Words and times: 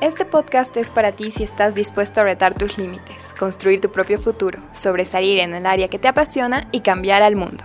Este 0.00 0.24
podcast 0.24 0.74
es 0.78 0.88
para 0.88 1.12
ti 1.12 1.30
si 1.30 1.42
estás 1.42 1.74
dispuesto 1.74 2.22
a 2.22 2.24
retar 2.24 2.54
tus 2.54 2.78
límites, 2.78 3.18
construir 3.38 3.82
tu 3.82 3.92
propio 3.92 4.18
futuro, 4.18 4.58
sobresalir 4.72 5.40
en 5.40 5.52
el 5.52 5.66
área 5.66 5.88
que 5.88 5.98
te 5.98 6.08
apasiona 6.08 6.66
y 6.72 6.80
cambiar 6.80 7.22
al 7.22 7.36
mundo. 7.36 7.64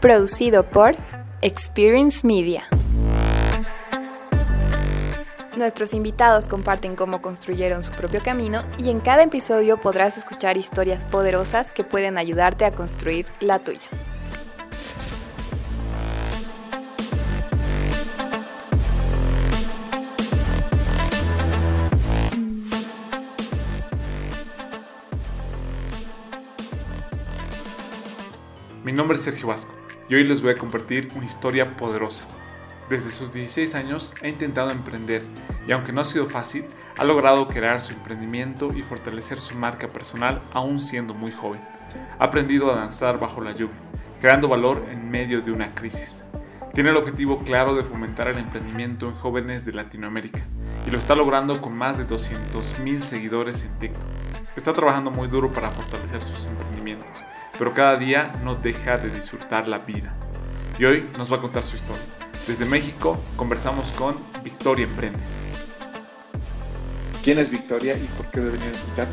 Producido 0.00 0.62
por 0.62 0.92
Experience 1.42 2.26
Media. 2.26 2.64
Nuestros 5.58 5.92
invitados 5.92 6.46
comparten 6.46 6.96
cómo 6.96 7.20
construyeron 7.20 7.82
su 7.82 7.92
propio 7.92 8.22
camino 8.22 8.62
y 8.78 8.88
en 8.88 9.00
cada 9.00 9.24
episodio 9.24 9.78
podrás 9.78 10.16
escuchar 10.16 10.56
historias 10.56 11.04
poderosas 11.04 11.70
que 11.70 11.84
pueden 11.84 12.16
ayudarte 12.16 12.64
a 12.64 12.70
construir 12.70 13.26
la 13.40 13.58
tuya. 13.58 13.86
Nombre 28.96 29.18
es 29.18 29.24
Sergio 29.24 29.48
Vasco 29.48 29.74
y 30.08 30.14
hoy 30.14 30.24
les 30.24 30.40
voy 30.40 30.52
a 30.52 30.54
compartir 30.54 31.08
una 31.14 31.26
historia 31.26 31.76
poderosa. 31.76 32.24
Desde 32.88 33.10
sus 33.10 33.32
16 33.32 33.74
años 33.74 34.14
ha 34.22 34.28
intentado 34.28 34.70
emprender 34.70 35.20
y 35.68 35.72
aunque 35.72 35.92
no 35.92 36.00
ha 36.00 36.04
sido 36.04 36.24
fácil, 36.26 36.64
ha 36.96 37.04
logrado 37.04 37.46
crear 37.46 37.82
su 37.82 37.92
emprendimiento 37.92 38.68
y 38.74 38.82
fortalecer 38.82 39.38
su 39.38 39.58
marca 39.58 39.86
personal 39.86 40.40
aún 40.52 40.80
siendo 40.80 41.12
muy 41.12 41.30
joven. 41.30 41.60
Ha 42.18 42.24
aprendido 42.24 42.72
a 42.72 42.76
danzar 42.76 43.20
bajo 43.20 43.42
la 43.42 43.52
lluvia, 43.52 43.76
creando 44.20 44.48
valor 44.48 44.82
en 44.90 45.10
medio 45.10 45.42
de 45.42 45.52
una 45.52 45.74
crisis. 45.74 46.24
Tiene 46.72 46.88
el 46.90 46.96
objetivo 46.96 47.40
claro 47.44 47.74
de 47.74 47.84
fomentar 47.84 48.28
el 48.28 48.38
emprendimiento 48.38 49.08
en 49.08 49.14
jóvenes 49.14 49.66
de 49.66 49.72
Latinoamérica 49.72 50.42
y 50.86 50.90
lo 50.90 50.98
está 50.98 51.14
logrando 51.14 51.60
con 51.60 51.76
más 51.76 51.98
de 51.98 52.06
200.000 52.06 53.00
seguidores 53.00 53.62
en 53.62 53.78
TikTok. 53.78 54.02
Está 54.56 54.72
trabajando 54.72 55.10
muy 55.10 55.28
duro 55.28 55.52
para 55.52 55.70
fortalecer 55.70 56.22
sus 56.22 56.46
emprendimientos 56.46 57.24
pero 57.58 57.72
cada 57.72 57.96
día 57.96 58.32
no 58.42 58.54
deja 58.54 58.98
de 58.98 59.10
disfrutar 59.10 59.68
la 59.68 59.78
vida. 59.78 60.14
Y 60.78 60.84
hoy 60.84 61.08
nos 61.16 61.32
va 61.32 61.36
a 61.36 61.40
contar 61.40 61.62
su 61.62 61.76
historia. 61.76 62.02
Desde 62.46 62.64
México 62.64 63.18
conversamos 63.36 63.90
con 63.92 64.16
Victoria 64.42 64.84
Emprende. 64.84 65.18
¿Quién 67.24 67.38
es 67.38 67.50
Victoria 67.50 67.94
y 67.94 68.06
por 68.16 68.30
qué 68.30 68.40
deberían 68.40 68.72
escuchar? 68.72 69.08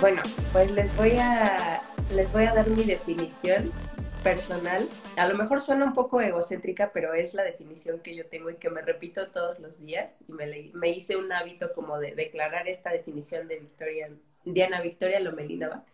Bueno, 0.00 0.22
pues 0.52 0.70
les 0.70 0.96
voy 0.96 1.16
a 1.18 1.82
les 2.10 2.32
voy 2.32 2.44
a 2.44 2.54
dar 2.54 2.68
mi 2.68 2.82
definición 2.82 3.70
personal. 4.24 4.88
A 5.16 5.28
lo 5.28 5.36
mejor 5.36 5.60
suena 5.60 5.84
un 5.84 5.92
poco 5.92 6.20
egocéntrica, 6.20 6.90
pero 6.92 7.14
es 7.14 7.34
la 7.34 7.42
definición 7.42 8.00
que 8.00 8.16
yo 8.16 8.26
tengo 8.26 8.50
y 8.50 8.56
que 8.56 8.70
me 8.70 8.82
repito 8.82 9.28
todos 9.28 9.60
los 9.60 9.80
días. 9.80 10.16
Y 10.28 10.32
me, 10.32 10.70
me 10.74 10.90
hice 10.90 11.16
un 11.16 11.30
hábito 11.32 11.72
como 11.72 11.98
de 11.98 12.14
declarar 12.14 12.68
esta 12.68 12.90
definición 12.90 13.46
de 13.46 13.60
Victoria, 13.60 14.10
Diana 14.44 14.80
Victoria 14.80 15.20
Lomelinova 15.20 15.84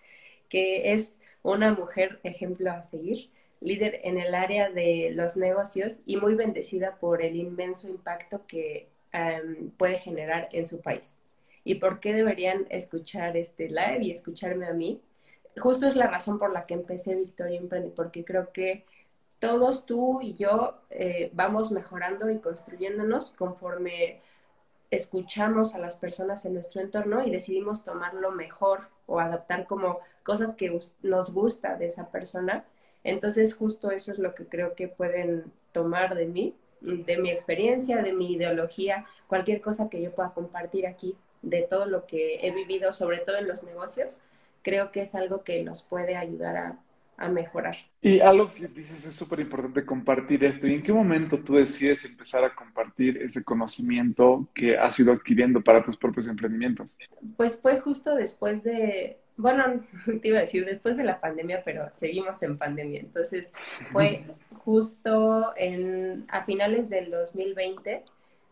que 0.48 0.92
es 0.92 1.12
una 1.42 1.72
mujer 1.72 2.20
ejemplo 2.24 2.70
a 2.70 2.82
seguir, 2.82 3.30
líder 3.60 4.00
en 4.04 4.18
el 4.18 4.34
área 4.34 4.70
de 4.70 5.10
los 5.14 5.36
negocios 5.36 6.00
y 6.06 6.16
muy 6.16 6.34
bendecida 6.34 6.96
por 6.96 7.22
el 7.22 7.36
inmenso 7.36 7.88
impacto 7.88 8.46
que 8.46 8.88
em, 9.12 9.70
puede 9.70 9.98
generar 9.98 10.48
en 10.52 10.66
su 10.66 10.80
país. 10.80 11.18
¿Y 11.64 11.76
por 11.76 12.00
qué 12.00 12.12
deberían 12.12 12.66
escuchar 12.70 13.36
este 13.36 13.68
live 13.68 14.00
y 14.02 14.10
escucharme 14.10 14.66
a 14.66 14.72
mí? 14.72 15.00
Justo 15.58 15.86
es 15.88 15.96
la 15.96 16.06
razón 16.06 16.38
por 16.38 16.52
la 16.52 16.66
que 16.66 16.74
empecé 16.74 17.16
Victoria 17.16 17.58
Emprende, 17.58 17.90
porque 17.90 18.24
creo 18.24 18.52
que 18.52 18.84
todos 19.38 19.86
tú 19.86 20.20
y 20.20 20.34
yo 20.34 20.78
eh, 20.90 21.30
vamos 21.34 21.72
mejorando 21.72 22.30
y 22.30 22.38
construyéndonos 22.38 23.32
conforme 23.32 24.20
escuchamos 24.90 25.74
a 25.74 25.78
las 25.78 25.96
personas 25.96 26.44
en 26.44 26.54
nuestro 26.54 26.80
entorno 26.80 27.24
y 27.24 27.30
decidimos 27.30 27.84
tomar 27.84 28.14
lo 28.14 28.30
mejor 28.30 28.88
o 29.06 29.20
adaptar 29.20 29.66
como 29.66 29.98
cosas 30.22 30.54
que 30.54 30.78
nos 31.02 31.32
gusta 31.32 31.76
de 31.76 31.86
esa 31.86 32.10
persona. 32.10 32.64
Entonces 33.04 33.54
justo 33.54 33.90
eso 33.90 34.12
es 34.12 34.18
lo 34.18 34.34
que 34.34 34.46
creo 34.46 34.74
que 34.74 34.88
pueden 34.88 35.52
tomar 35.72 36.14
de 36.14 36.26
mí, 36.26 36.54
de 36.80 37.16
mi 37.18 37.30
experiencia, 37.30 38.02
de 38.02 38.12
mi 38.12 38.34
ideología, 38.34 39.06
cualquier 39.28 39.60
cosa 39.60 39.88
que 39.88 40.02
yo 40.02 40.12
pueda 40.12 40.32
compartir 40.32 40.86
aquí, 40.86 41.16
de 41.42 41.62
todo 41.62 41.86
lo 41.86 42.06
que 42.06 42.46
he 42.46 42.50
vivido, 42.50 42.92
sobre 42.92 43.18
todo 43.18 43.36
en 43.36 43.48
los 43.48 43.62
negocios, 43.64 44.22
creo 44.62 44.90
que 44.90 45.02
es 45.02 45.14
algo 45.14 45.44
que 45.44 45.62
nos 45.62 45.82
puede 45.82 46.16
ayudar 46.16 46.56
a, 46.56 46.78
a 47.16 47.28
mejorar. 47.28 47.76
Y 48.02 48.20
algo 48.20 48.52
que 48.52 48.68
dices 48.68 49.04
es 49.04 49.14
súper 49.14 49.40
importante 49.40 49.84
compartir 49.84 50.44
esto. 50.44 50.66
¿Y 50.66 50.74
en 50.74 50.82
qué 50.82 50.92
momento 50.92 51.38
tú 51.38 51.54
decides 51.54 52.04
empezar 52.04 52.44
a 52.44 52.54
compartir 52.54 53.16
ese 53.18 53.42
conocimiento 53.42 54.48
que 54.54 54.76
has 54.76 54.98
ido 55.00 55.12
adquiriendo 55.12 55.60
para 55.62 55.82
tus 55.82 55.96
propios 55.96 56.28
emprendimientos? 56.28 56.98
Pues 57.36 57.60
fue 57.60 57.80
justo 57.80 58.14
después 58.14 58.64
de, 58.64 59.18
bueno, 59.36 59.82
te 60.20 60.28
iba 60.28 60.38
a 60.38 60.42
decir 60.42 60.64
después 60.64 60.96
de 60.96 61.04
la 61.04 61.20
pandemia, 61.20 61.62
pero 61.64 61.88
seguimos 61.92 62.42
en 62.42 62.58
pandemia. 62.58 63.00
Entonces 63.00 63.54
fue 63.92 64.24
justo 64.52 65.54
en, 65.56 66.26
a 66.28 66.44
finales 66.44 66.90
del 66.90 67.10
2020, 67.10 68.04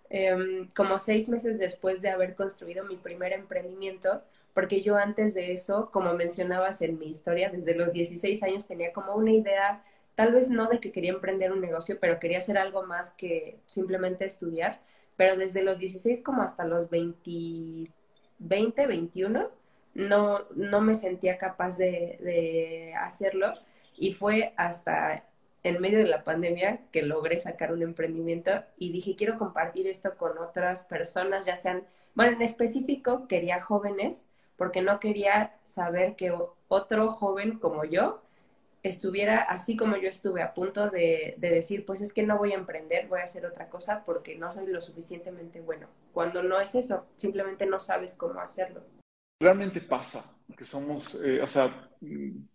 em, 0.09 0.69
como 0.75 0.99
seis 0.99 1.29
meses 1.29 1.59
después 1.59 2.01
de 2.01 2.09
haber 2.09 2.35
construido 2.35 2.85
mi 2.85 2.97
primer 2.97 3.33
emprendimiento, 3.33 4.23
porque 4.55 4.83
yo 4.83 4.97
antes 4.97 5.35
de 5.35 5.53
eso, 5.53 5.91
como 5.93 6.15
mencionabas 6.15 6.81
en 6.83 6.99
mi 6.99 7.07
historia, 7.07 7.51
desde 7.51 7.75
los 7.75 7.93
16 7.93 8.43
años 8.45 8.67
tenía 8.67 8.93
como 8.93 9.15
una 9.15 9.33
idea, 9.33 9.83
tal 10.15 10.33
vez 10.33 10.49
no 10.51 10.69
de 10.69 10.81
que 10.81 10.93
quería 10.93 11.13
emprender 11.13 11.53
un 11.53 11.61
negocio, 11.61 11.99
pero 12.01 12.21
quería 12.21 12.39
hacer 12.39 12.57
algo 12.57 12.85
más 12.85 13.11
que 13.13 13.59
simplemente 13.67 14.25
estudiar, 14.25 14.81
pero 15.17 15.37
desde 15.37 15.63
los 15.63 15.79
16 15.79 16.23
como 16.23 16.43
hasta 16.43 16.65
los 16.65 16.89
20, 16.91 17.91
20 18.39 18.87
21, 18.87 19.51
no, 19.95 20.41
no 20.55 20.81
me 20.81 20.95
sentía 20.95 21.39
capaz 21.39 21.77
de, 21.79 22.19
de 22.21 22.95
hacerlo 22.97 23.53
y 23.97 24.13
fue 24.13 24.55
hasta 24.57 25.25
en 25.63 25.81
medio 25.81 25.99
de 25.99 26.07
la 26.07 26.25
pandemia 26.25 26.81
que 26.93 27.03
logré 27.03 27.39
sacar 27.41 27.73
un 27.73 27.83
emprendimiento 27.83 28.65
y 28.79 28.93
dije, 28.93 29.17
quiero 29.17 29.39
compartir 29.39 29.87
esto 29.89 30.17
con 30.17 30.39
otras 30.39 30.85
personas, 30.85 31.47
ya 31.47 31.57
sean, 31.57 31.85
bueno, 32.15 32.33
en 32.37 32.43
específico 32.43 33.27
quería 33.29 33.61
jóvenes 33.61 34.27
porque 34.57 34.83
no 34.83 35.01
quería 35.01 35.57
saber 35.63 36.17
que 36.17 36.33
otro 36.69 37.11
joven 37.11 37.59
como 37.59 37.85
yo 37.85 38.23
estuviera 38.85 39.39
así 39.39 39.77
como 39.77 39.97
yo 39.97 40.09
estuve 40.09 40.43
a 40.43 40.53
punto 40.53 40.91
de, 40.91 41.37
decir, 41.39 41.87
pues 41.87 42.03
es 42.03 42.13
que 42.13 42.23
no 42.23 42.37
voy 42.37 42.53
a 42.53 42.57
emprender, 42.57 43.09
voy 43.09 43.21
a 43.21 43.25
hacer 43.25 43.47
otra 43.47 43.69
cosa 43.69 44.05
porque 44.05 44.37
no 44.37 44.53
soy 44.53 44.67
lo 44.67 44.81
suficientemente 44.81 45.61
bueno. 45.61 45.89
Cuando 46.13 46.43
no 46.43 46.61
es 46.61 46.75
eso, 46.75 47.07
simplemente 47.17 47.65
no 47.67 47.79
sabes 47.79 48.15
cómo 48.15 48.41
hacerlo. 48.41 48.83
Realmente 49.41 49.81
pasa 49.81 50.37
que 50.57 50.65
somos, 50.65 51.21
eh, 51.25 51.41
o 51.43 51.49
sea, 51.49 51.91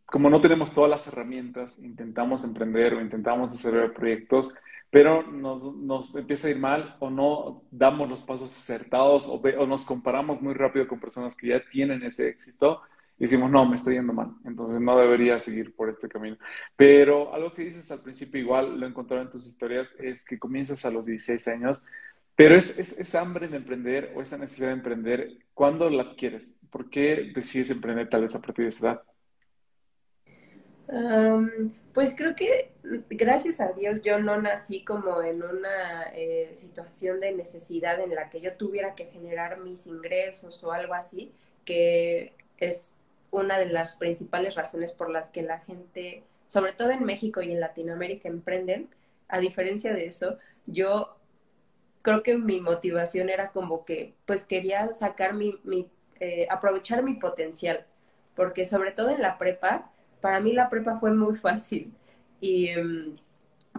como 0.06 0.30
no 0.30 0.40
tenemos 0.40 0.72
todas 0.72 0.90
las 0.90 1.08
herramientas, 1.08 1.80
intentamos 1.80 2.44
emprender 2.44 2.94
o 2.94 3.02
intentamos 3.02 3.52
desarrollar 3.52 3.94
proyectos 3.94 4.56
pero 4.90 5.24
nos, 5.24 5.76
nos, 5.76 6.16
empieza 6.16 6.48
a 6.48 6.52
ir 6.52 6.60
mal 6.60 6.96
o 7.00 7.10
no 7.10 7.64
damos 7.72 8.10
los 8.10 8.24
pasos 8.24 8.56
acertados 8.58 9.28
o, 9.28 9.36
o, 9.36 9.68
nos 9.68 9.86
comparamos 9.86 10.42
muy 10.42 10.54
rápido 10.54 10.88
con 10.88 11.00
personas 11.00 11.36
que 11.36 11.50
ya 11.50 11.64
tienen 11.70 12.04
ese 12.04 12.28
éxito 12.30 12.82
y 13.18 13.24
decimos, 13.24 13.52
no, 13.52 13.66
me 13.66 13.76
estoy 13.76 13.96
yendo 13.96 14.14
mal, 14.14 14.32
entonces 14.46 14.80
no 14.80 14.98
debería 14.98 15.38
seguir 15.40 15.76
por 15.76 15.90
este 15.90 16.08
camino. 16.08 16.38
Pero 16.78 17.34
algo 17.34 17.54
que 17.54 17.66
dices 17.66 17.92
al 17.92 18.00
principio, 18.00 18.40
igual 18.40 18.80
lo 18.80 18.86
he 18.86 18.90
encontrado 18.90 19.22
en 19.22 19.30
tus 19.30 19.46
historias, 19.46 20.00
es 20.00 20.24
que 20.26 20.40
comienzas 20.40 20.86
a 20.86 20.92
los 20.92 21.06
16 21.06 21.48
años, 21.50 21.86
pero 22.38 22.56
es, 22.56 22.80
es, 22.80 22.98
es 22.98 23.16
hambre 23.16 23.50
de 23.50 23.58
emprender 23.58 24.14
o 24.16 24.22
esa 24.22 24.38
necesidad 24.38 24.68
de 24.68 24.76
emprender, 24.76 25.38
¿cuándo 25.54 25.90
la 25.90 26.16
quieres? 26.16 26.66
¿Por 26.72 26.90
qué 26.90 27.34
decides 27.36 27.70
emprender 27.72 28.10
tal 28.10 28.22
vez 28.22 28.34
a 28.36 28.42
partir 28.42 28.64
de 28.64 28.70
esa 28.70 28.88
edad? 28.88 29.04
Pues 31.94 32.16
creo 32.16 32.36
que 32.36 32.72
gracias 33.10 33.60
a 33.60 33.74
Dios 33.74 34.02
yo 34.02 34.20
no 34.20 34.42
nací 34.42 34.84
como 34.84 35.22
en 35.22 35.44
una 35.44 36.04
eh, 36.14 36.50
situación 36.54 37.20
de 37.20 37.32
necesidad 37.34 38.00
en 38.00 38.16
la 38.16 38.30
que 38.30 38.42
yo 38.42 38.54
tuviera 38.54 38.96
que 38.96 39.06
generar 39.06 39.60
mis 39.60 39.86
ingresos 39.86 40.64
o 40.64 40.72
algo 40.72 40.94
así, 40.94 41.32
que 41.66 42.34
es 42.58 42.92
una 43.32 43.60
de 43.60 43.68
las 43.68 43.96
principales 43.98 44.56
razones 44.56 44.92
por 44.92 45.10
las 45.10 45.30
que 45.30 45.44
la 45.44 45.60
gente, 45.60 46.24
sobre 46.48 46.74
todo 46.74 46.92
en 46.92 47.06
México 47.06 47.42
y 47.42 47.52
en 47.52 47.60
Latinoamérica, 47.60 48.28
emprenden. 48.28 48.90
A 49.28 49.40
diferencia 49.40 49.94
de 49.94 50.08
eso, 50.08 50.40
yo 50.66 51.16
creo 52.02 52.24
que 52.24 52.38
mi 52.38 52.62
motivación 52.62 53.30
era 53.30 53.52
como 53.52 53.86
que 53.86 54.14
pues 54.26 54.44
quería 54.44 54.92
sacar 54.94 55.34
mi, 55.34 55.60
mi 55.64 55.88
eh, 56.20 56.48
aprovechar 56.50 57.04
mi 57.04 57.14
potencial, 57.14 57.86
porque 58.36 58.66
sobre 58.66 58.92
todo 58.92 59.10
en 59.10 59.22
la 59.22 59.38
prepa, 59.38 59.92
para 60.22 60.40
mí 60.40 60.54
la 60.54 60.70
prepa 60.70 61.00
fue 61.00 61.12
muy 61.12 61.36
fácil 61.36 61.94
y 62.40 62.70
em, 62.70 63.16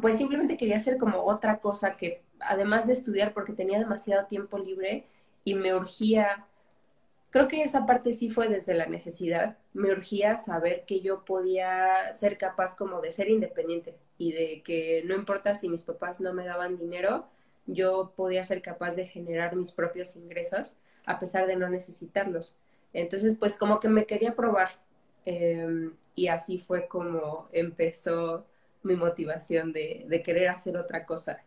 pues 0.01 0.17
simplemente 0.17 0.57
quería 0.57 0.77
hacer 0.77 0.97
como 0.99 1.25
otra 1.25 1.59
cosa 1.59 1.97
que 1.97 2.23
además 2.41 2.87
de 2.87 2.95
estudiar 2.95 3.33
porque 3.33 3.53
tenía 3.53 3.79
demasiado 3.79 4.27
tiempo 4.27 4.59
libre 4.59 5.07
y 5.45 5.55
me 5.55 5.75
urgía, 5.75 6.47
creo 7.31 7.49
que 7.49 7.63
esa 7.63 7.87
parte 7.87 8.13
sí 8.13 8.31
fue 8.31 8.49
desde 8.49 8.75
la 8.75 8.87
necesidad, 8.87 9.59
me 9.75 9.91
urgía 9.93 10.37
saber 10.37 10.85
que 10.87 11.01
yo 11.01 11.25
podía 11.25 12.13
ser 12.13 12.39
capaz 12.39 12.75
como 12.75 13.01
de 13.01 13.11
ser 13.11 13.29
independiente 13.29 13.97
y 14.19 14.33
de 14.33 14.63
que 14.63 15.03
no 15.07 15.15
importa 15.15 15.55
si 15.55 15.69
mis 15.69 15.83
papás 15.83 16.21
no 16.21 16.33
me 16.35 16.45
daban 16.45 16.79
dinero, 16.79 17.29
yo 17.67 18.13
podía 18.17 18.43
ser 18.45 18.63
capaz 18.63 18.97
de 18.97 19.07
generar 19.07 19.55
mis 19.57 19.73
propios 19.73 20.17
ingresos 20.17 20.77
a 21.07 21.19
pesar 21.19 21.47
de 21.47 21.57
no 21.57 21.69
necesitarlos. 21.69 22.59
Entonces, 22.93 23.37
pues 23.39 23.57
como 23.57 23.81
que 23.81 23.89
me 23.89 24.07
quería 24.07 24.35
probar 24.35 24.71
em, 25.25 25.93
y 26.15 26.29
así 26.29 26.59
fue 26.59 26.87
como 26.89 27.49
empezó 27.53 28.47
mi 28.83 28.97
motivación 28.97 29.73
de, 29.73 30.05
de 30.09 30.23
querer 30.23 30.49
hacer 30.49 30.77
otra 30.77 31.05
cosa. 31.05 31.43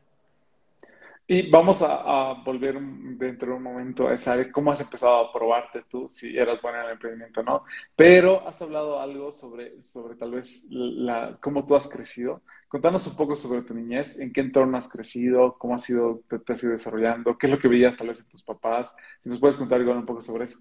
Y 1.26 1.50
vamos 1.50 1.82
a, 1.82 2.34
volver 2.44 2.78
dentro 2.82 3.52
de 3.52 3.58
un 3.58 3.64
momento 3.64 4.10
a 4.10 4.18
saber 4.18 4.52
cómo 4.52 4.74
has 4.74 4.82
empezado 4.82 5.16
a 5.16 5.32
probarte 5.32 5.84
tú, 5.90 6.10
si 6.10 6.38
eras 6.38 6.62
buena 6.62 6.82
en 6.82 6.86
el 6.88 6.92
emprendimiento 6.94 7.40
o 7.40 7.44
no. 7.44 7.64
Pero 7.96 8.46
has 8.46 8.62
hablado 8.62 9.00
algo 9.00 9.32
sobre, 9.32 9.82
sobre 9.82 10.16
tal 10.16 10.32
vez 10.32 10.68
la, 10.70 11.38
cómo 11.40 11.66
tú 11.66 11.76
has 11.76 11.88
crecido. 11.88 12.42
Contanos 12.68 13.08
un 13.08 13.16
poco 13.16 13.38
sobre 13.38 13.62
tu 13.62 13.74
niñez, 13.74 14.20
en 14.20 14.34
qué 14.34 14.42
entorno 14.42 14.78
has 14.78 14.90
crecido, 14.90 15.56
cómo 15.58 15.76
has 15.76 15.84
sido, 15.84 16.22
te, 16.28 16.52
has 16.52 16.62
ido 16.62 16.74
desarrollando, 16.74 17.38
qué 17.38 17.48
es 17.48 17.52
lo 17.54 17.60
que 17.60 17.70
veías 17.70 17.96
tal 17.96 18.10
vez 18.10 18.20
en 18.20 18.28
tus 18.28 18.44
papás. 18.44 18.94
Si 19.22 19.30
nos 19.30 19.40
puedes 19.40 19.56
contar 19.56 19.80
igual 19.80 20.00
un 20.00 20.06
poco 20.06 20.20
sobre 20.20 20.44
eso. 20.44 20.60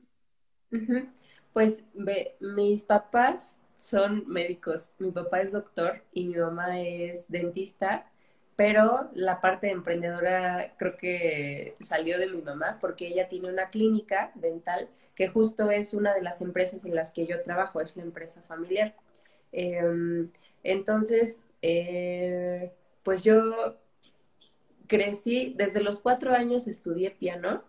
Pues 1.53 1.85
ve, 1.93 2.37
mis 2.39 2.85
papás 2.85 3.61
son 3.83 4.25
médicos. 4.29 4.93
Mi 4.99 5.11
papá 5.11 5.41
es 5.41 5.53
doctor 5.53 6.03
y 6.13 6.27
mi 6.27 6.37
mamá 6.37 6.81
es 6.81 7.27
dentista 7.29 8.07
pero 8.57 9.11
la 9.15 9.41
parte 9.41 9.71
emprendedora 9.71 10.75
creo 10.77 10.97
que 10.97 11.77
salió 11.81 12.19
de 12.19 12.29
mi 12.29 12.43
mamá 12.43 12.79
porque 12.81 13.09
ella 13.09 13.29
tiene 13.29 13.49
una 13.49 13.71
clínica 13.71 14.31
dental 14.35 14.89
que 15.15 15.29
justo 15.29 15.71
es 15.71 15.95
una 15.95 16.15
de 16.15 16.23
las 16.23 16.41
empresas 16.43 16.85
en 16.85 16.95
las 16.95 17.11
que 17.11 17.27
yo 17.27 17.43
trabajo, 17.43 17.81
es 17.81 17.97
la 17.97 18.03
empresa 18.03 18.43
familiar. 18.43 18.95
Em, 19.53 20.31
entonces, 20.63 21.39
eh, 21.61 22.73
pues 23.03 23.25
yo 23.25 23.79
crecí, 24.87 25.55
desde 25.57 25.81
los 25.81 26.01
cuatro 26.01 26.33
años 26.35 26.69
estudié 26.69 27.11
piano 27.11 27.65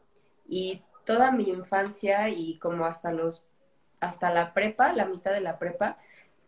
y 0.48 0.84
toda 1.06 1.32
mi 1.32 1.50
infancia 1.50 2.30
y 2.30 2.58
como 2.60 2.86
hasta 2.86 3.12
los, 3.12 3.44
hasta 4.04 4.34
la 4.34 4.54
prepa, 4.54 4.94
la 4.94 5.06
mitad 5.06 5.32
de 5.32 5.40
la 5.40 5.58
prepa, 5.58 5.98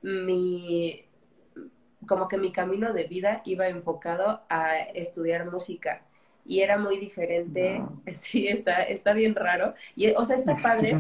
mi, 0.02 1.06
como 2.06 2.28
que 2.28 2.38
mi 2.38 2.52
camino 2.52 2.94
de 2.94 3.06
vida 3.06 3.42
iba 3.46 3.68
enfocado 3.68 4.42
a 4.50 4.78
estudiar 4.94 5.50
música 5.50 6.02
y 6.46 6.62
era 6.62 6.78
muy 6.78 6.98
diferente. 6.98 7.82
Sí, 8.12 8.48
está, 8.48 8.84
está 8.84 9.14
bien 9.14 9.36
raro. 9.36 9.74
Y, 9.96 10.12
o 10.12 10.26
sea, 10.26 10.36
está 10.36 10.58
padre, 10.62 10.98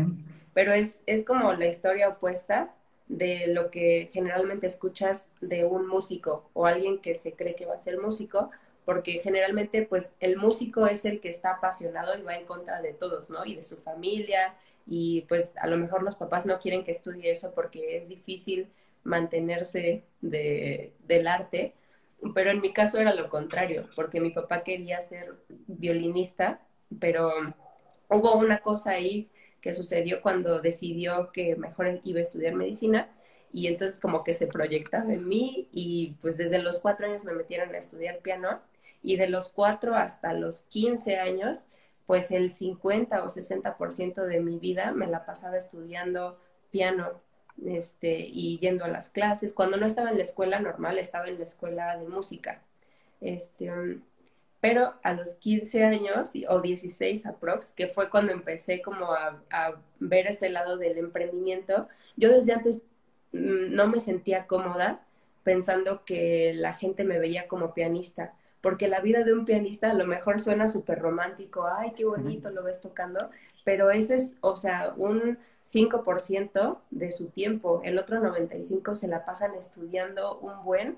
pero 0.53 0.73
es, 0.73 1.01
es 1.05 1.23
como 1.23 1.53
la 1.53 1.67
historia 1.67 2.09
opuesta 2.09 2.73
de 3.07 3.47
lo 3.47 3.69
que 3.69 4.09
generalmente 4.11 4.65
escuchas 4.65 5.29
de 5.41 5.65
un 5.65 5.87
músico 5.87 6.49
o 6.53 6.65
alguien 6.65 6.99
que 6.99 7.15
se 7.15 7.33
cree 7.33 7.55
que 7.55 7.65
va 7.65 7.75
a 7.75 7.79
ser 7.79 7.99
músico, 7.99 8.49
porque 8.85 9.19
generalmente 9.19 9.83
pues 9.83 10.13
el 10.19 10.37
músico 10.37 10.87
es 10.87 11.05
el 11.05 11.19
que 11.19 11.29
está 11.29 11.51
apasionado 11.55 12.17
y 12.17 12.23
va 12.23 12.35
en 12.35 12.45
contra 12.45 12.81
de 12.81 12.93
todos, 12.93 13.29
¿no? 13.29 13.45
Y 13.45 13.55
de 13.55 13.63
su 13.63 13.77
familia 13.77 14.55
y 14.85 15.21
pues 15.23 15.53
a 15.57 15.67
lo 15.67 15.77
mejor 15.77 16.03
los 16.03 16.15
papás 16.15 16.45
no 16.45 16.59
quieren 16.59 16.83
que 16.83 16.91
estudie 16.91 17.31
eso 17.31 17.53
porque 17.53 17.97
es 17.97 18.07
difícil 18.07 18.67
mantenerse 19.03 20.03
de, 20.21 20.93
del 21.07 21.27
arte, 21.27 21.73
pero 22.33 22.51
en 22.51 22.61
mi 22.61 22.73
caso 22.73 22.99
era 22.99 23.13
lo 23.13 23.29
contrario, 23.29 23.89
porque 23.95 24.19
mi 24.19 24.31
papá 24.31 24.63
quería 24.63 25.01
ser 25.01 25.35
violinista, 25.67 26.59
pero 26.99 27.31
hubo 28.09 28.35
una 28.37 28.59
cosa 28.59 28.91
ahí 28.91 29.29
que 29.61 29.73
sucedió 29.73 30.21
cuando 30.21 30.59
decidió 30.59 31.31
que 31.31 31.55
mejor 31.55 32.01
iba 32.03 32.19
a 32.19 32.21
estudiar 32.21 32.53
medicina 32.53 33.09
y 33.51 33.67
entonces 33.67 33.99
como 33.99 34.23
que 34.23 34.33
se 34.33 34.47
proyectaba 34.47 35.13
en 35.13 35.27
mí 35.27 35.69
y 35.71 36.15
pues 36.21 36.37
desde 36.37 36.59
los 36.59 36.79
cuatro 36.79 37.07
años 37.07 37.23
me 37.23 37.33
metieron 37.33 37.73
a 37.73 37.77
estudiar 37.77 38.19
piano 38.19 38.59
y 39.01 39.17
de 39.17 39.27
los 39.29 39.49
cuatro 39.49 39.95
hasta 39.95 40.33
los 40.33 40.63
15 40.69 41.17
años 41.17 41.67
pues 42.05 42.31
el 42.31 42.51
50 42.51 43.23
o 43.23 43.27
60% 43.27 44.25
de 44.25 44.39
mi 44.39 44.59
vida 44.59 44.91
me 44.91 45.07
la 45.07 45.25
pasaba 45.25 45.57
estudiando 45.57 46.39
piano 46.71 47.21
este, 47.63 48.19
y 48.19 48.59
yendo 48.59 48.85
a 48.85 48.89
las 48.89 49.09
clases. 49.09 49.53
Cuando 49.53 49.77
no 49.77 49.85
estaba 49.85 50.11
en 50.11 50.17
la 50.17 50.23
escuela 50.23 50.59
normal, 50.59 50.99
estaba 50.99 51.27
en 51.27 51.37
la 51.37 51.43
escuela 51.43 51.97
de 51.97 52.07
música. 52.07 52.61
Este, 53.21 53.71
pero 54.61 54.93
a 55.03 55.13
los 55.13 55.35
15 55.35 55.83
años 55.83 56.31
o 56.49 56.59
16 56.59 57.25
aprox, 57.25 57.71
que 57.71 57.87
fue 57.87 58.09
cuando 58.09 58.31
empecé 58.31 58.81
como 58.81 59.11
a, 59.13 59.41
a, 59.51 59.75
ver 59.99 60.27
ese 60.27 60.49
lado 60.49 60.77
del 60.77 60.97
emprendimiento, 60.97 61.87
yo 62.15 62.29
desde 62.29 62.53
antes 62.53 62.81
mm, 63.31 63.73
no 63.73 63.87
me 63.87 63.99
sentía 63.99 64.47
cómoda 64.47 65.01
pensando 65.43 66.03
que 66.03 66.53
la 66.55 66.73
gente 66.73 67.03
me 67.03 67.19
veía 67.19 67.47
como 67.47 67.73
pianista, 67.73 68.33
porque 68.65 68.87
la 68.87 68.99
vida 68.99 69.23
de 69.23 69.31
un 69.31 69.45
pianista 69.45 69.91
a 69.91 69.93
lo 69.93 70.07
mejor 70.07 70.39
suena 70.39 70.67
súper 70.67 70.97
romántico, 70.97 71.67
ay, 71.67 71.91
qué 71.95 72.03
bonito 72.03 72.49
lo 72.49 72.63
ves 72.63 72.81
tocando, 72.81 73.29
pero 73.63 73.91
ese 73.91 74.15
es, 74.15 74.37
o 74.41 74.57
sea, 74.57 74.95
un 74.97 75.37
5% 75.63 76.79
de 76.89 77.11
su 77.11 77.27
tiempo, 77.27 77.81
el 77.83 77.99
otro 77.99 78.19
95% 78.19 78.95
se 78.95 79.07
la 79.07 79.23
pasan 79.23 79.53
estudiando 79.53 80.39
un 80.39 80.63
buen, 80.63 80.97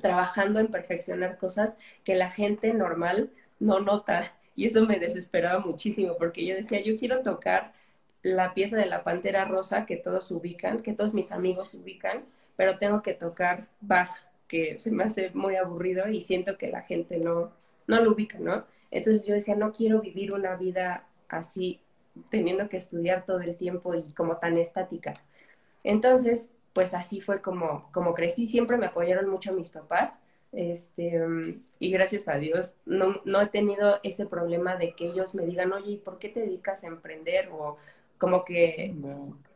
trabajando 0.00 0.60
en 0.60 0.68
perfeccionar 0.68 1.38
cosas 1.38 1.76
que 2.04 2.14
la 2.14 2.30
gente 2.30 2.72
normal 2.72 3.30
no 3.58 3.80
nota. 3.80 4.32
Y 4.54 4.66
eso 4.66 4.86
me 4.86 5.00
desesperaba 5.00 5.58
muchísimo 5.58 6.16
porque 6.16 6.46
yo 6.46 6.54
decía, 6.54 6.80
yo 6.84 6.96
quiero 6.96 7.22
tocar 7.22 7.72
la 8.22 8.54
pieza 8.54 8.76
de 8.76 8.86
la 8.86 9.02
Pantera 9.02 9.44
Rosa 9.44 9.86
que 9.86 9.96
todos 9.96 10.30
ubican, 10.30 10.78
que 10.78 10.92
todos 10.92 11.14
mis 11.14 11.32
amigos 11.32 11.74
ubican, 11.74 12.22
pero 12.54 12.78
tengo 12.78 13.02
que 13.02 13.12
tocar 13.12 13.66
Bach, 13.80 14.08
que 14.52 14.78
se 14.78 14.90
me 14.90 15.04
hace 15.04 15.30
muy 15.32 15.56
aburrido 15.56 16.06
y 16.08 16.20
siento 16.20 16.58
que 16.58 16.68
la 16.68 16.82
gente 16.82 17.16
no, 17.16 17.52
no 17.86 18.02
lo 18.02 18.12
ubica, 18.12 18.38
¿no? 18.38 18.66
Entonces 18.90 19.24
yo 19.24 19.32
decía, 19.32 19.56
no 19.56 19.72
quiero 19.72 20.02
vivir 20.02 20.30
una 20.30 20.56
vida 20.56 21.08
así 21.30 21.80
teniendo 22.28 22.68
que 22.68 22.76
estudiar 22.76 23.24
todo 23.24 23.40
el 23.40 23.56
tiempo 23.56 23.94
y 23.94 24.02
como 24.12 24.36
tan 24.36 24.58
estática. 24.58 25.14
Entonces, 25.84 26.50
pues 26.74 26.92
así 26.92 27.22
fue 27.22 27.40
como, 27.40 27.90
como 27.92 28.12
crecí. 28.12 28.46
Siempre 28.46 28.76
me 28.76 28.84
apoyaron 28.84 29.26
mucho 29.30 29.54
mis 29.54 29.70
papás. 29.70 30.20
Este, 30.52 31.18
y 31.78 31.90
gracias 31.90 32.28
a 32.28 32.36
Dios 32.36 32.76
no, 32.84 33.22
no 33.24 33.40
he 33.40 33.46
tenido 33.46 34.00
ese 34.02 34.26
problema 34.26 34.76
de 34.76 34.92
que 34.94 35.06
ellos 35.06 35.34
me 35.34 35.46
digan, 35.46 35.72
oye, 35.72 35.96
¿por 35.96 36.18
qué 36.18 36.28
te 36.28 36.40
dedicas 36.40 36.84
a 36.84 36.88
emprender? 36.88 37.48
O 37.52 37.78
como 38.18 38.44
que, 38.44 38.94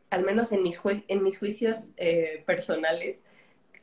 al 0.08 0.24
menos 0.24 0.52
en 0.52 0.62
mis, 0.62 0.80
en 1.08 1.22
mis 1.22 1.38
juicios 1.38 1.90
eh, 1.98 2.42
personales, 2.46 3.24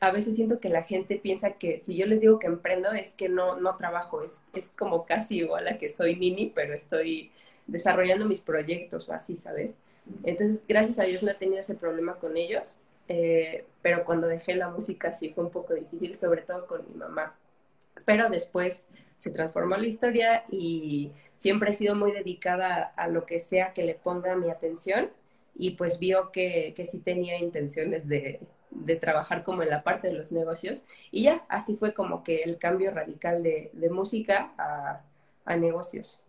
a 0.00 0.10
veces 0.10 0.36
siento 0.36 0.60
que 0.60 0.68
la 0.68 0.82
gente 0.82 1.16
piensa 1.16 1.52
que 1.52 1.78
si 1.78 1.96
yo 1.96 2.06
les 2.06 2.20
digo 2.20 2.38
que 2.38 2.46
emprendo 2.46 2.92
es 2.92 3.12
que 3.12 3.28
no, 3.28 3.60
no 3.60 3.76
trabajo, 3.76 4.22
es, 4.22 4.42
es 4.52 4.68
como 4.68 5.06
casi 5.06 5.38
igual 5.38 5.68
a 5.68 5.78
que 5.78 5.88
soy 5.88 6.16
nini, 6.16 6.52
pero 6.54 6.74
estoy 6.74 7.30
desarrollando 7.66 8.26
mis 8.26 8.40
proyectos 8.40 9.08
o 9.08 9.12
así, 9.12 9.36
¿sabes? 9.36 9.74
Entonces, 10.22 10.64
gracias 10.68 10.98
a 10.98 11.04
Dios 11.04 11.22
no 11.22 11.30
he 11.30 11.34
tenido 11.34 11.60
ese 11.60 11.74
problema 11.74 12.16
con 12.16 12.36
ellos, 12.36 12.78
eh, 13.08 13.64
pero 13.82 14.04
cuando 14.04 14.26
dejé 14.28 14.54
la 14.54 14.68
música 14.68 15.12
sí 15.12 15.30
fue 15.30 15.44
un 15.44 15.50
poco 15.50 15.74
difícil, 15.74 16.14
sobre 16.14 16.42
todo 16.42 16.66
con 16.66 16.84
mi 16.88 16.94
mamá. 16.94 17.34
Pero 18.04 18.28
después 18.28 18.86
se 19.18 19.30
transformó 19.30 19.76
la 19.76 19.86
historia 19.86 20.44
y 20.50 21.12
siempre 21.34 21.70
he 21.70 21.74
sido 21.74 21.94
muy 21.94 22.12
dedicada 22.12 22.82
a 22.96 23.08
lo 23.08 23.24
que 23.26 23.38
sea 23.38 23.72
que 23.72 23.84
le 23.84 23.94
ponga 23.94 24.36
mi 24.36 24.50
atención 24.50 25.10
y 25.56 25.70
pues 25.72 25.98
vio 25.98 26.32
que, 26.32 26.74
que 26.76 26.84
sí 26.84 26.98
tenía 27.00 27.38
intenciones 27.38 28.08
de, 28.08 28.40
de, 28.74 28.96
trabajar 28.96 29.44
como 29.44 29.62
en 29.62 29.70
la 29.70 29.82
parte 29.82 30.08
de 30.08 30.14
los 30.14 30.32
negocios. 30.32 30.84
Y 31.10 31.22
ya, 31.24 31.44
así 31.48 31.76
fue 31.76 31.94
como 31.94 32.22
que 32.22 32.42
el 32.42 32.58
cambio 32.58 32.90
radical 32.90 33.42
de, 33.42 33.70
de 33.72 33.90
música 33.90 34.52
a, 34.58 35.00
a 35.44 35.56
negocios. 35.56 36.20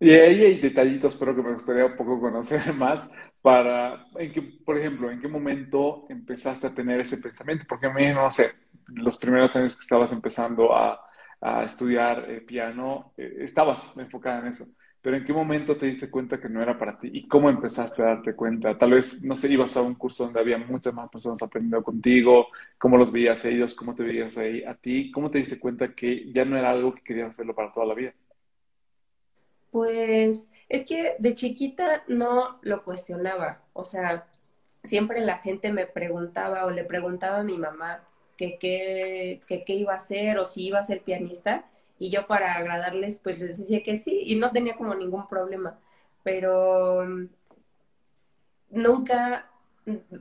Y 0.00 0.10
ahí 0.10 0.44
hay 0.44 0.60
detallitos, 0.60 1.16
pero 1.16 1.34
que 1.34 1.42
me 1.42 1.52
gustaría 1.52 1.86
un 1.86 1.96
poco 1.96 2.20
conocer 2.20 2.72
más 2.74 3.10
para, 3.42 4.06
en 4.16 4.32
que, 4.32 4.42
por 4.42 4.78
ejemplo, 4.78 5.10
en 5.10 5.20
qué 5.20 5.28
momento 5.28 6.06
empezaste 6.08 6.66
a 6.66 6.74
tener 6.74 7.00
ese 7.00 7.18
pensamiento, 7.18 7.64
porque 7.68 7.86
a 7.86 7.92
mí, 7.92 8.12
no 8.12 8.30
sé, 8.30 8.50
los 8.88 9.18
primeros 9.18 9.54
años 9.56 9.76
que 9.76 9.82
estabas 9.82 10.12
empezando 10.12 10.74
a, 10.74 11.00
a 11.40 11.62
estudiar 11.64 12.30
eh, 12.30 12.40
piano, 12.40 13.12
eh, 13.16 13.38
estabas 13.40 13.96
enfocada 13.96 14.40
en 14.40 14.48
eso, 14.48 14.66
pero 15.00 15.16
en 15.16 15.24
qué 15.24 15.32
momento 15.32 15.76
te 15.76 15.86
diste 15.86 16.10
cuenta 16.10 16.40
que 16.40 16.48
no 16.48 16.60
era 16.60 16.78
para 16.78 16.98
ti 16.98 17.08
y 17.12 17.28
cómo 17.28 17.48
empezaste 17.48 18.02
a 18.02 18.06
darte 18.06 18.34
cuenta. 18.34 18.76
Tal 18.76 18.90
vez, 18.90 19.22
no 19.24 19.36
sé, 19.36 19.48
ibas 19.48 19.76
a 19.76 19.82
un 19.82 19.94
curso 19.94 20.24
donde 20.24 20.40
había 20.40 20.58
muchas 20.58 20.92
más 20.92 21.08
personas 21.08 21.40
aprendiendo 21.40 21.82
contigo, 21.84 22.48
cómo 22.78 22.96
los 22.96 23.12
veías 23.12 23.44
a 23.44 23.48
ellos, 23.48 23.74
cómo 23.74 23.94
te 23.94 24.02
veías 24.02 24.36
ahí 24.36 24.64
a 24.64 24.74
ti, 24.74 25.12
cómo 25.12 25.30
te 25.30 25.38
diste 25.38 25.58
cuenta 25.58 25.94
que 25.94 26.30
ya 26.32 26.44
no 26.44 26.58
era 26.58 26.70
algo 26.70 26.94
que 26.94 27.02
querías 27.02 27.28
hacerlo 27.28 27.54
para 27.54 27.72
toda 27.72 27.86
la 27.86 27.94
vida. 27.94 28.12
Pues 29.70 30.48
es 30.68 30.84
que 30.84 31.14
de 31.18 31.34
chiquita 31.34 32.02
no 32.08 32.58
lo 32.62 32.82
cuestionaba, 32.82 33.62
o 33.74 33.84
sea, 33.84 34.26
siempre 34.82 35.20
la 35.20 35.38
gente 35.38 35.72
me 35.72 35.86
preguntaba 35.86 36.64
o 36.64 36.70
le 36.70 36.84
preguntaba 36.84 37.38
a 37.38 37.44
mi 37.44 37.56
mamá 37.56 38.02
que 38.36 38.58
qué 38.58 39.74
iba 39.74 39.92
a 39.92 39.96
hacer 39.96 40.38
o 40.38 40.44
si 40.44 40.66
iba 40.66 40.78
a 40.78 40.84
ser 40.84 41.02
pianista 41.02 41.66
y 41.98 42.10
yo 42.10 42.26
para 42.26 42.54
agradarles 42.54 43.16
pues 43.16 43.38
les 43.38 43.58
decía 43.58 43.82
que 43.82 43.96
sí 43.96 44.22
y 44.24 44.36
no 44.36 44.50
tenía 44.52 44.76
como 44.76 44.94
ningún 44.94 45.26
problema, 45.26 45.78
pero 46.22 47.04
mm, 47.06 47.28
nunca 48.70 49.50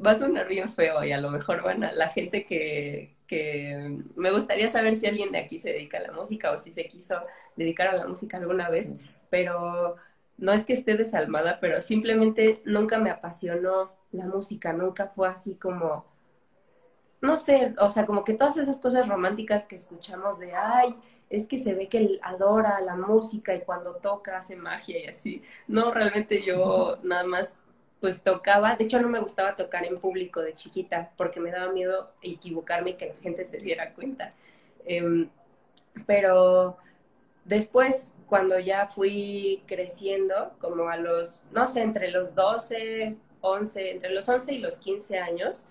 va 0.05 0.11
a 0.11 0.15
sonar 0.15 0.47
bien 0.47 0.69
feo 0.69 1.03
y 1.03 1.11
a 1.11 1.21
lo 1.21 1.29
mejor 1.29 1.61
van 1.63 1.83
a 1.83 1.91
la 1.91 2.09
gente 2.09 2.45
que, 2.45 3.15
que 3.27 3.99
me 4.15 4.31
gustaría 4.31 4.69
saber 4.69 4.95
si 4.95 5.07
alguien 5.07 5.31
de 5.31 5.39
aquí 5.39 5.59
se 5.59 5.73
dedica 5.73 5.97
a 5.97 6.01
la 6.01 6.13
música 6.13 6.51
o 6.51 6.57
si 6.57 6.71
se 6.73 6.87
quiso 6.87 7.15
dedicar 7.55 7.87
a 7.87 7.97
la 7.97 8.07
música 8.07 8.37
alguna 8.37 8.69
vez, 8.69 8.95
pero 9.29 9.97
no 10.37 10.53
es 10.53 10.65
que 10.65 10.73
esté 10.73 10.95
desalmada, 10.95 11.59
pero 11.59 11.81
simplemente 11.81 12.61
nunca 12.65 12.97
me 12.99 13.09
apasionó 13.09 13.91
la 14.11 14.25
música, 14.25 14.71
nunca 14.73 15.07
fue 15.07 15.27
así 15.27 15.55
como, 15.55 16.05
no 17.21 17.37
sé, 17.37 17.73
o 17.79 17.89
sea, 17.89 18.05
como 18.05 18.23
que 18.23 18.33
todas 18.33 18.57
esas 18.57 18.79
cosas 18.79 19.07
románticas 19.07 19.65
que 19.65 19.75
escuchamos 19.75 20.39
de, 20.39 20.53
ay, 20.53 20.95
es 21.29 21.47
que 21.47 21.57
se 21.57 21.73
ve 21.73 21.87
que 21.89 21.97
él 21.97 22.19
adora 22.23 22.79
la 22.81 22.95
música 22.95 23.53
y 23.53 23.61
cuando 23.61 23.95
toca 23.95 24.37
hace 24.37 24.55
magia 24.55 24.99
y 24.99 25.07
así. 25.07 25.43
No, 25.67 25.91
realmente 25.91 26.43
yo 26.43 26.99
nada 27.03 27.23
más 27.23 27.55
pues 27.99 28.21
tocaba, 28.21 28.75
de 28.75 28.85
hecho 28.85 29.01
no 29.01 29.09
me 29.09 29.19
gustaba 29.19 29.55
tocar 29.55 29.85
en 29.85 29.97
público 29.97 30.41
de 30.41 30.53
chiquita 30.53 31.11
porque 31.17 31.39
me 31.39 31.51
daba 31.51 31.71
miedo 31.71 32.11
equivocarme 32.21 32.91
y 32.91 32.93
que 32.93 33.07
la 33.07 33.15
gente 33.15 33.43
se 33.43 33.57
diera 33.57 33.93
cuenta. 33.93 34.33
Em, 34.85 35.29
pero 36.05 36.77
después, 37.45 38.13
cuando 38.27 38.59
ya 38.59 38.87
fui 38.87 39.63
creciendo, 39.67 40.53
como 40.59 40.89
a 40.89 40.97
los, 40.97 41.41
no 41.51 41.65
sé, 41.67 41.81
entre 41.81 42.11
los 42.11 42.35
12, 42.35 43.15
11, 43.41 43.91
entre 43.91 44.09
los 44.11 44.29
11 44.29 44.53
y 44.53 44.59
los 44.59 44.77
15 44.77 45.19
años, 45.19 45.67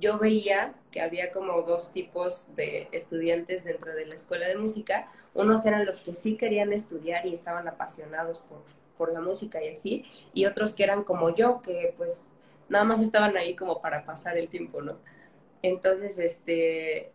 yo 0.00 0.18
veía 0.18 0.74
que 0.90 1.00
había 1.00 1.32
como 1.32 1.62
dos 1.62 1.92
tipos 1.92 2.54
de 2.56 2.88
estudiantes 2.92 3.64
dentro 3.64 3.94
de 3.94 4.06
la 4.06 4.14
escuela 4.14 4.46
de 4.46 4.56
música. 4.56 5.08
Unos 5.34 5.64
eran 5.66 5.86
los 5.86 6.00
que 6.00 6.14
sí 6.14 6.36
querían 6.36 6.72
estudiar 6.72 7.26
y 7.26 7.32
estaban 7.32 7.68
apasionados 7.68 8.40
por, 8.40 8.62
por 8.96 9.12
la 9.12 9.20
música 9.20 9.62
y 9.62 9.68
así, 9.68 10.04
y 10.32 10.46
otros 10.46 10.74
que 10.74 10.84
eran 10.84 11.04
como 11.04 11.34
yo, 11.34 11.60
que 11.62 11.94
pues 11.96 12.22
nada 12.68 12.84
más 12.84 13.02
estaban 13.02 13.36
ahí 13.36 13.54
como 13.56 13.80
para 13.80 14.04
pasar 14.04 14.38
el 14.38 14.48
tiempo, 14.48 14.82
¿no? 14.82 14.98
Entonces, 15.62 16.18
este, 16.18 17.12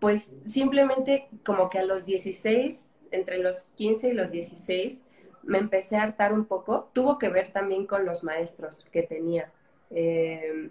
pues 0.00 0.30
simplemente 0.46 1.28
como 1.44 1.70
que 1.70 1.78
a 1.78 1.84
los 1.84 2.06
16, 2.06 2.86
entre 3.10 3.38
los 3.38 3.64
15 3.74 4.08
y 4.08 4.12
los 4.12 4.30
16, 4.30 5.04
me 5.42 5.58
empecé 5.58 5.96
a 5.96 6.02
hartar 6.02 6.32
un 6.32 6.44
poco. 6.44 6.90
Tuvo 6.92 7.18
que 7.18 7.28
ver 7.28 7.52
también 7.52 7.86
con 7.86 8.04
los 8.04 8.24
maestros 8.24 8.84
que 8.92 9.02
tenía. 9.02 9.52
Eh, 9.90 10.70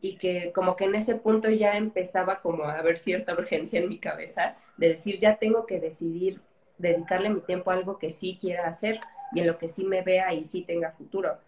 y 0.00 0.16
que 0.16 0.52
como 0.52 0.76
que 0.76 0.84
en 0.84 0.94
ese 0.94 1.16
punto 1.16 1.50
ya 1.50 1.76
empezaba 1.76 2.40
como 2.40 2.64
a 2.64 2.78
haber 2.78 2.98
cierta 2.98 3.32
urgencia 3.32 3.80
en 3.80 3.88
mi 3.88 3.98
cabeza 3.98 4.56
de 4.76 4.90
decir, 4.90 5.18
ya 5.18 5.36
tengo 5.36 5.66
que 5.66 5.80
decidir 5.80 6.40
dedicarle 6.78 7.30
mi 7.30 7.40
tiempo 7.40 7.70
a 7.70 7.74
algo 7.74 7.98
que 7.98 8.10
sí 8.10 8.38
quiera 8.40 8.66
hacer 8.66 9.00
y 9.32 9.40
en 9.40 9.46
lo 9.46 9.58
que 9.58 9.68
sí 9.68 9.84
me 9.84 10.02
vea 10.02 10.32
y 10.34 10.44
sí 10.44 10.62
tenga 10.62 10.92
futuro. 10.92 11.38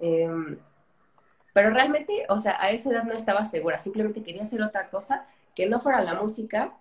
Em, 0.00 0.58
pero 1.52 1.70
realmente, 1.70 2.24
o 2.28 2.38
sea, 2.38 2.56
a 2.62 2.70
esa 2.70 2.90
edad 2.90 3.04
no 3.04 3.14
estaba 3.14 3.44
segura, 3.44 3.78
simplemente 3.78 4.22
quería 4.22 4.42
hacer 4.42 4.62
otra 4.62 4.88
cosa 4.90 5.26
que 5.54 5.66
no 5.66 5.80
fuera 5.80 6.02
la 6.02 6.14
música, 6.14 6.74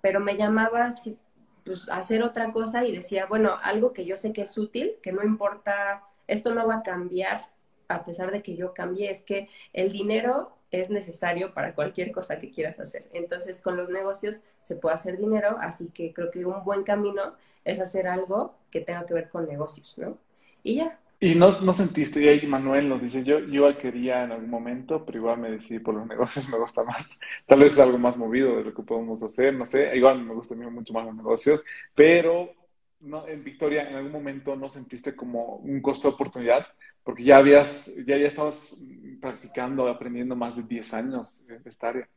pero 0.00 0.20
me 0.20 0.36
llamaba 0.36 0.88
pues, 1.64 1.88
a 1.88 1.98
hacer 1.98 2.22
otra 2.22 2.52
cosa 2.52 2.84
y 2.84 2.94
decía, 2.94 3.26
bueno, 3.26 3.56
algo 3.62 3.92
que 3.92 4.04
yo 4.04 4.16
sé 4.16 4.32
que 4.32 4.42
es 4.42 4.58
útil, 4.58 4.96
que 5.02 5.12
no 5.12 5.22
importa, 5.22 6.02
esto 6.26 6.54
no 6.54 6.66
va 6.66 6.76
a 6.76 6.82
cambiar 6.82 7.42
a 7.88 8.04
pesar 8.04 8.30
de 8.30 8.42
que 8.42 8.56
yo 8.56 8.74
cambie, 8.74 9.10
es 9.10 9.22
que 9.22 9.48
el 9.72 9.92
dinero 9.92 10.52
es 10.80 10.90
necesario 10.90 11.54
para 11.54 11.74
cualquier 11.74 12.12
cosa 12.12 12.38
que 12.38 12.50
quieras 12.50 12.80
hacer. 12.80 13.06
Entonces, 13.12 13.60
con 13.60 13.76
los 13.76 13.88
negocios 13.88 14.42
se 14.60 14.76
puede 14.76 14.94
hacer 14.94 15.18
dinero, 15.18 15.56
así 15.60 15.88
que 15.92 16.12
creo 16.12 16.30
que 16.30 16.44
un 16.44 16.64
buen 16.64 16.82
camino 16.82 17.34
es 17.64 17.80
hacer 17.80 18.06
algo 18.06 18.54
que 18.70 18.80
tenga 18.80 19.06
que 19.06 19.14
ver 19.14 19.28
con 19.28 19.46
negocios, 19.46 19.96
¿no? 19.98 20.18
Y 20.62 20.76
ya. 20.76 20.98
Y 21.20 21.34
no, 21.34 21.60
no 21.60 21.72
sentiste, 21.72 22.22
y 22.22 22.28
ahí 22.28 22.46
Manuel 22.46 22.88
nos 22.88 23.00
dice, 23.00 23.24
yo, 23.24 23.38
yo 23.38 23.76
quería 23.78 24.24
en 24.24 24.32
algún 24.32 24.50
momento, 24.50 25.04
pero 25.04 25.18
igual 25.18 25.38
me 25.38 25.50
decidí 25.50 25.78
por 25.78 25.94
los 25.94 26.06
negocios, 26.08 26.48
me 26.48 26.58
gusta 26.58 26.84
más. 26.84 27.20
Tal 27.46 27.60
vez 27.60 27.72
es 27.72 27.78
algo 27.78 27.98
más 27.98 28.16
movido 28.16 28.56
de 28.56 28.64
lo 28.64 28.74
que 28.74 28.82
podemos 28.82 29.22
hacer, 29.22 29.54
no 29.54 29.64
sé, 29.64 29.96
igual 29.96 30.22
me 30.22 30.34
gusta 30.34 30.54
mucho 30.54 30.92
más 30.92 31.06
los 31.06 31.14
negocios, 31.14 31.64
pero 31.94 32.52
no, 33.00 33.26
en 33.28 33.44
Victoria, 33.44 33.88
en 33.88 33.96
algún 33.96 34.12
momento 34.12 34.56
no 34.56 34.68
sentiste 34.68 35.14
como 35.14 35.56
un 35.56 35.80
costo 35.80 36.08
de 36.08 36.14
oportunidad, 36.14 36.66
porque 37.02 37.22
ya 37.22 37.36
habías, 37.36 37.94
ya, 38.06 38.16
ya 38.16 38.26
estabas 38.26 38.76
practicando, 39.24 39.88
aprendiendo 39.88 40.36
más 40.36 40.54
de 40.54 40.62
10 40.64 40.92
años 40.92 41.46
en 41.48 41.62
esta 41.64 41.88
área. 41.88 42.08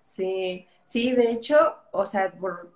Sí, 0.00 0.66
sí, 0.84 1.12
de 1.12 1.30
hecho, 1.30 1.56
o 1.92 2.04
sea, 2.04 2.32
por 2.32 2.72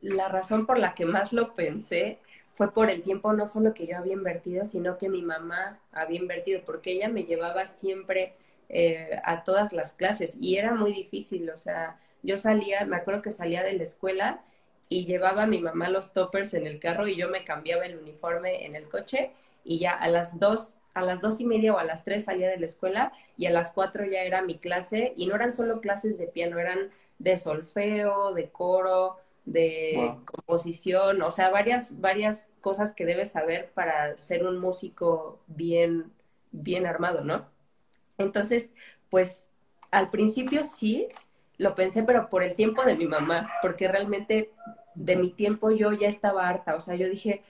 la 0.00 0.28
razón 0.28 0.64
por 0.64 0.78
la 0.78 0.94
que 0.94 1.04
más 1.04 1.32
lo 1.32 1.54
pensé 1.56 2.20
fue 2.52 2.72
por 2.72 2.90
el 2.90 3.02
tiempo 3.02 3.32
no 3.32 3.48
solo 3.48 3.74
que 3.74 3.88
yo 3.88 3.98
había 3.98 4.12
invertido, 4.12 4.64
sino 4.64 4.96
que 4.96 5.08
mi 5.08 5.22
mamá 5.22 5.80
había 5.90 6.20
invertido, 6.20 6.62
porque 6.64 6.92
ella 6.92 7.08
me 7.08 7.24
llevaba 7.24 7.66
siempre 7.66 8.34
eh, 8.68 9.20
a 9.24 9.42
todas 9.42 9.72
las 9.72 9.92
clases 9.92 10.36
y 10.40 10.56
era 10.56 10.72
muy 10.72 10.92
difícil, 10.92 11.50
o 11.50 11.56
sea, 11.56 11.98
yo 12.22 12.38
salía, 12.38 12.86
me 12.86 12.96
acuerdo 12.96 13.20
que 13.22 13.32
salía 13.32 13.64
de 13.64 13.72
la 13.72 13.82
escuela 13.82 14.44
y 14.88 15.06
llevaba 15.06 15.42
a 15.42 15.46
mi 15.48 15.60
mamá 15.60 15.88
los 15.88 16.12
toppers 16.12 16.54
en 16.54 16.66
el 16.66 16.78
carro 16.78 17.08
y 17.08 17.16
yo 17.16 17.28
me 17.28 17.44
cambiaba 17.44 17.84
el 17.86 17.98
uniforme 17.98 18.64
en 18.64 18.76
el 18.76 18.88
coche 18.88 19.32
y 19.64 19.80
ya 19.80 19.92
a 19.92 20.08
las 20.08 20.38
dos, 20.38 20.78
a 20.94 21.02
las 21.02 21.20
dos 21.20 21.40
y 21.40 21.44
media 21.44 21.74
o 21.74 21.78
a 21.78 21.84
las 21.84 22.04
tres 22.04 22.24
salía 22.24 22.48
de 22.48 22.58
la 22.58 22.66
escuela 22.66 23.12
y 23.36 23.46
a 23.46 23.50
las 23.50 23.72
cuatro 23.72 24.04
ya 24.04 24.22
era 24.22 24.42
mi 24.42 24.58
clase 24.58 25.12
y 25.16 25.26
no 25.26 25.34
eran 25.34 25.52
solo 25.52 25.80
clases 25.80 26.18
de 26.18 26.26
piano, 26.26 26.58
eran 26.58 26.90
de 27.18 27.36
solfeo, 27.36 28.32
de 28.32 28.48
coro, 28.48 29.18
de 29.44 30.14
composición, 30.24 31.20
o 31.22 31.30
sea, 31.30 31.50
varias, 31.50 32.00
varias 32.00 32.48
cosas 32.60 32.94
que 32.94 33.04
debes 33.04 33.32
saber 33.32 33.70
para 33.74 34.16
ser 34.16 34.46
un 34.46 34.58
músico 34.58 35.38
bien, 35.46 36.12
bien 36.50 36.86
armado, 36.86 37.22
¿no? 37.22 37.46
Entonces, 38.16 38.72
pues 39.10 39.48
al 39.90 40.10
principio 40.10 40.64
sí, 40.64 41.08
lo 41.58 41.74
pensé, 41.74 42.02
pero 42.04 42.28
por 42.28 42.42
el 42.42 42.54
tiempo 42.54 42.84
de 42.84 42.96
mi 42.96 43.06
mamá, 43.06 43.50
porque 43.62 43.88
realmente 43.88 44.50
de 44.94 45.16
mi 45.16 45.30
tiempo 45.30 45.70
yo 45.70 45.92
ya 45.92 46.08
estaba 46.08 46.48
harta, 46.48 46.74
o 46.74 46.80
sea, 46.80 46.94
yo 46.96 47.08
dije, 47.08 47.42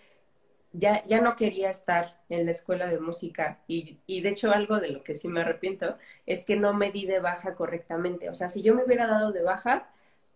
ya, 0.74 1.04
ya 1.06 1.20
no 1.20 1.36
quería 1.36 1.70
estar 1.70 2.20
en 2.28 2.44
la 2.44 2.50
escuela 2.50 2.86
de 2.88 2.98
música 3.00 3.60
y, 3.68 3.98
y, 4.06 4.20
de 4.22 4.30
hecho 4.30 4.50
algo 4.52 4.80
de 4.80 4.90
lo 4.90 5.04
que 5.04 5.14
sí 5.14 5.28
me 5.28 5.40
arrepiento 5.42 5.96
es 6.26 6.44
que 6.44 6.56
no 6.56 6.74
me 6.74 6.90
di 6.90 7.06
de 7.06 7.20
baja 7.20 7.54
correctamente. 7.54 8.28
O 8.28 8.34
sea, 8.34 8.48
si 8.48 8.62
yo 8.62 8.74
me 8.74 8.84
hubiera 8.84 9.06
dado 9.06 9.32
de 9.32 9.42
baja, 9.42 9.88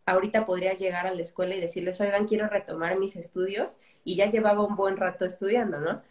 ahorita 0.06 0.46
podría 0.46 0.74
llegar 0.74 1.06
a 1.06 1.14
la 1.14 1.20
escuela 1.22 1.54
y 1.54 1.60
decirles, 1.60 2.00
oigan, 2.00 2.26
quiero 2.26 2.48
retomar 2.48 2.98
mis 2.98 3.16
estudios 3.16 3.80
y 4.04 4.16
ya 4.16 4.26
llevaba 4.30 4.64
un 4.64 4.76
buen 4.76 4.96
rato 4.96 5.24
estudiando, 5.24 5.80
¿no? 5.80 6.02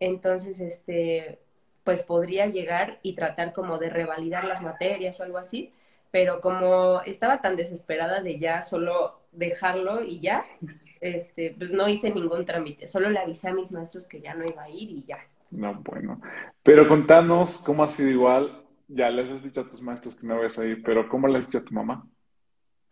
Entonces, 0.00 0.60
este, 0.60 1.38
pues 1.84 2.02
podría 2.02 2.46
llegar 2.46 2.98
y 3.02 3.14
tratar 3.14 3.52
como 3.52 3.78
de 3.78 3.90
revalidar 3.90 4.44
las 4.44 4.62
materias 4.62 5.20
o 5.20 5.24
algo 5.24 5.38
así, 5.38 5.72
pero 6.10 6.40
como 6.40 7.02
estaba 7.02 7.42
tan 7.42 7.56
desesperada 7.56 8.22
de 8.22 8.38
ya 8.38 8.62
solo 8.62 9.20
dejarlo 9.32 10.02
y 10.04 10.20
ya, 10.20 10.44
este, 11.04 11.54
pues 11.58 11.70
no 11.70 11.86
hice 11.86 12.10
ningún 12.10 12.46
trámite, 12.46 12.88
solo 12.88 13.10
le 13.10 13.18
avisé 13.18 13.48
a 13.50 13.54
mis 13.54 13.70
maestros 13.70 14.06
que 14.06 14.22
ya 14.22 14.32
no 14.32 14.46
iba 14.46 14.62
a 14.62 14.70
ir 14.70 14.90
y 14.90 15.04
ya. 15.06 15.18
No, 15.50 15.74
bueno. 15.84 16.18
Pero 16.62 16.88
contanos 16.88 17.58
cómo 17.58 17.84
ha 17.84 17.90
sido 17.90 18.08
igual, 18.08 18.64
ya 18.88 19.10
les 19.10 19.30
has 19.30 19.42
dicho 19.42 19.60
a 19.60 19.68
tus 19.68 19.82
maestros 19.82 20.16
que 20.16 20.26
no 20.26 20.40
vas 20.40 20.58
a 20.58 20.64
ir, 20.64 20.82
pero 20.82 21.06
¿cómo 21.06 21.28
le 21.28 21.38
has 21.38 21.46
dicho 21.46 21.58
a 21.58 21.64
tu 21.64 21.74
mamá? 21.74 22.08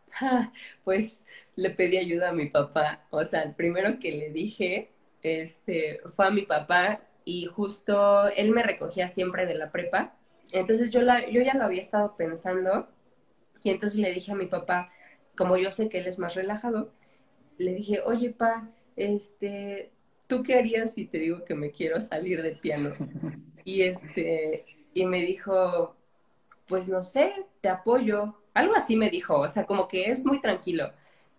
pues 0.85 1.25
le 1.57 1.71
pedí 1.71 1.97
ayuda 1.97 2.29
a 2.29 2.35
mi 2.35 2.51
papá, 2.51 3.07
o 3.09 3.25
sea, 3.25 3.45
el 3.45 3.55
primero 3.55 3.99
que 3.99 4.13
le 4.13 4.29
dije, 4.29 4.93
este, 5.23 6.01
fue 6.15 6.27
a 6.27 6.31
mi 6.31 6.43
papá 6.43 7.01
y 7.25 7.47
justo 7.47 8.29
él 8.29 8.51
me 8.51 8.63
recogía 8.63 9.09
siempre 9.09 9.47
de 9.47 9.55
la 9.55 9.73
prepa, 9.73 10.15
entonces 10.53 10.91
yo, 10.91 11.01
la, 11.01 11.27
yo 11.31 11.41
ya 11.41 11.55
lo 11.55 11.65
había 11.65 11.81
estado 11.81 12.15
pensando 12.19 12.91
y 13.63 13.71
entonces 13.71 13.99
le 13.99 14.13
dije 14.13 14.33
a 14.33 14.35
mi 14.35 14.49
papá, 14.49 14.93
como 15.35 15.57
yo 15.57 15.71
sé 15.71 15.89
que 15.89 16.01
él 16.01 16.07
es 16.07 16.19
más 16.19 16.35
relajado, 16.35 16.93
le 17.63 17.75
dije, 17.75 18.01
oye, 18.05 18.31
pa, 18.31 18.69
este, 18.97 19.91
¿tú 20.27 20.43
qué 20.43 20.55
harías 20.55 20.95
si 20.95 21.07
te 21.07 21.19
digo 21.19 21.45
que 21.45 21.55
me 21.55 21.71
quiero 21.71 22.01
salir 22.01 22.43
del 22.43 22.59
piano? 22.59 22.93
Y 23.65 23.83
este, 23.83 24.67
y 24.93 25.07
me 25.07 25.23
dijo, 25.23 25.95
pues 26.67 26.89
no 26.89 27.05
sé, 27.05 27.33
te 27.61 27.69
apoyo. 27.69 28.35
Algo 28.55 28.75
así 28.75 28.97
me 28.97 29.09
dijo, 29.09 29.39
o 29.39 29.47
sea, 29.47 29.67
como 29.67 29.87
que 29.87 30.07
es 30.07 30.25
muy 30.25 30.41
tranquilo. 30.41 30.91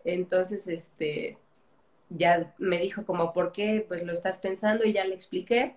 Entonces, 0.05 0.67
este, 0.69 1.37
ya 2.09 2.53
me 2.57 2.79
dijo 2.79 3.05
como, 3.05 3.33
¿por 3.33 3.51
qué? 3.51 3.83
Pues 3.87 4.03
lo 4.03 4.13
estás 4.13 4.37
pensando 4.37 4.85
y 4.85 4.93
ya 4.93 5.05
le 5.05 5.15
expliqué 5.15 5.75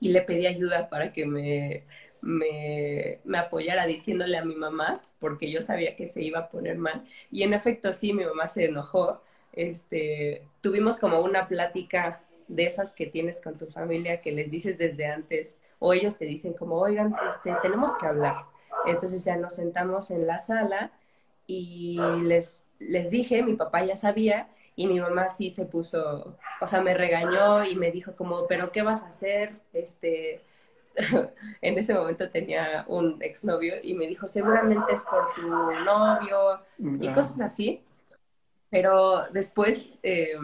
y 0.00 0.10
le 0.10 0.22
pedí 0.22 0.46
ayuda 0.46 0.88
para 0.88 1.12
que 1.12 1.26
me, 1.26 1.84
me, 2.20 3.20
me, 3.24 3.38
apoyara 3.38 3.86
diciéndole 3.86 4.36
a 4.36 4.44
mi 4.44 4.54
mamá, 4.54 5.00
porque 5.18 5.50
yo 5.50 5.60
sabía 5.62 5.96
que 5.96 6.06
se 6.06 6.22
iba 6.22 6.40
a 6.40 6.48
poner 6.50 6.76
mal. 6.76 7.04
Y 7.30 7.42
en 7.42 7.54
efecto, 7.54 7.92
sí, 7.92 8.12
mi 8.12 8.24
mamá 8.24 8.46
se 8.46 8.66
enojó 8.66 9.22
este, 9.52 10.46
tuvimos 10.60 10.98
como 10.98 11.20
una 11.20 11.48
plática 11.48 12.20
de 12.48 12.64
esas 12.64 12.92
que 12.92 13.06
tienes 13.06 13.40
con 13.40 13.58
tu 13.58 13.66
familia 13.66 14.20
que 14.20 14.32
les 14.32 14.50
dices 14.50 14.78
desde 14.78 15.06
antes 15.06 15.58
o 15.78 15.92
ellos 15.92 16.16
te 16.16 16.24
dicen 16.24 16.54
como, 16.54 16.76
oigan, 16.76 17.14
este, 17.26 17.54
tenemos 17.62 17.92
que 17.96 18.06
hablar. 18.06 18.44
Entonces 18.86 19.24
ya 19.24 19.36
nos 19.36 19.54
sentamos 19.54 20.10
en 20.10 20.26
la 20.26 20.38
sala 20.38 20.92
y 21.46 21.98
les, 22.22 22.60
les 22.78 23.10
dije, 23.10 23.42
mi 23.42 23.54
papá 23.54 23.84
ya 23.84 23.96
sabía 23.96 24.48
y 24.74 24.86
mi 24.86 25.00
mamá 25.00 25.28
sí 25.28 25.50
se 25.50 25.64
puso, 25.64 26.36
o 26.60 26.66
sea, 26.66 26.82
me 26.82 26.94
regañó 26.94 27.64
y 27.64 27.74
me 27.74 27.90
dijo 27.90 28.14
como, 28.14 28.46
pero 28.46 28.72
¿qué 28.72 28.82
vas 28.82 29.02
a 29.02 29.08
hacer? 29.08 29.54
Este, 29.72 30.42
en 31.62 31.78
ese 31.78 31.94
momento 31.94 32.30
tenía 32.30 32.84
un 32.88 33.22
exnovio 33.22 33.76
y 33.82 33.94
me 33.94 34.06
dijo, 34.06 34.28
seguramente 34.28 34.92
es 34.92 35.02
por 35.02 35.32
tu 35.34 35.48
novio 35.48 36.60
y 36.78 37.08
cosas 37.08 37.40
así. 37.40 37.82
Pero 38.70 39.24
después 39.32 39.90
eh, 40.02 40.34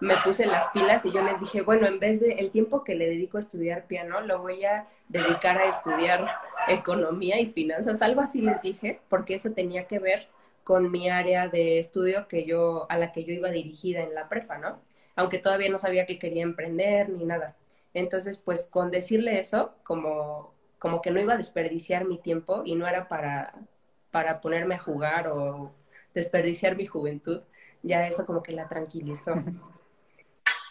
me 0.00 0.16
puse 0.24 0.46
las 0.46 0.68
pilas 0.68 1.04
y 1.04 1.12
yo 1.12 1.22
les 1.22 1.38
dije, 1.40 1.60
bueno, 1.62 1.86
en 1.86 2.00
vez 2.00 2.20
de 2.20 2.32
el 2.32 2.50
tiempo 2.50 2.84
que 2.84 2.94
le 2.94 3.08
dedico 3.08 3.36
a 3.36 3.40
estudiar 3.40 3.86
piano, 3.86 4.20
lo 4.22 4.40
voy 4.40 4.64
a 4.64 4.86
dedicar 5.08 5.58
a 5.58 5.66
estudiar 5.68 6.26
economía 6.68 7.40
y 7.40 7.46
finanzas, 7.46 8.02
algo 8.02 8.20
así 8.20 8.40
les 8.40 8.62
dije, 8.62 9.00
porque 9.08 9.34
eso 9.34 9.52
tenía 9.52 9.86
que 9.86 9.98
ver 9.98 10.28
con 10.64 10.90
mi 10.90 11.10
área 11.10 11.48
de 11.48 11.78
estudio 11.78 12.28
que 12.28 12.44
yo, 12.44 12.86
a 12.90 12.96
la 12.96 13.12
que 13.12 13.24
yo 13.24 13.32
iba 13.32 13.50
dirigida 13.50 14.02
en 14.02 14.14
la 14.14 14.28
prepa, 14.28 14.58
¿no? 14.58 14.80
Aunque 15.16 15.38
todavía 15.38 15.68
no 15.68 15.78
sabía 15.78 16.06
que 16.06 16.18
quería 16.18 16.42
emprender 16.42 17.08
ni 17.10 17.24
nada. 17.24 17.56
Entonces, 17.92 18.38
pues 18.38 18.64
con 18.64 18.90
decirle 18.90 19.38
eso, 19.38 19.74
como, 19.82 20.54
como 20.78 21.02
que 21.02 21.10
no 21.10 21.20
iba 21.20 21.34
a 21.34 21.36
desperdiciar 21.38 22.04
mi 22.04 22.18
tiempo 22.18 22.62
y 22.64 22.74
no 22.76 22.86
era 22.86 23.08
para, 23.08 23.54
para 24.10 24.40
ponerme 24.40 24.76
a 24.76 24.78
jugar 24.78 25.28
o 25.28 25.72
desperdiciar 26.14 26.76
mi 26.76 26.86
juventud, 26.86 27.40
ya 27.82 28.06
eso 28.06 28.26
como 28.26 28.42
que 28.42 28.52
la 28.52 28.68
tranquilizó. 28.68 29.34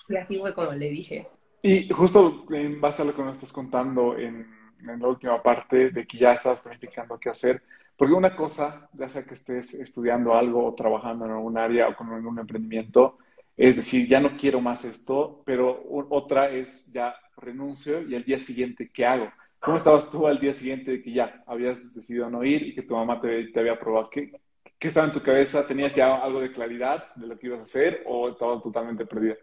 Y 0.08 0.16
así 0.16 0.40
fue 0.40 0.54
como 0.54 0.72
le 0.72 0.90
dije. 0.90 1.28
Y 1.62 1.90
justo 1.90 2.46
en 2.52 2.80
base 2.80 3.02
a 3.02 3.06
lo 3.06 3.16
que 3.16 3.22
nos 3.22 3.38
estás 3.38 3.54
contando 3.54 4.18
en, 4.18 4.48
la 4.82 5.08
última 5.08 5.44
parte, 5.44 5.90
de 5.90 6.08
que 6.08 6.18
ya 6.18 6.34
estabas 6.34 6.62
planificando 6.62 7.20
qué 7.20 7.30
hacer, 7.30 7.62
porque 7.98 8.14
una 8.14 8.34
cosa, 8.34 8.90
ya 8.94 9.10
sea 9.10 9.26
que 9.26 9.34
estés 9.34 9.74
estudiando 9.74 10.34
algo 10.34 10.66
o 10.66 10.74
trabajando 10.74 11.26
en 11.26 11.32
algún 11.32 11.58
área 11.58 11.90
o 11.90 11.96
con 11.98 12.10
algún 12.14 12.40
emprendimiento, 12.40 13.18
es 13.58 13.76
decir, 13.76 14.08
ya 14.08 14.22
no 14.22 14.38
quiero 14.38 14.62
más 14.62 14.86
esto, 14.86 15.44
pero 15.46 15.84
otra 16.10 16.50
es 16.50 16.90
ya 16.94 17.14
renuncio 17.36 18.02
y 18.02 18.16
al 18.16 18.24
día 18.24 18.40
siguiente, 18.40 18.90
¿qué 18.94 19.06
hago? 19.06 19.30
¿Cómo 19.60 19.76
estabas 19.76 20.10
tú 20.10 20.28
al 20.28 20.40
día 20.40 20.54
siguiente 20.54 20.92
de 20.92 21.02
que 21.02 21.12
ya 21.12 21.44
habías 21.46 21.94
decidido 21.94 22.30
no 22.30 22.46
ir 22.46 22.66
y 22.68 22.74
que 22.74 22.84
tu 22.84 22.96
mamá 22.96 23.20
te, 23.20 23.52
había 23.60 23.78
probado? 23.78 24.10
¿Qué, 24.10 24.32
¿Qué 24.80 24.88
estaba 24.88 25.06
en 25.06 25.12
tu 25.12 25.22
cabeza? 25.22 25.68
¿Tenías 25.68 25.94
ya 25.94 26.16
algo 26.16 26.40
de 26.40 26.54
claridad 26.54 27.14
de 27.16 27.28
lo 27.28 27.38
que 27.38 27.48
ibas 27.48 27.60
a 27.60 27.64
hacer 27.64 28.04
o 28.08 28.30
estabas 28.30 28.64
totalmente 28.64 29.06
perdida? 29.06 29.36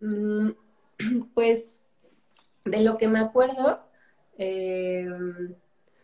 Mm, 0.00 0.50
pues 1.34 1.80
de 2.66 2.82
lo 2.82 2.98
que 2.98 3.08
me 3.08 3.18
acuerdo, 3.18 3.80
eh, 4.36 5.08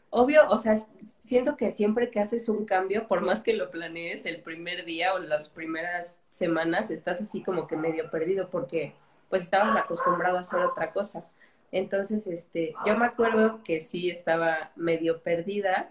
obvio, 0.08 0.48
o 0.48 0.58
sea, 0.58 0.76
siento 1.20 1.56
que 1.56 1.72
siempre 1.72 2.10
que 2.10 2.20
haces 2.20 2.48
un 2.48 2.64
cambio, 2.64 3.06
por 3.06 3.20
más 3.20 3.42
que 3.42 3.52
lo 3.52 3.70
planees 3.70 4.24
el 4.24 4.40
primer 4.40 4.86
día 4.86 5.12
o 5.12 5.18
las 5.18 5.50
primeras 5.50 6.22
semanas, 6.28 6.90
estás 6.90 7.20
así 7.20 7.42
como 7.42 7.66
que 7.66 7.76
medio 7.76 8.10
perdido 8.10 8.48
porque 8.48 8.94
pues 9.28 9.42
estabas 9.42 9.76
acostumbrado 9.76 10.38
a 10.38 10.40
hacer 10.40 10.60
otra 10.60 10.92
cosa. 10.92 11.26
Entonces, 11.70 12.26
este, 12.28 12.72
yo 12.86 12.96
me 12.96 13.04
acuerdo 13.04 13.60
que 13.64 13.80
sí 13.80 14.08
estaba 14.08 14.70
medio 14.76 15.22
perdida. 15.22 15.90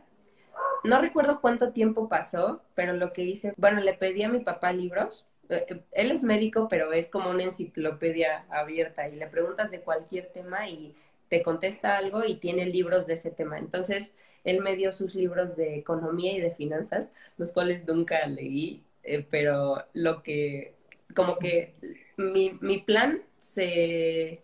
No 0.84 1.00
recuerdo 1.02 1.40
cuánto 1.42 1.72
tiempo 1.72 2.10
pasó, 2.10 2.62
pero 2.76 2.94
lo 2.94 3.14
que 3.14 3.24
hice, 3.24 3.54
bueno, 3.58 3.80
le 3.82 3.94
pedí 3.94 4.24
a 4.24 4.30
mi 4.30 4.40
papá 4.42 4.74
libros. 4.74 5.26
Eh, 5.50 5.82
él 5.92 6.12
es 6.12 6.24
médico, 6.24 6.68
pero 6.70 6.92
es 6.94 7.10
como 7.10 7.30
una 7.30 7.44
enciclopedia 7.44 8.46
abierta 8.50 9.08
y 9.08 9.16
le 9.16 9.28
preguntas 9.28 9.72
de 9.72 9.82
cualquier 9.82 10.28
tema 10.28 10.68
y 10.70 10.96
te 11.30 11.42
contesta 11.42 11.98
algo 11.98 12.26
y 12.26 12.36
tiene 12.36 12.66
libros 12.66 13.08
de 13.08 13.14
ese 13.14 13.32
tema. 13.32 13.58
Entonces, 13.60 14.14
él 14.44 14.62
me 14.62 14.76
dio 14.76 14.92
sus 14.92 15.16
libros 15.16 15.56
de 15.56 15.76
economía 15.78 16.34
y 16.34 16.42
de 16.42 16.52
finanzas, 16.52 17.14
los 17.38 17.54
cuales 17.54 17.86
nunca 17.88 18.26
leí, 18.28 18.84
eh, 19.04 19.26
pero 19.30 19.86
lo 19.94 20.22
que, 20.22 20.76
como 21.16 21.38
que 21.40 21.76
mi, 22.18 22.58
mi 22.62 22.80
plan 22.80 23.24
se, 23.38 24.44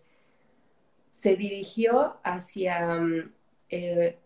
se 1.10 1.36
dirigió 1.36 2.16
hacia 2.24 2.96
mm, 3.00 3.32
eh, 3.70 4.18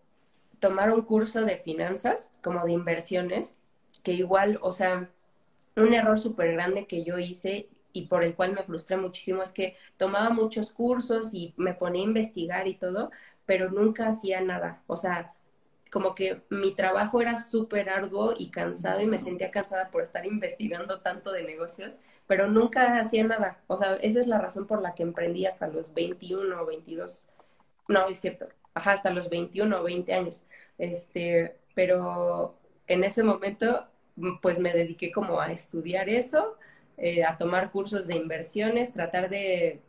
tomar 0.65 0.91
un 0.91 1.03
curso 1.03 1.45
de 1.45 1.57
finanzas, 1.57 2.31
como 2.41 2.65
de 2.65 2.71
inversiones, 2.71 3.59
que 4.03 4.13
igual, 4.13 4.57
o 4.63 4.71
sea, 4.71 5.11
un 5.75 5.93
error 5.93 6.19
súper 6.19 6.53
grande 6.53 6.87
que 6.87 7.03
yo 7.03 7.19
hice 7.19 7.69
y 7.93 8.07
por 8.07 8.23
el 8.23 8.33
cual 8.33 8.53
me 8.53 8.63
frustré 8.63 8.97
muchísimo 8.97 9.43
es 9.43 9.51
que 9.51 9.75
tomaba 9.97 10.31
muchos 10.31 10.71
cursos 10.71 11.35
y 11.35 11.53
me 11.55 11.75
ponía 11.75 12.01
a 12.01 12.05
investigar 12.05 12.67
y 12.67 12.77
todo, 12.77 13.11
pero 13.45 13.69
nunca 13.69 14.07
hacía 14.07 14.41
nada. 14.41 14.81
O 14.87 14.97
sea, 14.97 15.35
como 15.91 16.15
que 16.15 16.41
mi 16.49 16.73
trabajo 16.73 17.21
era 17.21 17.37
súper 17.37 17.89
arduo 17.89 18.33
y 18.35 18.49
cansado 18.49 19.01
y 19.01 19.05
me 19.05 19.19
sentía 19.19 19.51
cansada 19.51 19.91
por 19.91 20.01
estar 20.01 20.25
investigando 20.25 20.99
tanto 21.01 21.31
de 21.31 21.43
negocios, 21.43 22.01
pero 22.25 22.47
nunca 22.47 22.99
hacía 22.99 23.23
nada. 23.23 23.59
O 23.67 23.77
sea, 23.77 23.97
esa 23.97 24.19
es 24.19 24.25
la 24.25 24.39
razón 24.39 24.65
por 24.65 24.81
la 24.81 24.95
que 24.95 25.03
emprendí 25.03 25.45
hasta 25.45 25.67
los 25.67 25.93
21 25.93 26.59
o 26.59 26.65
22. 26.65 27.29
No, 27.87 28.07
es 28.07 28.19
cierto. 28.19 28.47
Ajá, 28.75 28.93
hasta 28.93 29.11
los 29.11 29.29
21 29.29 29.79
o 29.81 29.83
20 29.83 30.13
años. 30.13 30.47
Este, 30.77 31.57
pero 31.75 32.59
en 32.87 33.03
ese 33.03 33.23
momento, 33.23 33.87
pues 34.41 34.59
me 34.59 34.73
dediqué 34.73 35.11
como 35.11 35.41
a 35.41 35.51
estudiar 35.51 36.09
eso 36.09 36.57
eh, 36.97 37.23
a 37.25 37.37
tomar 37.37 37.71
cursos 37.71 38.07
de 38.07 38.15
inversiones, 38.15 38.93
tratar 38.93 39.29
de, 39.29 39.81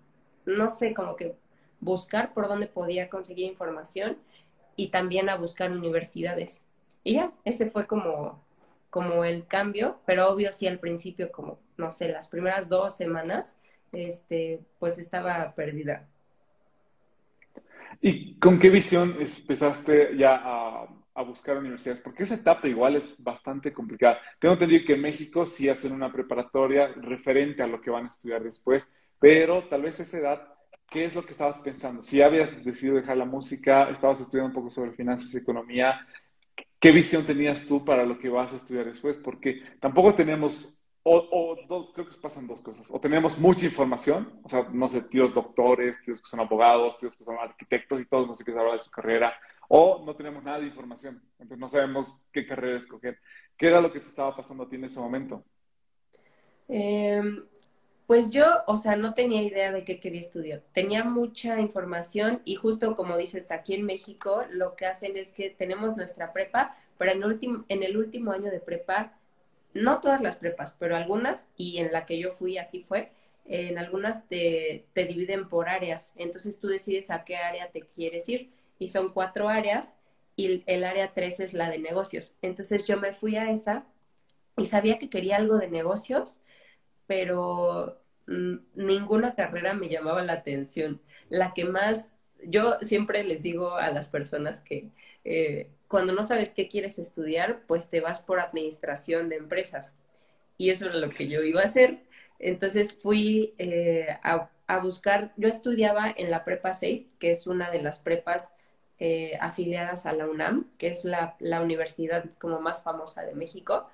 no 0.46 0.70
sé, 0.70 0.94
como 0.94 1.16
que 1.16 1.36
buscar 1.80 2.32
por 2.32 2.48
dónde 2.48 2.66
podía 2.68 3.08
conseguir 3.10 3.46
información 3.46 4.18
y 4.76 4.88
también 4.90 5.28
a 5.30 5.36
buscar 5.36 5.70
universidades. 5.72 6.64
Y 7.04 7.14
ya, 7.16 7.32
ese 7.44 7.70
fue 7.70 7.86
como, 7.86 8.44
como 8.90 9.24
el 9.24 9.46
cambio, 9.46 10.00
pero 10.06 10.28
obvio 10.30 10.52
sí 10.52 10.66
al 10.68 10.80
principio, 10.80 11.32
como, 11.32 11.60
no 11.76 11.90
sé, 11.92 12.08
las 12.10 12.28
primeras 12.28 12.68
dos 12.68 12.96
semanas, 12.96 13.58
este, 13.92 14.60
pues 14.80 14.98
estaba 14.98 15.54
perdida. 15.54 16.08
¿Y 18.00 18.38
con 18.38 18.58
qué 18.58 18.70
visión 18.70 19.16
empezaste 19.20 20.16
ya 20.16 20.40
a 20.42 20.88
a 21.16 21.22
buscar 21.22 21.56
universidades, 21.56 22.02
porque 22.02 22.24
esa 22.24 22.34
etapa 22.34 22.68
igual 22.68 22.96
es 22.96 23.22
bastante 23.24 23.72
complicada. 23.72 24.18
Tengo 24.38 24.52
entendido 24.52 24.84
que 24.84 24.92
en 24.92 25.00
México 25.00 25.46
sí 25.46 25.66
hacen 25.68 25.92
una 25.92 26.12
preparatoria 26.12 26.88
referente 26.88 27.62
a 27.62 27.66
lo 27.66 27.80
que 27.80 27.90
van 27.90 28.04
a 28.04 28.08
estudiar 28.08 28.44
después, 28.44 28.94
pero 29.18 29.64
tal 29.64 29.80
vez 29.80 29.98
esa 29.98 30.18
edad, 30.18 30.54
¿qué 30.90 31.06
es 31.06 31.14
lo 31.14 31.22
que 31.22 31.30
estabas 31.30 31.58
pensando? 31.60 32.02
Si 32.02 32.20
habías 32.20 32.62
decidido 32.62 32.96
dejar 32.96 33.16
la 33.16 33.24
música, 33.24 33.88
estabas 33.88 34.20
estudiando 34.20 34.48
un 34.48 34.54
poco 34.54 34.70
sobre 34.70 34.92
finanzas 34.92 35.32
y 35.32 35.38
economía, 35.38 36.06
¿qué 36.78 36.92
visión 36.92 37.24
tenías 37.24 37.64
tú 37.64 37.82
para 37.82 38.04
lo 38.04 38.18
que 38.18 38.28
vas 38.28 38.52
a 38.52 38.56
estudiar 38.56 38.84
después? 38.84 39.16
Porque 39.16 39.62
tampoco 39.80 40.14
tenemos 40.14 40.75
o, 41.08 41.56
dos, 41.68 41.92
creo 41.92 42.08
que 42.08 42.16
pasan 42.16 42.48
dos 42.48 42.60
cosas. 42.60 42.90
O 42.90 43.00
tenemos 43.00 43.38
mucha 43.38 43.64
información, 43.64 44.40
o 44.42 44.48
sea, 44.48 44.66
no 44.72 44.88
sé, 44.88 45.02
tíos 45.02 45.32
doctores, 45.32 46.02
tíos 46.02 46.20
que 46.20 46.28
son 46.28 46.40
abogados, 46.40 46.96
tíos 46.96 47.16
que 47.16 47.22
son 47.22 47.36
arquitectos 47.38 48.00
y 48.00 48.06
todos 48.06 48.26
no 48.26 48.34
sé 48.34 48.44
qué 48.44 48.52
saber 48.52 48.72
de 48.72 48.80
su 48.80 48.90
carrera, 48.90 49.32
o 49.68 50.02
no 50.04 50.16
tenemos 50.16 50.42
nada 50.42 50.58
de 50.58 50.66
información, 50.66 51.22
entonces 51.38 51.58
no 51.58 51.68
sabemos 51.68 52.26
qué 52.32 52.44
carrera 52.44 52.76
escoger. 52.76 53.18
¿Qué 53.56 53.68
era 53.68 53.80
lo 53.80 53.92
que 53.92 54.00
te 54.00 54.08
estaba 54.08 54.34
pasando 54.34 54.64
a 54.64 54.68
ti 54.68 54.74
en 54.74 54.84
ese 54.84 54.98
momento? 54.98 55.44
Em, 56.68 57.44
pues 58.08 58.30
yo, 58.32 58.46
o 58.66 58.76
sea, 58.76 58.96
no 58.96 59.14
tenía 59.14 59.42
idea 59.42 59.70
de 59.70 59.84
qué 59.84 60.00
quería 60.00 60.20
estudiar. 60.20 60.62
Tenía 60.72 61.04
mucha 61.04 61.60
información 61.60 62.42
y 62.44 62.56
justo 62.56 62.96
como 62.96 63.16
dices, 63.16 63.52
aquí 63.52 63.74
en 63.74 63.86
México 63.86 64.42
lo 64.50 64.74
que 64.74 64.86
hacen 64.86 65.16
es 65.16 65.30
que 65.30 65.50
tenemos 65.50 65.96
nuestra 65.96 66.32
prepa, 66.32 66.76
pero 66.98 67.12
en, 67.12 67.22
último, 67.22 67.64
en 67.68 67.84
el 67.84 67.96
último 67.96 68.32
año 68.32 68.50
de 68.50 68.58
prepa 68.58 69.12
no 69.74 70.00
todas 70.00 70.20
las 70.22 70.36
prepas, 70.36 70.76
pero 70.78 70.96
algunas, 70.96 71.46
y 71.56 71.78
en 71.78 71.92
la 71.92 72.06
que 72.06 72.18
yo 72.18 72.30
fui 72.32 72.58
así 72.58 72.80
fue, 72.80 73.12
en 73.44 73.78
algunas 73.78 74.28
te, 74.28 74.86
te 74.92 75.04
dividen 75.04 75.48
por 75.48 75.68
áreas, 75.68 76.14
entonces 76.16 76.58
tú 76.60 76.68
decides 76.68 77.10
a 77.10 77.24
qué 77.24 77.36
área 77.36 77.70
te 77.70 77.82
quieres 77.82 78.28
ir, 78.28 78.50
y 78.78 78.88
son 78.88 79.12
cuatro 79.12 79.48
áreas, 79.48 79.96
y 80.36 80.62
el, 80.66 80.84
área 80.84 81.12
tres 81.14 81.40
es 81.40 81.54
la 81.54 81.70
de 81.70 81.78
negocios. 81.78 82.34
Entonces 82.42 82.84
yo 82.84 82.98
me 83.00 83.12
fui 83.12 83.36
a 83.36 83.50
esa 83.50 83.86
y 84.56 84.66
sabía 84.66 84.98
que 84.98 85.10
quería 85.10 85.36
algo 85.36 85.58
de 85.58 85.68
negocios, 85.68 86.42
pero 87.06 88.00
mm, 88.26 88.56
ninguna 88.74 89.34
carrera 89.34 89.74
me 89.74 89.88
llamaba 89.88 90.22
la 90.22 90.34
atención. 90.34 91.00
La 91.30 91.54
que 91.54 91.64
más, 91.64 92.12
yo 92.44 92.78
siempre 92.82 93.24
les 93.24 93.42
digo 93.42 93.76
a 93.76 93.90
las 93.90 94.08
personas 94.08 94.60
que 94.60 94.90
eh, 95.24 95.70
cuando 95.88 96.12
no 96.12 96.24
sabes 96.24 96.52
qué 96.52 96.68
quieres 96.68 96.98
estudiar, 96.98 97.62
pues 97.66 97.90
te 97.90 98.00
vas 98.00 98.20
por 98.20 98.40
administración 98.40 99.28
de 99.28 99.36
empresas. 99.36 99.98
Y 100.58 100.70
eso 100.70 100.86
era 100.86 100.96
lo 100.96 101.08
que 101.08 101.28
yo 101.28 101.42
iba 101.42 101.62
a 101.62 101.64
hacer. 101.64 102.00
Entonces 102.38 102.94
fui 102.94 103.54
eh, 103.58 104.08
a, 104.22 104.78
buscar, 104.78 105.32
yo 105.36 105.48
estudiaba 105.48 106.12
en 106.16 106.30
la 106.30 106.44
Prepa 106.44 106.74
6, 106.74 107.06
que 107.18 107.30
es 107.30 107.46
una 107.46 107.70
de 107.70 107.82
las 107.82 107.98
prepas 107.98 108.54
eh, 108.98 109.38
afiliadas 109.40 110.06
a 110.06 110.12
la 110.12 110.28
UNAM, 110.28 110.66
que 110.78 110.88
es 110.88 111.04
la, 111.04 111.36
universidad 111.62 112.24
como 112.38 112.60
más 112.60 112.82
famosa 112.82 113.22
de 113.22 113.34
México. 113.34 113.88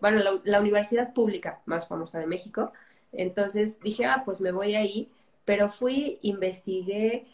Bueno, 0.00 0.18
la, 0.18 0.40
la, 0.44 0.60
universidad 0.60 1.14
pública 1.14 1.60
más 1.66 1.88
famosa 1.88 2.18
de 2.18 2.26
México. 2.26 2.72
Entonces 3.12 3.80
dije, 3.80 4.04
ah, 4.06 4.22
pues 4.24 4.40
me 4.40 4.52
voy 4.52 4.74
ahí, 4.74 5.10
pero 5.50 5.68
fui, 5.68 6.20
investigué 6.22 7.26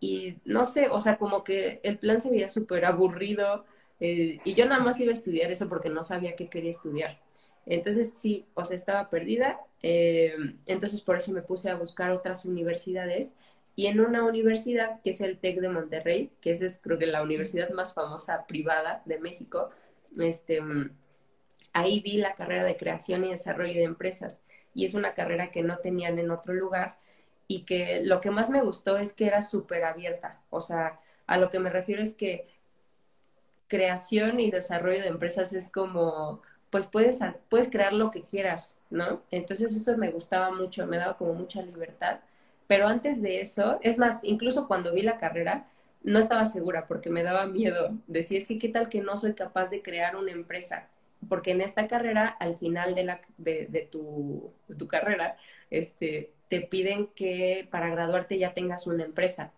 y 0.00 0.38
no 0.44 0.66
sé, 0.66 0.88
o 0.88 1.00
sea, 1.00 1.18
como 1.18 1.44
que 1.44 1.78
el 1.84 1.98
plan 1.98 2.20
se 2.20 2.28
veía 2.28 2.48
súper 2.48 2.84
aburrido 2.84 3.64
eh, 4.00 4.40
y 4.44 4.54
yo 4.54 4.66
nada 4.66 4.82
más 4.82 4.98
iba 4.98 5.10
a 5.10 5.12
estudiar 5.12 5.52
eso 5.52 5.68
porque 5.68 5.88
no 5.88 6.02
sabía 6.02 6.34
qué 6.34 6.48
quería 6.48 6.72
estudiar. 6.72 7.20
Entonces 7.66 8.14
sí, 8.16 8.44
o 8.54 8.64
sea, 8.64 8.76
estaba 8.76 9.08
perdida, 9.08 9.60
eh, 9.84 10.34
entonces 10.66 11.00
por 11.00 11.16
eso 11.16 11.30
me 11.30 11.42
puse 11.42 11.70
a 11.70 11.76
buscar 11.76 12.10
otras 12.10 12.44
universidades 12.44 13.36
y 13.76 13.86
en 13.86 14.00
una 14.00 14.24
universidad 14.24 15.00
que 15.00 15.10
es 15.10 15.20
el 15.20 15.38
TEC 15.38 15.60
de 15.60 15.68
Monterrey, 15.68 16.32
que 16.40 16.50
es 16.50 16.80
creo 16.82 16.98
que 16.98 17.06
la 17.06 17.22
universidad 17.22 17.70
más 17.70 17.94
famosa 17.94 18.46
privada 18.48 19.00
de 19.04 19.20
México, 19.20 19.70
este, 20.18 20.60
ahí 21.72 22.00
vi 22.00 22.16
la 22.16 22.34
carrera 22.34 22.64
de 22.64 22.76
creación 22.76 23.24
y 23.24 23.30
desarrollo 23.30 23.74
de 23.74 23.84
empresas 23.84 24.42
y 24.74 24.86
es 24.86 24.94
una 24.94 25.14
carrera 25.14 25.52
que 25.52 25.62
no 25.62 25.78
tenían 25.78 26.18
en 26.18 26.32
otro 26.32 26.52
lugar 26.52 26.98
y 27.50 27.62
que 27.62 28.00
lo 28.04 28.20
que 28.20 28.30
más 28.30 28.48
me 28.48 28.62
gustó 28.62 28.96
es 28.96 29.12
que 29.12 29.26
era 29.26 29.42
súper 29.42 29.82
abierta, 29.82 30.40
o 30.50 30.60
sea, 30.60 31.00
a 31.26 31.36
lo 31.36 31.50
que 31.50 31.58
me 31.58 31.68
refiero 31.68 32.00
es 32.00 32.14
que 32.14 32.46
creación 33.66 34.38
y 34.38 34.52
desarrollo 34.52 35.00
de 35.02 35.08
empresas 35.08 35.52
es 35.52 35.68
como, 35.68 36.42
pues 36.70 36.86
puedes, 36.86 37.18
puedes 37.48 37.68
crear 37.68 37.92
lo 37.92 38.12
que 38.12 38.22
quieras, 38.22 38.76
¿no? 38.88 39.22
Entonces 39.32 39.74
eso 39.74 39.96
me 39.96 40.12
gustaba 40.12 40.52
mucho, 40.52 40.86
me 40.86 40.98
daba 40.98 41.16
como 41.16 41.34
mucha 41.34 41.60
libertad. 41.60 42.20
Pero 42.68 42.86
antes 42.86 43.20
de 43.20 43.40
eso, 43.40 43.80
es 43.82 43.98
más, 43.98 44.20
incluso 44.22 44.68
cuando 44.68 44.92
vi 44.92 45.02
la 45.02 45.18
carrera, 45.18 45.66
no 46.04 46.20
estaba 46.20 46.46
segura 46.46 46.86
porque 46.86 47.10
me 47.10 47.24
daba 47.24 47.46
miedo. 47.46 47.96
Decía, 48.06 48.38
es 48.38 48.46
que 48.46 48.60
qué 48.60 48.68
tal 48.68 48.88
que 48.88 49.00
no 49.00 49.16
soy 49.16 49.34
capaz 49.34 49.70
de 49.70 49.82
crear 49.82 50.14
una 50.14 50.30
empresa. 50.30 50.88
Porque 51.28 51.50
en 51.50 51.62
esta 51.62 51.88
carrera, 51.88 52.28
al 52.28 52.56
final 52.56 52.94
de, 52.94 53.04
la, 53.04 53.20
de, 53.38 53.88
tu, 53.90 54.52
de 54.68 54.76
tu 54.76 54.86
carrera, 54.88 55.36
este, 55.70 56.32
te 56.50 56.60
piden 56.60 57.06
que 57.14 57.66
para 57.70 57.88
graduarte 57.88 58.36
ya 58.36 58.52
tengas 58.52 58.86
una 58.86 59.04
empresa. 59.04 59.52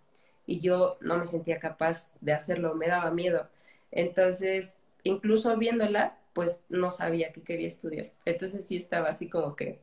Y 0.47 0.61
yo 0.61 0.99
no 1.01 1.19
me 1.19 1.27
sentía 1.27 1.59
capaz 1.59 2.11
de 2.21 2.35
hacerlo, 2.35 2.75
me 2.75 2.87
daba 2.87 3.11
miedo. 3.11 3.49
Entonces, 3.91 4.77
incluso 5.03 5.57
viéndola, 5.57 6.19
pues 6.35 6.63
no 6.69 6.91
sabía 6.91 7.33
que 7.33 7.43
quería 7.43 7.67
estudiar. 7.67 8.11
Entonces 8.27 8.67
sí 8.67 8.77
estaba 8.77 9.09
así 9.09 9.29
como 9.29 9.57
que 9.57 9.79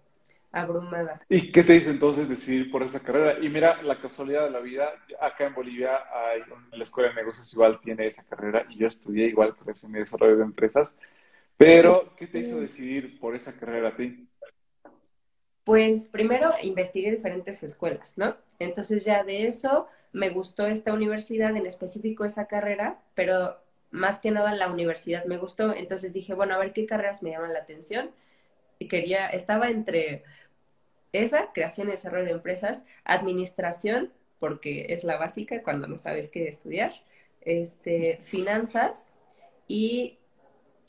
abrumada. 0.52 1.22
¿Y 1.30 1.52
qué 1.52 1.64
te 1.64 1.76
hizo 1.76 1.90
entonces 1.90 2.30
decidir 2.30 2.70
por 2.70 2.84
esa 2.84 3.00
carrera? 3.00 3.44
Y 3.44 3.50
mira, 3.50 3.82
la 3.82 4.00
casualidad 4.00 4.44
de 4.44 4.52
la 4.52 4.60
vida, 4.60 4.94
acá 5.20 5.48
en 5.48 5.56
Bolivia 5.56 5.98
hay 6.14 6.42
la 6.72 6.84
Escuela 6.84 7.10
de 7.10 7.16
Negocios 7.16 7.52
igual 7.54 7.80
tiene 7.82 8.06
esa 8.06 8.24
carrera 8.28 8.68
y 8.70 8.78
yo 8.78 8.88
estudié 8.88 9.28
igual 9.28 9.56
creación 9.56 9.96
y 9.96 10.00
desarrollo 10.00 10.38
de 10.38 10.44
empresas. 10.44 10.98
Pero, 11.58 12.16
¿qué 12.18 12.28
te 12.28 12.40
hizo 12.40 12.60
decidir 12.60 13.20
por 13.20 13.36
esa 13.36 13.54
carrera 13.60 13.90
a 13.90 13.96
ti? 13.96 14.29
Pues 15.70 16.08
primero 16.08 16.52
investigué 16.64 17.12
diferentes 17.12 17.62
escuelas, 17.62 18.18
¿no? 18.18 18.36
Entonces 18.58 19.06
ya 19.06 19.24
de 19.24 19.46
eso 19.46 19.86
me 20.12 20.32
gustó 20.32 20.66
esta 20.66 20.92
universidad, 20.92 21.56
en 21.56 21.68
específico 21.68 22.26
esa 22.26 22.48
carrera, 22.48 23.00
pero 23.14 23.56
más 23.92 24.20
que 24.20 24.32
nada 24.32 24.56
la 24.56 24.68
universidad 24.68 25.26
me 25.26 25.38
gustó. 25.38 25.72
Entonces 25.76 26.14
dije, 26.14 26.34
bueno, 26.34 26.56
a 26.56 26.58
ver 26.58 26.74
qué 26.74 26.88
carreras 26.88 27.22
me 27.22 27.30
llaman 27.30 27.54
la 27.54 27.60
atención. 27.60 28.10
Y 28.80 28.88
quería, 28.88 29.28
estaba 29.28 29.70
entre 29.70 30.24
esa, 31.12 31.54
creación 31.54 31.90
y 31.90 31.92
desarrollo 31.92 32.26
de 32.26 32.32
empresas, 32.32 32.84
administración, 33.04 34.12
porque 34.40 34.88
es 34.90 35.04
la 35.04 35.18
básica 35.18 35.62
cuando 35.62 35.86
no 35.86 36.00
sabes 36.00 36.30
qué 36.30 36.48
estudiar, 36.48 36.94
este, 37.42 38.18
finanzas 38.24 39.12
y 39.68 40.18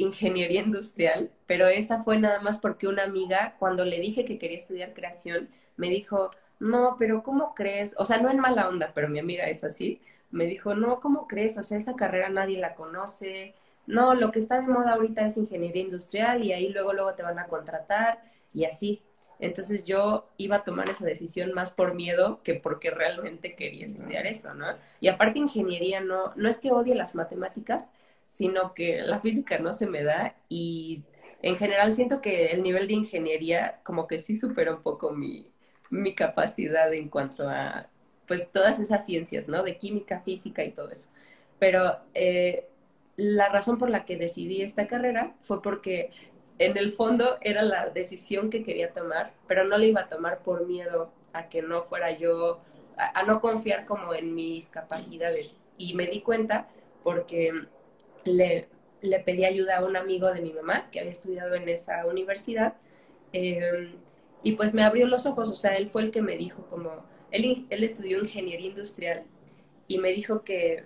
ingeniería 0.02 0.62
industrial, 0.62 1.30
pero 1.46 1.68
esa 1.68 2.02
fue 2.02 2.18
nada 2.18 2.40
más 2.40 2.58
porque 2.58 2.88
una 2.88 3.04
amiga, 3.04 3.56
cuando 3.58 3.84
le 3.84 4.00
dije 4.00 4.24
que 4.24 4.38
quería 4.38 4.56
estudiar 4.58 4.94
creación, 4.94 5.48
me 5.76 5.88
dijo, 5.88 6.30
no, 6.58 6.96
pero 6.98 7.22
¿cómo 7.22 7.54
crees? 7.54 7.94
O 7.98 8.06
sea, 8.06 8.18
no 8.18 8.30
en 8.30 8.38
mala 8.38 8.68
onda, 8.68 8.92
pero 8.94 9.08
mi 9.08 9.18
amiga 9.18 9.44
es 9.44 9.64
así 9.64 10.00
me 10.30 10.46
dijo, 10.46 10.74
no, 10.74 11.00
¿cómo 11.00 11.26
crees? 11.26 11.58
O 11.58 11.62
sea, 11.64 11.78
esa 11.78 11.96
carrera 11.96 12.28
nadie 12.28 12.58
la 12.58 12.74
conoce. 12.74 13.54
No, 13.86 14.14
lo 14.14 14.30
que 14.30 14.38
está 14.38 14.60
de 14.60 14.68
moda 14.68 14.92
ahorita 14.94 15.26
es 15.26 15.36
ingeniería 15.36 15.82
industrial 15.82 16.44
y 16.44 16.52
ahí 16.52 16.68
luego, 16.68 16.92
luego 16.92 17.14
te 17.14 17.22
van 17.22 17.38
a 17.38 17.46
contratar 17.46 18.22
y 18.54 18.64
así. 18.64 19.02
Entonces 19.40 19.84
yo 19.84 20.28
iba 20.36 20.56
a 20.56 20.64
tomar 20.64 20.88
esa 20.90 21.06
decisión 21.06 21.52
más 21.52 21.70
por 21.70 21.94
miedo 21.94 22.40
que 22.44 22.54
porque 22.54 22.90
realmente 22.90 23.56
quería 23.56 23.86
estudiar 23.86 24.26
eso, 24.26 24.52
¿no? 24.54 24.66
Y 25.00 25.08
aparte 25.08 25.38
ingeniería 25.38 26.00
no, 26.00 26.34
no 26.36 26.48
es 26.48 26.58
que 26.58 26.72
odie 26.72 26.94
las 26.94 27.14
matemáticas, 27.14 27.90
sino 28.30 28.74
que 28.74 29.02
la 29.02 29.20
física 29.20 29.58
no 29.58 29.72
se 29.72 29.86
me 29.86 30.02
da 30.04 30.36
y 30.48 31.02
en 31.42 31.56
general 31.56 31.92
siento 31.92 32.20
que 32.20 32.46
el 32.46 32.62
nivel 32.62 32.86
de 32.86 32.94
ingeniería 32.94 33.80
como 33.82 34.06
que 34.06 34.18
sí 34.18 34.36
supera 34.36 34.74
un 34.74 34.82
poco 34.82 35.10
mi, 35.10 35.52
mi 35.90 36.14
capacidad 36.14 36.92
en 36.94 37.08
cuanto 37.08 37.48
a 37.48 37.88
pues 38.26 38.50
todas 38.52 38.78
esas 38.78 39.04
ciencias, 39.04 39.48
¿no? 39.48 39.64
De 39.64 39.76
química, 39.76 40.20
física 40.20 40.62
y 40.62 40.70
todo 40.70 40.90
eso. 40.90 41.10
Pero 41.58 41.98
eh, 42.14 42.68
la 43.16 43.48
razón 43.48 43.78
por 43.78 43.90
la 43.90 44.04
que 44.04 44.16
decidí 44.16 44.62
esta 44.62 44.86
carrera 44.86 45.34
fue 45.40 45.60
porque 45.60 46.10
en 46.58 46.76
el 46.76 46.92
fondo 46.92 47.38
era 47.40 47.62
la 47.62 47.88
decisión 47.88 48.48
que 48.48 48.62
quería 48.62 48.92
tomar, 48.92 49.32
pero 49.48 49.64
no 49.64 49.76
la 49.76 49.86
iba 49.86 50.02
a 50.02 50.08
tomar 50.08 50.44
por 50.44 50.66
miedo 50.66 51.10
a 51.32 51.48
que 51.48 51.62
no 51.62 51.82
fuera 51.82 52.16
yo, 52.16 52.60
a, 52.96 53.24
no 53.24 53.40
confiar 53.40 53.86
como 53.86 54.14
en 54.14 54.34
mis 54.34 54.68
capacidades. 54.68 55.60
Y 55.76 55.94
me 55.94 56.06
di 56.06 56.20
cuenta 56.20 56.68
porque 57.02 57.52
le, 58.24 58.68
pedí 59.24 59.44
ayuda 59.44 59.78
a 59.78 59.84
un 59.84 59.96
amigo 59.96 60.32
de 60.32 60.40
mi 60.40 60.52
mamá 60.52 60.90
que 60.90 61.00
había 61.00 61.12
estudiado 61.12 61.54
en 61.54 61.68
esa 61.68 62.06
universidad 62.06 62.74
eh, 63.32 63.94
y 64.42 64.52
pues 64.52 64.74
me 64.74 64.82
abrió 64.82 65.06
los 65.06 65.26
ojos, 65.26 65.50
o 65.50 65.56
sea, 65.56 65.76
él 65.76 65.86
fue 65.86 66.02
el 66.02 66.10
que 66.10 66.22
me 66.22 66.36
dijo 66.36 66.66
como, 66.68 67.04
él, 67.30 67.66
estudió 67.70 68.18
ingeniería 68.18 68.68
industrial 68.68 69.24
y 69.88 69.98
me 69.98 70.12
dijo 70.12 70.44
que 70.44 70.84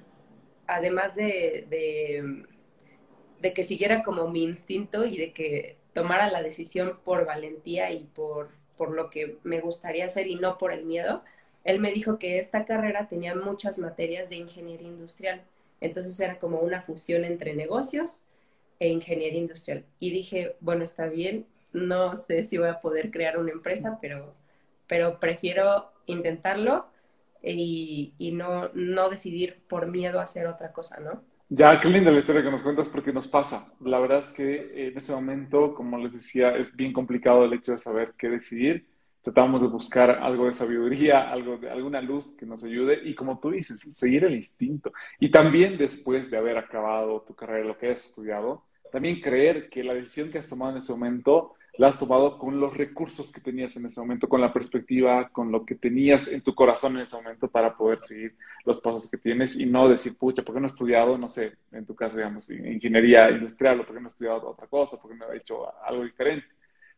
además 0.66 1.14
de, 1.14 1.66
de, 3.40 3.52
que 3.52 3.64
siguiera 3.64 4.02
como 4.02 4.28
mi 4.28 4.42
instinto 4.42 5.04
y 5.04 5.18
de 5.18 5.32
que 5.32 5.76
tomara 5.92 6.30
la 6.30 6.42
decisión 6.42 6.98
por 7.04 7.26
valentía 7.26 7.92
y 7.92 8.04
por, 8.04 8.50
por 8.76 8.90
lo 8.90 9.10
que 9.10 9.38
me 9.44 9.60
gustaría 9.60 10.06
hacer 10.06 10.26
y 10.26 10.36
no 10.36 10.58
por 10.58 10.72
el 10.72 10.84
miedo, 10.84 11.22
él 11.64 11.78
me 11.80 11.92
dijo 11.92 12.18
que 12.18 12.38
esta 12.38 12.64
carrera 12.64 13.08
tenía 13.08 13.34
muchas 13.34 13.78
materias 13.78 14.30
de 14.30 14.36
ingeniería 14.36 14.88
industrial. 14.88 15.44
Entonces 15.84 16.18
era 16.18 16.38
como 16.38 16.60
una 16.60 16.80
fusión 16.80 17.26
entre 17.26 17.54
negocios 17.54 18.24
e 18.80 18.88
ingeniería 18.88 19.38
industrial. 19.38 19.84
Y 20.00 20.10
dije, 20.10 20.56
bueno, 20.60 20.82
está 20.82 21.06
bien, 21.08 21.46
no 21.74 22.16
sé 22.16 22.42
si 22.42 22.56
voy 22.56 22.68
a 22.68 22.80
poder 22.80 23.10
crear 23.10 23.38
una 23.38 23.52
empresa, 23.52 23.98
pero, 24.00 24.34
pero 24.86 25.20
prefiero 25.20 25.90
intentarlo 26.06 26.86
y, 27.42 28.14
no, 28.32 28.70
no 28.72 29.10
decidir 29.10 29.62
por 29.68 29.86
miedo 29.86 30.20
a 30.20 30.22
hacer 30.22 30.46
otra 30.46 30.72
cosa, 30.72 30.98
¿no? 31.00 31.22
Ya, 31.50 31.78
qué 31.78 31.90
linda 31.90 32.10
la 32.10 32.20
historia 32.20 32.42
que 32.42 32.50
nos 32.50 32.62
cuentas 32.62 32.88
porque 32.88 33.12
nos 33.12 33.28
pasa. 33.28 33.70
La 33.80 33.98
verdad 33.98 34.20
es 34.20 34.28
que 34.28 34.88
en 34.88 34.96
ese 34.96 35.12
momento, 35.12 35.74
como 35.74 35.98
les 35.98 36.14
decía, 36.14 36.56
es 36.56 36.74
bien 36.74 36.94
complicado 36.94 37.44
el 37.44 37.52
hecho 37.52 37.72
de 37.72 37.78
saber 37.78 38.14
qué 38.16 38.30
decidir. 38.30 38.88
Tratamos 39.24 39.62
de 39.62 39.68
buscar 39.68 40.10
algo 40.10 40.44
de 40.44 40.52
sabiduría, 40.52 41.32
algo 41.32 41.56
de 41.56 41.70
alguna 41.70 42.02
luz 42.02 42.36
que 42.36 42.44
nos 42.44 42.62
ayude 42.62 43.00
y 43.04 43.14
como 43.14 43.40
tú 43.40 43.52
dices, 43.52 43.80
seguir 43.80 44.24
el 44.24 44.34
instinto. 44.34 44.92
Y 45.18 45.30
también 45.30 45.78
después 45.78 46.30
de 46.30 46.36
haber 46.36 46.58
acabado 46.58 47.22
tu 47.22 47.34
carrera, 47.34 47.66
lo 47.66 47.78
que 47.78 47.90
has 47.90 48.04
estudiado, 48.04 48.64
también 48.92 49.22
creer 49.22 49.70
que 49.70 49.82
la 49.82 49.94
decisión 49.94 50.30
que 50.30 50.36
has 50.36 50.46
tomado 50.46 50.72
en 50.72 50.76
ese 50.76 50.92
momento 50.92 51.54
la 51.78 51.88
has 51.88 51.98
tomado 51.98 52.38
con 52.38 52.60
los 52.60 52.76
recursos 52.76 53.32
que 53.32 53.40
tenías 53.40 53.74
en 53.76 53.86
ese 53.86 53.98
momento, 53.98 54.28
con 54.28 54.42
la 54.42 54.52
perspectiva, 54.52 55.30
con 55.30 55.50
lo 55.50 55.64
que 55.64 55.74
tenías 55.74 56.28
en 56.28 56.42
tu 56.42 56.54
corazón 56.54 56.96
en 56.96 57.02
ese 57.02 57.16
momento 57.16 57.48
para 57.48 57.74
poder 57.74 58.00
seguir 58.00 58.36
los 58.64 58.80
pasos 58.80 59.10
que 59.10 59.16
tienes 59.16 59.56
y 59.56 59.66
no 59.66 59.88
decir, 59.88 60.16
pucha, 60.18 60.42
¿por 60.42 60.54
qué 60.54 60.60
no 60.60 60.66
he 60.66 60.68
estudiado, 60.68 61.18
no 61.18 61.28
sé, 61.28 61.54
en 61.72 61.84
tu 61.86 61.94
caso, 61.94 62.18
digamos, 62.18 62.48
ingeniería 62.50 63.30
industrial 63.30 63.80
o 63.80 63.84
por 63.84 63.96
qué 63.96 64.00
no 64.02 64.08
he 64.08 64.10
estudiado 64.10 64.50
otra 64.50 64.66
cosa, 64.66 65.00
por 65.00 65.10
qué 65.10 65.16
no 65.16 65.32
he 65.32 65.38
hecho 65.38 65.66
algo 65.82 66.04
diferente? 66.04 66.46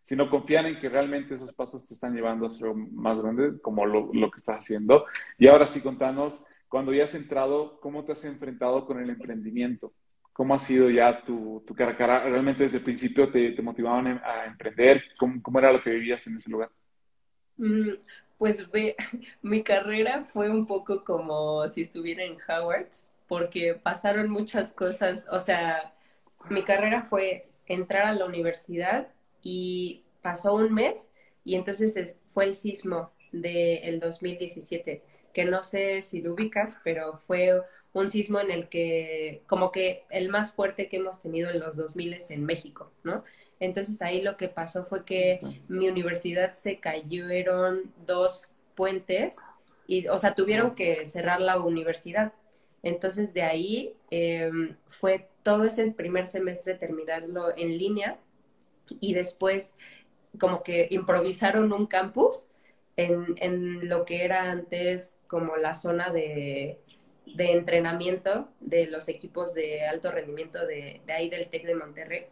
Sino 0.06 0.30
confían 0.30 0.66
en 0.66 0.78
que 0.78 0.88
realmente 0.88 1.34
esos 1.34 1.52
pasos 1.52 1.84
te 1.84 1.92
están 1.92 2.14
llevando 2.14 2.46
a 2.46 2.50
ser 2.50 2.72
más 2.72 3.20
grande, 3.20 3.60
como 3.60 3.84
lo, 3.84 4.08
lo 4.14 4.30
que 4.30 4.36
estás 4.36 4.58
haciendo. 4.58 5.04
Y 5.36 5.48
ahora 5.48 5.66
sí, 5.66 5.80
contanos, 5.80 6.46
cuando 6.68 6.92
ya 6.92 7.04
has 7.04 7.14
entrado, 7.16 7.80
¿cómo 7.80 8.04
te 8.04 8.12
has 8.12 8.24
enfrentado 8.24 8.86
con 8.86 9.00
el 9.00 9.10
emprendimiento? 9.10 9.92
¿Cómo 10.32 10.54
ha 10.54 10.58
sido 10.58 10.90
ya 10.90 11.22
tu, 11.24 11.64
tu 11.66 11.74
cara 11.74 11.96
¿Realmente 11.96 12.64
desde 12.64 12.78
el 12.78 12.84
principio 12.84 13.30
te, 13.32 13.52
te 13.52 13.62
motivaban 13.62 14.20
a 14.22 14.44
emprender? 14.44 15.02
¿Cómo, 15.18 15.40
¿Cómo, 15.42 15.58
era 15.58 15.72
lo 15.72 15.82
que 15.82 15.90
vivías 15.90 16.26
en 16.26 16.36
ese 16.36 16.50
lugar? 16.50 16.70
Mm, 17.56 17.94
pues 18.38 18.70
ve, 18.70 18.94
mi 19.42 19.62
carrera 19.62 20.22
fue 20.22 20.50
un 20.50 20.66
poco 20.66 21.02
como 21.02 21.66
si 21.68 21.80
estuviera 21.80 22.22
en 22.22 22.36
Howard's, 22.46 23.10
porque 23.26 23.74
pasaron 23.74 24.28
muchas 24.30 24.72
cosas. 24.72 25.26
O 25.32 25.40
sea, 25.40 25.94
mi 26.50 26.62
carrera 26.62 27.02
fue 27.02 27.48
entrar 27.66 28.08
a 28.08 28.12
la 28.12 28.26
universidad 28.26 29.08
y 29.48 30.02
pasó 30.22 30.54
un 30.54 30.74
mes 30.74 31.12
y 31.44 31.54
entonces 31.54 32.18
fue 32.26 32.46
el 32.46 32.56
sismo 32.56 33.12
del 33.30 34.00
2017, 34.00 35.04
que 35.32 35.44
no 35.44 35.62
sé 35.62 36.02
si 36.02 36.20
lo 36.20 36.34
ubicas, 36.34 36.80
pero 36.82 37.16
fue 37.16 37.62
un 37.92 38.08
sismo 38.08 38.40
en 38.40 38.50
el 38.50 38.68
que, 38.68 39.42
como 39.46 39.70
que 39.70 40.02
el 40.10 40.30
más 40.30 40.52
fuerte 40.52 40.88
que 40.88 40.96
hemos 40.96 41.22
tenido 41.22 41.50
en 41.50 41.60
los 41.60 41.76
2000 41.76 42.16
en 42.28 42.44
México, 42.44 42.90
¿no? 43.04 43.22
Entonces 43.60 44.02
ahí 44.02 44.20
lo 44.20 44.36
que 44.36 44.48
pasó 44.48 44.84
fue 44.84 45.04
que 45.04 45.40
mi 45.68 45.88
universidad 45.88 46.52
se 46.52 46.80
cayeron 46.80 47.94
dos 48.04 48.52
puentes 48.74 49.38
y, 49.86 50.08
o 50.08 50.18
sea, 50.18 50.34
tuvieron 50.34 50.74
que 50.74 51.06
cerrar 51.06 51.40
la 51.40 51.60
universidad. 51.60 52.32
Entonces 52.82 53.32
de 53.32 53.42
ahí 53.42 53.94
em, 54.10 54.76
fue 54.88 55.28
todo 55.44 55.64
ese 55.64 55.88
primer 55.92 56.26
semestre 56.26 56.74
terminarlo 56.74 57.56
en 57.56 57.78
línea 57.78 58.18
y 58.88 59.14
después 59.14 59.74
como 60.38 60.62
que 60.62 60.88
improvisaron 60.90 61.72
un 61.72 61.86
campus 61.86 62.50
en, 62.96 63.88
lo 63.88 64.04
que 64.04 64.24
era 64.24 64.50
antes 64.50 65.16
como 65.26 65.56
la 65.56 65.74
zona 65.74 66.10
de, 66.10 66.80
entrenamiento 67.36 68.48
de 68.60 68.86
los 68.86 69.08
equipos 69.08 69.54
de 69.54 69.86
alto 69.86 70.10
rendimiento 70.10 70.66
de, 70.66 71.02
ahí 71.08 71.28
del 71.28 71.48
TEC 71.48 71.66
de 71.66 71.74
Monterrey. 71.74 72.26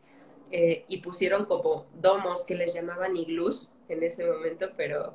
Eh, 0.51 0.85
y 0.89 0.99
pusieron 0.99 1.47
como 1.47 1.87
domos 1.95 2.45
que 2.45 2.55
les 2.55 2.75
llamaban 2.75 3.17
iglús 3.17 3.71
en 3.89 4.03
ese 4.03 4.27
momento, 4.27 4.71
pero 4.77 5.15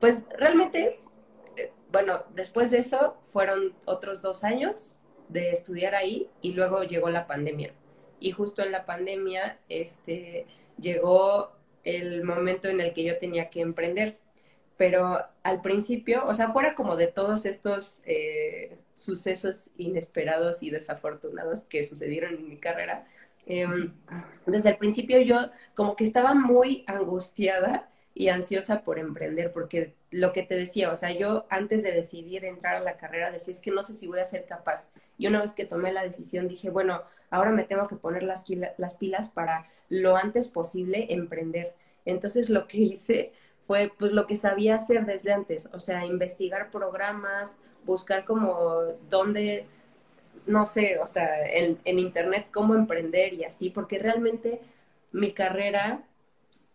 pues 0.00 0.24
realmente, 0.30 1.00
eh, 1.56 1.72
bueno, 1.90 2.24
después 2.34 2.70
de 2.70 2.78
eso 2.78 3.16
fueron 3.22 3.74
otros 3.86 4.22
dos 4.22 4.44
años 4.44 4.96
de 5.28 5.50
estudiar 5.50 5.94
ahí 5.94 6.30
y 6.40 6.52
luego 6.52 6.84
llegó 6.84 7.10
la 7.10 7.26
pandemia. 7.26 7.74
Y 8.20 8.30
justo 8.32 8.62
en 8.62 8.72
la 8.72 8.86
pandemia 8.86 9.58
este, 9.68 10.46
llegó 10.80 11.52
el 11.84 12.24
momento 12.24 12.68
en 12.68 12.80
el 12.80 12.92
que 12.92 13.04
yo 13.04 13.18
tenía 13.18 13.50
que 13.50 13.60
emprender. 13.60 14.18
Pero 14.76 15.24
al 15.42 15.60
principio, 15.60 16.24
o 16.26 16.34
sea, 16.34 16.52
fuera 16.52 16.74
como 16.74 16.96
de 16.96 17.08
todos 17.08 17.46
estos 17.46 18.00
eh, 18.06 18.78
sucesos 18.94 19.70
inesperados 19.76 20.62
y 20.62 20.70
desafortunados 20.70 21.64
que 21.64 21.82
sucedieron 21.82 22.34
en 22.36 22.48
mi 22.48 22.58
carrera, 22.58 23.06
em, 23.46 23.92
desde 24.46 24.70
el 24.70 24.76
principio 24.76 25.20
yo 25.20 25.50
como 25.74 25.96
que 25.96 26.04
estaba 26.04 26.34
muy 26.34 26.84
angustiada 26.86 27.90
y 28.14 28.28
ansiosa 28.28 28.82
por 28.82 28.98
emprender, 28.98 29.52
porque 29.52 29.94
lo 30.10 30.32
que 30.32 30.42
te 30.42 30.54
decía, 30.56 30.90
o 30.90 30.96
sea, 30.96 31.12
yo 31.12 31.46
antes 31.50 31.82
de 31.82 31.92
decidir 31.92 32.44
entrar 32.44 32.76
a 32.76 32.80
la 32.80 32.96
carrera 32.96 33.30
decía, 33.30 33.52
es 33.52 33.60
que 33.60 33.70
no 33.70 33.82
sé 33.82 33.94
si 33.94 34.06
voy 34.06 34.20
a 34.20 34.24
ser 34.24 34.44
capaz. 34.46 34.90
Y 35.18 35.26
una 35.28 35.40
vez 35.40 35.52
que 35.54 35.64
tomé 35.64 35.92
la 35.92 36.02
decisión 36.02 36.48
dije, 36.48 36.70
bueno, 36.70 37.02
ahora 37.30 37.50
me 37.50 37.64
tengo 37.64 37.86
que 37.86 37.96
poner 37.96 38.22
las, 38.22 38.44
las 38.78 38.94
pilas 38.94 39.28
para 39.28 39.68
lo 39.88 40.16
antes 40.16 40.48
posible 40.48 41.06
emprender. 41.10 41.74
Entonces 42.04 42.50
lo 42.50 42.66
que 42.68 42.78
hice 42.78 43.32
fue 43.66 43.92
pues 43.98 44.12
lo 44.12 44.26
que 44.26 44.36
sabía 44.36 44.76
hacer 44.76 45.04
desde 45.06 45.32
antes, 45.32 45.68
o 45.72 45.80
sea, 45.80 46.06
investigar 46.06 46.70
programas, 46.70 47.56
buscar 47.84 48.24
como 48.24 48.82
dónde, 49.10 49.66
no 50.46 50.66
sé, 50.66 50.98
o 50.98 51.06
sea, 51.06 51.46
en, 51.46 51.78
en 51.84 51.98
internet 51.98 52.48
cómo 52.52 52.74
emprender 52.74 53.34
y 53.34 53.44
así, 53.44 53.70
porque 53.70 53.98
realmente 53.98 54.60
mi 55.12 55.32
carrera 55.32 56.04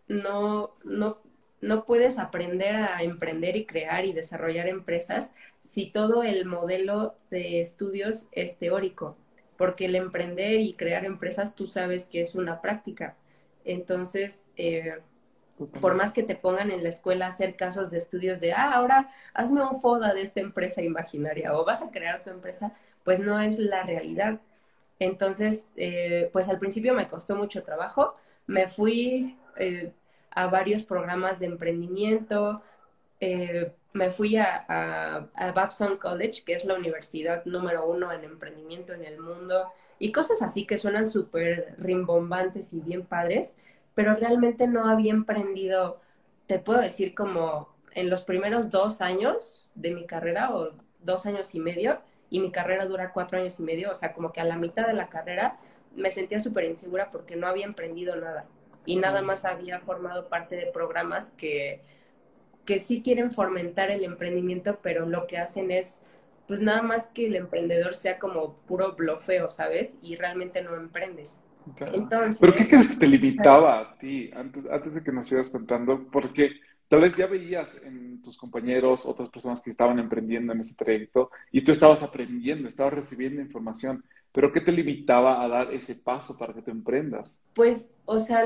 no, 0.08 0.74
no 0.84 1.18
no 1.60 1.86
puedes 1.86 2.18
aprender 2.18 2.76
a 2.76 3.02
emprender 3.02 3.56
y 3.56 3.64
crear 3.64 4.04
y 4.04 4.12
desarrollar 4.12 4.68
empresas 4.68 5.32
si 5.60 5.86
todo 5.86 6.22
el 6.22 6.44
modelo 6.44 7.14
de 7.30 7.60
estudios 7.60 8.28
es 8.32 8.58
teórico, 8.58 9.16
porque 9.56 9.86
el 9.86 9.96
emprender 9.96 10.60
y 10.60 10.74
crear 10.74 11.04
empresas 11.04 11.54
tú 11.54 11.66
sabes 11.66 12.06
que 12.06 12.20
es 12.20 12.34
una 12.34 12.60
práctica. 12.60 13.16
Entonces, 13.64 14.44
eh, 14.56 14.98
por 15.80 15.94
más 15.94 16.12
que 16.12 16.22
te 16.22 16.34
pongan 16.36 16.70
en 16.70 16.82
la 16.82 16.88
escuela 16.88 17.26
a 17.26 17.28
hacer 17.28 17.56
casos 17.56 17.90
de 17.90 17.98
estudios 17.98 18.40
de, 18.40 18.52
ah, 18.52 18.72
ahora 18.72 19.10
hazme 19.34 19.62
un 19.62 19.80
FODA 19.80 20.12
de 20.14 20.22
esta 20.22 20.40
empresa 20.40 20.82
imaginaria 20.82 21.56
o 21.56 21.64
vas 21.64 21.82
a 21.82 21.90
crear 21.90 22.22
tu 22.24 22.30
empresa, 22.30 22.72
pues 23.04 23.20
no 23.20 23.40
es 23.40 23.58
la 23.58 23.84
realidad. 23.84 24.40
Entonces, 24.98 25.66
eh, 25.76 26.30
pues 26.32 26.48
al 26.48 26.58
principio 26.58 26.94
me 26.94 27.08
costó 27.08 27.36
mucho 27.36 27.62
trabajo, 27.62 28.16
me 28.46 28.68
fui... 28.68 29.38
Eh, 29.56 29.92
a 30.34 30.46
varios 30.48 30.82
programas 30.82 31.38
de 31.38 31.46
emprendimiento. 31.46 32.62
Eh, 33.20 33.72
me 33.92 34.10
fui 34.10 34.36
a, 34.36 35.28
a, 35.34 35.52
Babson 35.52 35.98
College, 35.98 36.42
que 36.44 36.54
es 36.54 36.64
la 36.64 36.74
universidad 36.74 37.44
número 37.44 37.86
uno 37.86 38.12
en 38.12 38.24
emprendimiento 38.24 38.92
en 38.92 39.04
el 39.04 39.20
mundo, 39.20 39.72
y 39.98 40.12
cosas 40.12 40.42
así 40.42 40.66
que 40.66 40.78
suenan 40.78 41.06
súper 41.06 41.76
rimbombantes 41.78 42.72
y 42.72 42.80
bien 42.80 43.06
padres, 43.06 43.56
pero 43.94 44.16
realmente 44.16 44.66
no 44.66 44.88
había 44.88 45.12
emprendido, 45.12 46.00
te 46.46 46.58
puedo 46.58 46.80
decir, 46.80 47.14
como 47.14 47.72
en 47.92 48.10
los 48.10 48.22
primeros 48.22 48.70
dos 48.70 49.00
años 49.00 49.70
de 49.76 49.94
mi 49.94 50.06
carrera 50.06 50.54
o 50.54 50.72
dos 51.00 51.26
años 51.26 51.54
y 51.54 51.60
medio, 51.60 52.00
y 52.30 52.40
mi 52.40 52.50
carrera 52.50 52.86
dura 52.86 53.12
cuatro 53.12 53.38
años 53.38 53.60
y 53.60 53.62
medio, 53.62 53.92
o 53.92 53.94
sea, 53.94 54.12
como 54.12 54.32
que 54.32 54.40
a 54.40 54.44
la 54.44 54.56
mitad 54.56 54.88
de 54.88 54.94
la 54.94 55.08
carrera 55.08 55.58
me 55.94 56.10
sentía 56.10 56.40
súper 56.40 56.64
insegura 56.64 57.10
porque 57.12 57.36
no 57.36 57.46
había 57.46 57.64
emprendido 57.64 58.16
nada 58.16 58.46
y 58.84 58.96
nada 58.96 59.22
más 59.22 59.44
había 59.44 59.78
formado 59.78 60.28
parte 60.28 60.56
de 60.56 60.66
programas 60.66 61.30
que, 61.36 61.80
que 62.64 62.78
sí 62.78 63.02
quieren 63.02 63.30
fomentar 63.30 63.90
el 63.90 64.04
emprendimiento, 64.04 64.78
pero 64.82 65.06
lo 65.06 65.26
que 65.26 65.38
hacen 65.38 65.70
es, 65.70 66.00
pues 66.46 66.60
nada 66.60 66.82
más 66.82 67.08
que 67.08 67.26
el 67.26 67.36
emprendedor 67.36 67.94
sea 67.94 68.18
como 68.18 68.54
puro 68.66 68.94
blofeo, 68.94 69.50
¿sabes? 69.50 69.96
Y 70.02 70.16
realmente 70.16 70.62
no 70.62 70.76
emprendes. 70.76 71.38
Entonces, 71.92 72.38
¿Pero 72.40 72.54
qué 72.54 72.66
crees 72.68 72.88
que 72.90 72.96
te 72.96 73.06
limitaba 73.06 73.80
a 73.80 73.98
ti 73.98 74.30
antes, 74.34 74.66
antes 74.66 74.94
de 74.94 75.02
que 75.02 75.12
nos 75.12 75.26
sigas 75.26 75.50
contando? 75.50 76.06
Porque 76.10 76.52
tal 76.88 77.00
vez 77.00 77.16
ya 77.16 77.26
veías 77.26 77.76
en 77.82 78.20
tus 78.22 78.36
compañeros 78.36 79.06
otras 79.06 79.30
personas 79.30 79.62
que 79.62 79.70
estaban 79.70 79.98
emprendiendo 79.98 80.52
en 80.52 80.60
ese 80.60 80.74
trayecto 80.76 81.30
y 81.50 81.62
tú 81.62 81.72
estabas 81.72 82.02
aprendiendo, 82.02 82.68
estabas 82.68 82.92
recibiendo 82.92 83.40
información. 83.40 84.04
Pero 84.34 84.52
¿qué 84.52 84.60
te 84.60 84.72
limitaba 84.72 85.44
a 85.44 85.48
dar 85.48 85.72
ese 85.72 85.94
paso 85.94 86.36
para 86.36 86.52
que 86.52 86.60
te 86.60 86.72
emprendas? 86.72 87.48
Pues, 87.54 87.86
o 88.04 88.18
sea, 88.18 88.42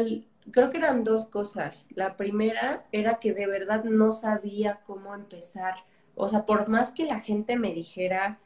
creo 0.51 0.69
que 0.69 0.77
eran 0.77 1.03
dos 1.03 1.25
cosas. 1.25 1.87
La 1.89 2.19
primera 2.19 2.85
era 2.93 3.19
que 3.19 3.33
de 3.33 3.47
verdad 3.47 3.85
no 3.85 4.13
sabía 4.13 4.81
cómo 4.85 5.15
empezar. 5.15 5.77
O 6.15 6.29
sea, 6.29 6.45
por 6.45 6.69
más 6.69 6.91
que 6.93 7.07
la 7.07 7.21
gente 7.21 7.57
me 7.57 7.73
dijera 7.73 8.39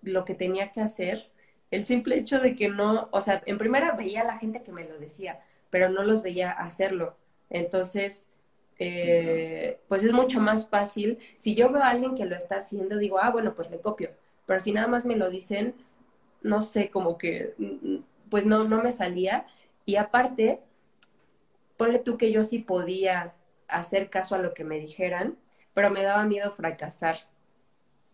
lo 0.00 0.24
que 0.24 0.34
tenía 0.34 0.72
que 0.72 0.80
hacer, 0.80 1.30
el 1.70 1.84
simple 1.84 2.16
hecho 2.16 2.40
de 2.40 2.56
que 2.56 2.68
no, 2.70 3.08
o 3.10 3.20
sea, 3.20 3.42
en 3.44 3.58
primera 3.58 3.92
veía 3.92 4.22
a 4.22 4.24
la 4.24 4.38
gente 4.38 4.62
que 4.62 4.72
me 4.72 4.88
lo 4.88 4.98
decía, 4.98 5.40
pero 5.68 5.90
no 5.90 6.02
los 6.02 6.22
veía 6.22 6.50
hacerlo. 6.50 7.14
Entonces, 7.50 8.30
eh, 8.78 9.80
pues 9.88 10.02
es 10.02 10.12
mucho 10.12 10.40
más 10.40 10.66
fácil. 10.66 11.18
Si 11.36 11.54
yo 11.54 11.70
veo 11.70 11.82
a 11.82 11.90
alguien 11.90 12.14
que 12.14 12.24
lo 12.24 12.36
está 12.36 12.56
haciendo, 12.56 12.96
digo, 12.96 13.18
ah, 13.20 13.30
bueno, 13.30 13.54
pues 13.54 13.70
le 13.70 13.80
copio. 13.82 14.12
Pero 14.46 14.60
si 14.60 14.72
nada 14.72 14.86
más 14.88 15.04
me 15.04 15.16
lo 15.16 15.28
dicen, 15.28 15.74
no 16.42 16.62
sé, 16.62 16.90
como 16.90 17.18
que, 17.18 17.54
mm, 17.58 17.96
pues 18.30 18.46
no, 18.46 18.64
no 18.64 18.82
me 18.82 18.92
salía. 18.92 19.46
Y 19.84 19.96
aparte, 19.96 20.60
ponle 21.76 21.98
tú 21.98 22.16
que 22.18 22.32
yo 22.32 22.44
sí 22.44 22.58
podía 22.58 23.34
hacer 23.68 24.10
caso 24.10 24.34
a 24.34 24.38
lo 24.38 24.54
que 24.54 24.64
me 24.64 24.78
dijeran, 24.78 25.36
pero 25.74 25.90
me 25.90 26.02
daba 26.02 26.24
miedo 26.24 26.50
fracasar. 26.52 27.18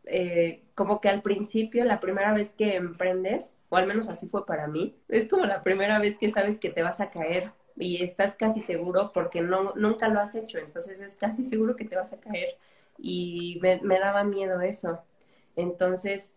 Eh, 0.04 0.62
como 0.74 1.00
que 1.00 1.08
al 1.08 1.22
principio, 1.22 1.85
la 1.85 2.00
primera 2.00 2.32
vez 2.35 2.52
que 2.52 2.76
emprendes, 2.76 3.54
o 3.68 3.76
al 3.76 3.87
menos 3.87 4.08
así 4.08 4.28
fue 4.28 4.46
para 4.46 4.66
mí, 4.66 4.96
es 5.08 5.28
como 5.28 5.46
la 5.46 5.62
primera 5.62 5.98
vez 6.00 6.18
que 6.18 6.28
sabes 6.30 6.58
que 6.58 6.70
te 6.70 6.82
vas 6.82 7.00
a 7.00 7.11
caer 7.11 7.52
y 7.76 8.02
estás 8.02 8.35
casi 8.35 8.61
seguro 8.61 9.12
porque 9.14 9.40
no, 9.42 9.74
nunca 9.76 10.08
lo 10.08 10.20
has 10.20 10.35
hecho, 10.35 10.58
entonces 10.58 11.00
es 11.00 11.14
casi 11.16 11.44
seguro 11.44 11.76
que 11.76 11.85
te 11.85 11.96
vas 11.96 12.12
a 12.12 12.20
caer 12.20 12.56
y 12.98 13.58
me, 13.62 13.80
me 13.82 13.98
daba 14.00 14.24
miedo 14.24 14.61
eso. 14.61 15.00
Entonces, 15.56 16.35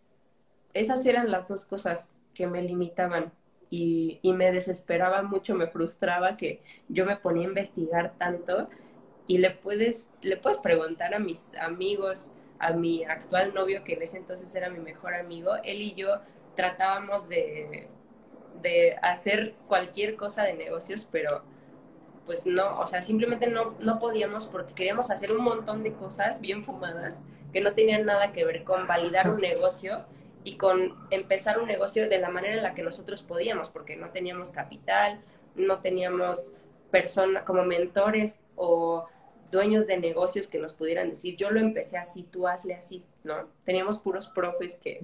esas 0.75 1.05
eran 1.05 1.31
las 1.31 1.47
dos 1.47 1.65
cosas 1.65 2.11
que 2.33 2.47
me 2.47 2.61
limitaban 2.61 3.31
y, 3.69 4.19
me 4.23 4.51
desesperaba 4.51 5.23
mucho, 5.23 5.55
me 5.55 5.67
frustraba 5.67 6.37
que 6.37 6.61
yo 6.87 7.05
me 7.05 7.15
ponía 7.15 7.43
a 7.43 7.49
investigar 7.49 8.13
tanto 8.17 8.69
y 9.27 9.39
le 9.39 9.51
puedes, 9.51 10.11
le 10.21 10.37
puedes 10.37 10.59
preguntar 10.59 11.13
a 11.15 11.19
mis 11.19 11.55
amigos, 11.55 12.33
a 12.59 12.71
mi 12.73 13.03
actual 13.05 13.53
novio, 13.53 13.83
que 13.83 13.93
en 13.93 14.03
ese 14.03 14.17
entonces 14.17 14.53
era 14.53 14.69
mi 14.69 14.79
mejor 14.79 15.15
amigo, 15.15 15.55
él 15.63 15.81
y 15.81 15.93
yo 15.93 16.21
tratábamos 16.55 17.27
de, 17.27 17.87
de 18.61 18.97
hacer 19.01 19.55
cualquier 19.67 20.15
cosa 20.15 20.43
de 20.43 20.53
negocios, 20.53 21.07
pero 21.09 21.41
pues 22.25 22.45
no, 22.45 22.79
o 22.79 22.87
sea, 22.87 23.01
simplemente 23.01 23.47
no, 23.47 23.75
no 23.79 23.99
podíamos 23.99 24.47
porque 24.47 24.73
queríamos 24.73 25.09
hacer 25.11 25.31
un 25.31 25.43
montón 25.43 25.83
de 25.83 25.93
cosas 25.93 26.41
bien 26.41 26.63
fumadas 26.63 27.23
que 27.53 27.61
no 27.61 27.73
tenían 27.73 28.05
nada 28.05 28.31
que 28.31 28.43
ver 28.43 28.63
con 28.63 28.87
validar 28.87 29.29
un 29.29 29.41
negocio 29.41 30.05
y 30.45 30.57
con 30.57 30.93
empezar 31.09 31.59
un 31.59 31.67
negocio 31.67 32.07
de 32.07 32.19
la 32.19 32.29
manera 32.29 32.55
en 32.55 32.63
la 32.63 32.75
que 32.75 32.83
nosotros 32.83 33.23
podíamos, 33.23 33.69
porque 33.69 33.97
no 33.97 34.11
teníamos 34.11 34.51
capital, 34.51 35.19
no 35.55 35.81
teníamos 35.81 36.53
personas 36.91 37.43
como 37.43 37.65
mentores 37.65 38.39
o 38.55 39.07
dueños 39.51 39.87
de 39.87 39.97
negocios 39.97 40.47
que 40.47 40.59
nos 40.59 40.73
pudieran 40.73 41.09
decir, 41.09 41.35
yo 41.35 41.49
lo 41.49 41.59
empecé 41.59 41.97
así, 41.97 42.23
tú 42.23 42.47
hazle 42.47 42.75
así, 42.75 43.03
¿no? 43.23 43.47
Teníamos 43.63 43.97
puros 43.97 44.27
profes 44.27 44.75
que 44.75 45.01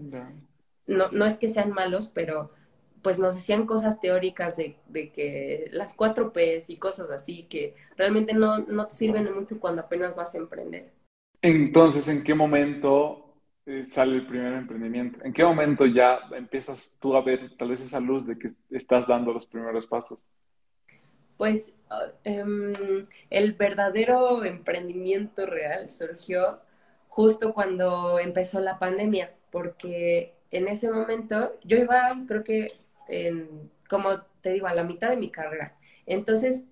no, 0.86 1.10
no 1.12 1.26
es 1.26 1.38
que 1.38 1.50
sean 1.50 1.72
malos, 1.72 2.08
pero 2.08 2.52
pues 3.02 3.18
nos 3.18 3.34
decían 3.34 3.66
cosas 3.66 4.00
teóricas 4.00 4.56
de, 4.58 4.78
de, 4.90 5.12
que 5.12 5.70
las 5.72 5.96
cuatro 5.96 6.34
P's 6.34 6.70
y 6.70 6.78
cosas 6.78 7.10
así 7.10 7.48
que 7.50 7.74
realmente 7.98 8.36
no, 8.36 8.60
no 8.60 8.86
te 8.86 8.94
sirven 8.94 9.34
mucho 9.34 9.60
cuando 9.60 9.82
apenas 9.82 10.16
vas 10.16 10.36
a 10.36 10.38
emprender. 10.38 10.92
Entonces, 11.42 12.08
¿en 12.08 12.24
qué 12.24 12.36
momento 12.36 13.21
sale 13.86 14.16
el 14.16 14.28
primer 14.28 14.54
emprendimiento? 14.54 15.24
¿En 15.24 15.34
qué 15.34 15.44
momento 15.44 15.86
ya 15.86 16.20
empiezas 16.32 16.98
tú 17.00 17.16
a 17.16 17.22
ver 17.22 17.56
tal 17.58 17.70
vez 17.70 17.82
esa 17.82 18.00
luz 18.00 18.26
de 18.26 18.38
que 18.38 18.52
estás 18.70 19.08
dando 19.08 19.34
los 19.34 19.46
primeros 19.46 19.88
pasos? 19.88 20.30
Pues 21.38 21.74
em, 22.24 23.08
el 23.30 23.54
verdadero 23.54 24.46
emprendimiento 24.46 25.46
real 25.46 25.90
surgió 25.90 26.60
justo 27.08 27.54
cuando 27.54 28.20
empezó 28.20 28.60
la 28.60 28.78
pandemia, 28.78 29.34
porque 29.50 30.34
en 30.52 30.68
ese 30.68 30.92
momento 30.92 31.58
yo 31.64 31.78
iba, 31.78 32.16
creo 32.28 32.44
que, 32.44 32.74
en, 33.08 33.72
como 33.90 34.22
te 34.42 34.54
digo, 34.54 34.68
a 34.68 34.74
la 34.74 34.84
mitad 34.84 35.10
de 35.10 35.18
mi 35.18 35.30
carrera. 35.30 35.76
Entonces 36.06 36.64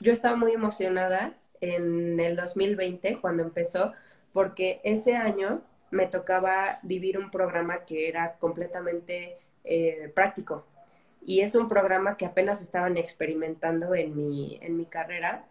yo 0.00 0.12
estaba 0.12 0.36
muy 0.36 0.52
emocionada 0.52 1.34
en 1.60 2.20
el 2.20 2.36
2020 2.36 3.18
cuando 3.20 3.42
empezó, 3.42 3.92
porque 4.32 4.80
ese 4.84 5.16
año 5.16 5.62
me 5.90 6.06
tocaba 6.06 6.78
vivir 6.82 7.18
un 7.18 7.30
programa 7.30 7.84
que 7.84 8.08
era 8.08 8.36
completamente 8.38 9.38
eh, 9.64 10.10
práctico. 10.14 10.66
Y 11.22 11.40
es 11.40 11.54
un 11.54 11.68
programa 11.68 12.16
que 12.16 12.26
apenas 12.26 12.62
estaban 12.62 12.96
experimentando 12.96 13.94
en 13.94 14.16
mi, 14.16 14.58
en 14.62 14.76
mi 14.76 14.86
carrera. 14.86 15.44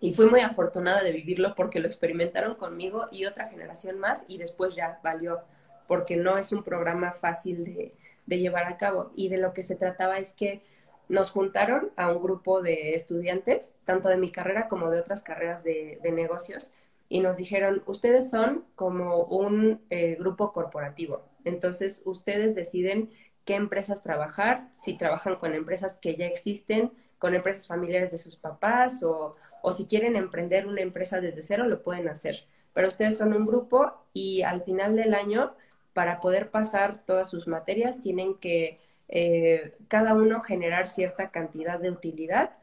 Y 0.00 0.12
fui 0.12 0.26
muy 0.26 0.40
afortunada 0.40 1.02
de 1.02 1.12
vivirlo 1.12 1.54
porque 1.54 1.80
lo 1.80 1.86
experimentaron 1.86 2.54
conmigo 2.56 3.06
y 3.10 3.26
otra 3.26 3.48
generación 3.48 3.98
más 3.98 4.24
y 4.28 4.38
después 4.38 4.74
ya 4.74 5.00
valió, 5.02 5.40
porque 5.86 6.16
no 6.16 6.36
es 6.38 6.52
un 6.52 6.62
programa 6.62 7.12
fácil 7.12 7.64
de, 7.64 7.94
de 8.26 8.38
llevar 8.38 8.64
a 8.64 8.76
cabo. 8.76 9.12
Y 9.14 9.28
de 9.28 9.38
lo 9.38 9.52
que 9.52 9.62
se 9.62 9.76
trataba 9.76 10.18
es 10.18 10.32
que 10.32 10.62
nos 11.08 11.30
juntaron 11.30 11.90
a 11.96 12.10
un 12.10 12.22
grupo 12.22 12.62
de 12.62 12.94
estudiantes, 12.94 13.74
tanto 13.84 14.08
de 14.08 14.16
mi 14.16 14.30
carrera 14.30 14.68
como 14.68 14.90
de 14.90 15.00
otras 15.00 15.22
carreras 15.22 15.62
de, 15.64 15.98
negocios, 16.12 16.72
y 17.14 17.20
nos 17.20 17.36
dijeron, 17.36 17.84
ustedes 17.86 18.28
son 18.28 18.64
como 18.74 19.22
un 19.26 19.80
eh, 19.88 20.16
grupo 20.18 20.52
corporativo, 20.52 21.22
entonces 21.44 22.02
ustedes 22.06 22.56
deciden 22.56 23.08
qué 23.44 23.54
empresas 23.54 24.02
trabajar, 24.02 24.68
si 24.74 24.98
trabajan 24.98 25.36
con 25.36 25.54
empresas 25.54 25.96
que 25.96 26.16
ya 26.16 26.26
existen, 26.26 26.90
con 27.20 27.36
empresas 27.36 27.68
familiares 27.68 28.10
de 28.10 28.18
sus 28.18 28.34
papás 28.34 29.04
o, 29.04 29.36
o 29.62 29.72
si 29.72 29.86
quieren 29.86 30.16
emprender 30.16 30.66
una 30.66 30.80
empresa 30.80 31.20
desde 31.20 31.44
cero, 31.44 31.68
lo 31.68 31.84
pueden 31.84 32.08
hacer. 32.08 32.46
Pero 32.72 32.88
ustedes 32.88 33.16
son 33.16 33.32
un 33.32 33.46
grupo 33.46 33.92
y 34.12 34.42
al 34.42 34.64
final 34.64 34.96
del 34.96 35.14
año, 35.14 35.54
para 35.92 36.20
poder 36.20 36.50
pasar 36.50 37.04
todas 37.06 37.30
sus 37.30 37.46
materias, 37.46 38.02
tienen 38.02 38.34
que 38.38 38.80
eh, 39.08 39.76
cada 39.86 40.14
uno 40.14 40.40
generar 40.40 40.88
cierta 40.88 41.30
cantidad 41.30 41.78
de 41.78 41.92
utilidad 41.92 42.56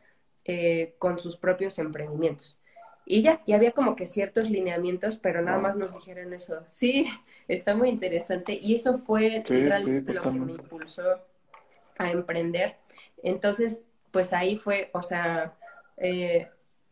eh, 0.44 0.94
con 1.00 1.20
sus 1.20 1.38
propios 1.38 1.80
emprendimientos. 1.80 2.58
Y 3.12 3.24
ya, 3.24 3.41
y 3.45 3.52
había 3.52 3.74
como 3.74 3.97
que 3.97 4.06
ciertos 4.06 4.50
lineamientos, 4.50 5.17
pero 5.17 5.41
nada 5.41 5.58
más 5.58 5.76
nos 5.76 5.93
dijeron 5.93 6.34
eso. 6.34 6.63
Sí, 6.65 7.08
está 7.50 7.76
muy 7.76 7.89
interesante. 7.89 8.54
Y 8.54 8.76
eso 8.76 8.97
fue 8.97 9.43
realmente 9.45 10.13
lo 10.13 10.21
que 10.21 10.32
me 10.32 10.54
impulsó 10.54 11.19
a 11.97 12.10
emprender. 12.10 12.78
Entonces, 13.21 13.84
pues 14.12 14.32
ahí 14.32 14.56
fue, 14.56 14.91
o 14.93 15.02
sea, 15.02 15.58
eh, 15.97 16.47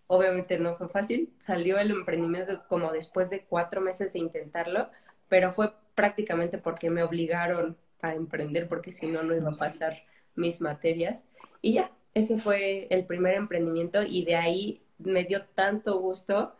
obviamente 0.07 0.59
no 0.59 0.75
fue 0.75 0.89
fácil. 0.89 1.31
Salió 1.37 1.79
el 1.79 1.91
emprendimiento 1.91 2.63
como 2.67 2.91
después 2.91 3.29
de 3.29 3.45
cuatro 3.45 3.79
meses 3.79 4.11
de 4.11 4.19
intentarlo, 4.19 4.89
pero 5.29 5.53
fue 5.53 5.71
prácticamente 5.95 6.57
porque 6.57 6.89
me 6.89 7.01
obligaron 7.01 7.77
a 8.01 8.13
emprender 8.13 8.67
porque 8.67 8.91
si 8.91 9.07
no, 9.07 9.23
no 9.23 9.33
iba 9.37 9.51
a 9.51 9.57
pasar 9.57 10.03
mis 10.35 10.59
materias. 10.59 11.23
Y 11.61 11.75
ya, 11.75 11.91
ese 12.13 12.39
fue 12.39 12.87
el 12.89 13.05
primer 13.05 13.35
emprendimiento 13.35 14.03
y 14.03 14.25
de 14.25 14.35
ahí 14.35 14.81
me 14.99 15.23
dio 15.23 15.43
tanto 15.55 15.99
gusto 15.99 16.55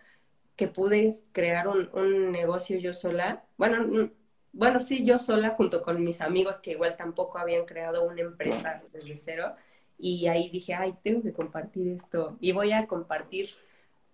que 0.55 0.67
pude 0.67 1.09
crear 1.31 1.67
un, 1.67 1.89
un 1.93 2.31
negocio 2.31 2.77
yo 2.79 2.93
sola. 2.93 3.43
Bueno, 3.57 4.11
bueno, 4.51 4.79
sí, 4.79 5.05
yo 5.05 5.19
sola 5.19 5.51
junto 5.51 5.81
con 5.83 6.03
mis 6.03 6.21
amigos 6.21 6.59
que 6.59 6.71
igual 6.71 6.97
tampoco 6.97 7.37
habían 7.37 7.65
creado 7.65 8.03
una 8.03 8.21
empresa 8.21 8.81
desde 8.91 9.17
cero. 9.17 9.55
Y 9.97 10.27
ahí 10.27 10.49
dije, 10.49 10.73
ay, 10.73 10.95
tengo 11.03 11.21
que 11.21 11.33
compartir 11.33 11.87
esto. 11.89 12.37
Y 12.39 12.51
voy 12.51 12.71
a 12.71 12.87
compartir, 12.87 13.49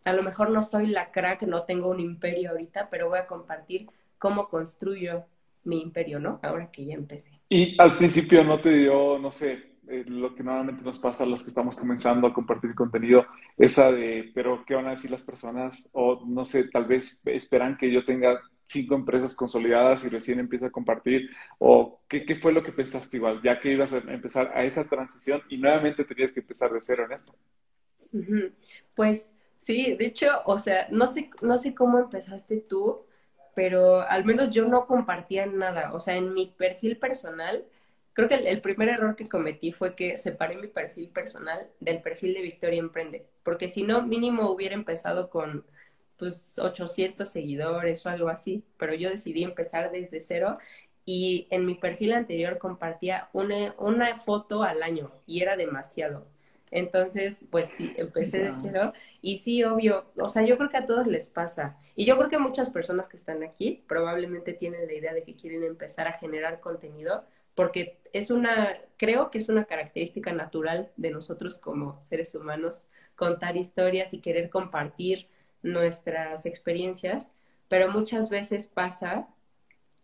a 0.04 0.14
lo 0.14 0.24
mejor 0.24 0.50
no 0.50 0.64
soy 0.64 0.88
la 0.88 1.12
crack, 1.12 1.44
no 1.44 1.64
tengo 1.64 1.90
un 1.90 2.00
imperio 2.00 2.52
ahorita, 2.52 2.90
pero 2.90 3.10
voy 3.10 3.20
a 3.20 3.28
compartir 3.28 3.88
cómo 4.18 4.50
construyo 4.50 5.26
mi 5.64 5.82
imperio, 5.82 6.20
¿no? 6.20 6.40
Ahora 6.44 6.72
que 6.72 6.86
ya 6.86 6.94
empecé. 6.94 7.32
Y 7.50 7.80
al 7.80 7.98
principio 7.98 8.44
no 8.44 8.60
te 8.60 8.72
dio, 8.72 9.18
no 9.20 9.32
sé, 9.32 9.75
eh, 9.88 10.04
lo 10.08 10.36
que 10.36 10.44
normalmente 10.44 10.84
nos 10.84 11.00
pasa 11.00 11.24
a 11.24 11.28
los 11.28 11.44
que 11.44 11.50
estamos 11.50 11.78
comenzando 11.78 12.28
a 12.28 12.34
compartir 12.34 12.76
contenido, 12.76 13.26
esa 13.58 13.92
de, 13.92 14.32
pero 14.34 14.64
¿qué 14.66 14.76
van 14.76 14.88
a 14.88 14.92
decir 14.92 15.12
las 15.12 15.24
personas? 15.24 15.90
O 15.94 16.24
no 16.26 16.46
sé, 16.46 16.70
tal 16.70 16.86
vez 16.86 17.22
esperan 17.26 17.78
que 17.78 17.92
yo 17.92 18.04
tenga 18.06 18.40
cinco 18.66 18.96
empresas 18.96 19.36
consolidadas 19.36 20.04
y 20.06 20.10
recién 20.10 20.40
empieza 20.40 20.68
a 20.68 20.72
compartir, 20.72 21.30
o 21.60 22.02
¿qué, 22.08 22.26
qué 22.26 22.36
fue 22.36 22.52
lo 22.52 22.64
que 22.64 22.72
pensaste 22.72 23.18
igual, 23.18 23.42
ya 23.44 23.60
que 23.60 23.72
ibas 23.72 23.94
a 23.94 23.98
empezar 23.98 24.52
a 24.56 24.64
esa 24.64 24.88
transición 24.90 25.42
y 25.50 25.58
nuevamente 25.58 26.04
tenías 26.04 26.32
que 26.32 26.40
empezar 26.40 26.72
de 26.72 26.82
cero 26.82 27.06
en 27.06 27.12
esto? 27.12 27.36
Pues 28.94 29.32
sí, 29.58 29.96
de 29.96 30.06
hecho, 30.06 30.42
o 30.46 30.58
sea, 30.60 30.88
no 30.92 31.08
sé, 31.08 31.30
no 31.42 31.58
sé 31.58 31.76
cómo 31.76 32.00
empezaste 32.00 32.58
tú, 32.58 33.06
pero 33.54 34.02
al 34.02 34.26
menos 34.26 34.52
yo 34.52 34.68
no 34.68 34.86
compartía 34.86 35.46
nada. 35.46 35.94
O 35.94 36.00
sea, 36.00 36.16
en 36.16 36.34
mi 36.34 36.48
perfil 36.48 36.98
personal, 36.98 37.66
creo 38.16 38.30
que 38.30 38.36
el, 38.36 38.62
primer 38.62 38.90
error 38.90 39.16
que 39.16 39.30
cometí 39.30 39.72
fue 39.72 39.94
que 39.94 40.18
separé 40.18 40.56
mi 40.56 40.68
perfil 40.68 41.10
personal 41.10 41.70
del 41.80 42.02
perfil 42.02 42.34
de 42.34 42.42
Victoria 42.42 42.80
Emprende, 42.80 43.28
porque 43.44 43.70
si 43.70 43.84
no, 43.84 44.02
mínimo 44.02 44.50
hubiera 44.50 44.74
empezado 44.74 45.30
con 45.30 45.66
pues 46.18 46.58
800 46.58 47.30
seguidores 47.30 48.06
o 48.06 48.10
algo 48.10 48.30
así, 48.30 48.64
pero 48.78 48.96
yo 48.96 49.10
decidí 49.10 49.44
empezar 49.44 49.92
desde 49.92 50.22
cero 50.22 50.56
y 51.06 51.48
en 51.52 51.66
mi 51.66 51.76
perfil 51.76 52.14
anterior 52.14 52.58
compartía 52.58 53.30
una, 53.34 53.76
una 53.78 54.16
foto 54.16 54.64
al 54.64 54.82
año 54.82 55.12
y 55.28 55.42
era 55.42 55.58
demasiado. 55.58 56.26
Entonces, 56.72 57.46
pues 57.52 57.74
sí, 57.78 57.94
empecé 57.96 58.40
de 58.40 58.54
cero. 58.54 58.94
Y 59.22 59.38
sí, 59.38 59.64
obvio, 59.64 60.06
o 60.18 60.30
sea, 60.30 60.44
yo 60.44 60.58
creo 60.58 60.70
que 60.70 60.78
a 60.78 60.86
todos 60.86 61.08
les 61.08 61.28
pasa. 61.28 61.78
Y 61.96 62.06
yo 62.06 62.18
creo 62.18 62.30
que 62.30 62.40
muchas 62.40 62.70
personas 62.70 63.08
que 63.08 63.18
están 63.18 63.44
aquí 63.44 63.84
probablemente 63.88 64.54
tienen 64.54 64.88
la 64.88 64.94
idea 64.94 65.14
de 65.14 65.24
que 65.24 65.36
quieren 65.36 65.64
empezar 65.64 66.08
a 66.08 66.14
generar 66.14 66.60
contenido, 66.60 67.26
porque 67.56 68.00
es 68.14 68.32
una, 68.32 68.78
creo 68.98 69.32
que 69.32 69.38
es 69.40 69.50
una 69.50 69.66
característica 69.66 70.32
natural 70.34 70.92
de 70.98 71.12
nosotros 71.12 71.58
como 71.58 72.00
seres 72.02 72.36
humanos, 72.36 72.88
contar 73.16 73.58
historias 73.58 74.14
y 74.14 74.20
querer 74.20 74.50
compartir 74.50 75.28
nuestras 75.64 76.46
experiencias, 76.46 77.34
pero 77.68 77.90
muchas 77.90 78.30
veces 78.30 78.68
pasa 78.68 79.28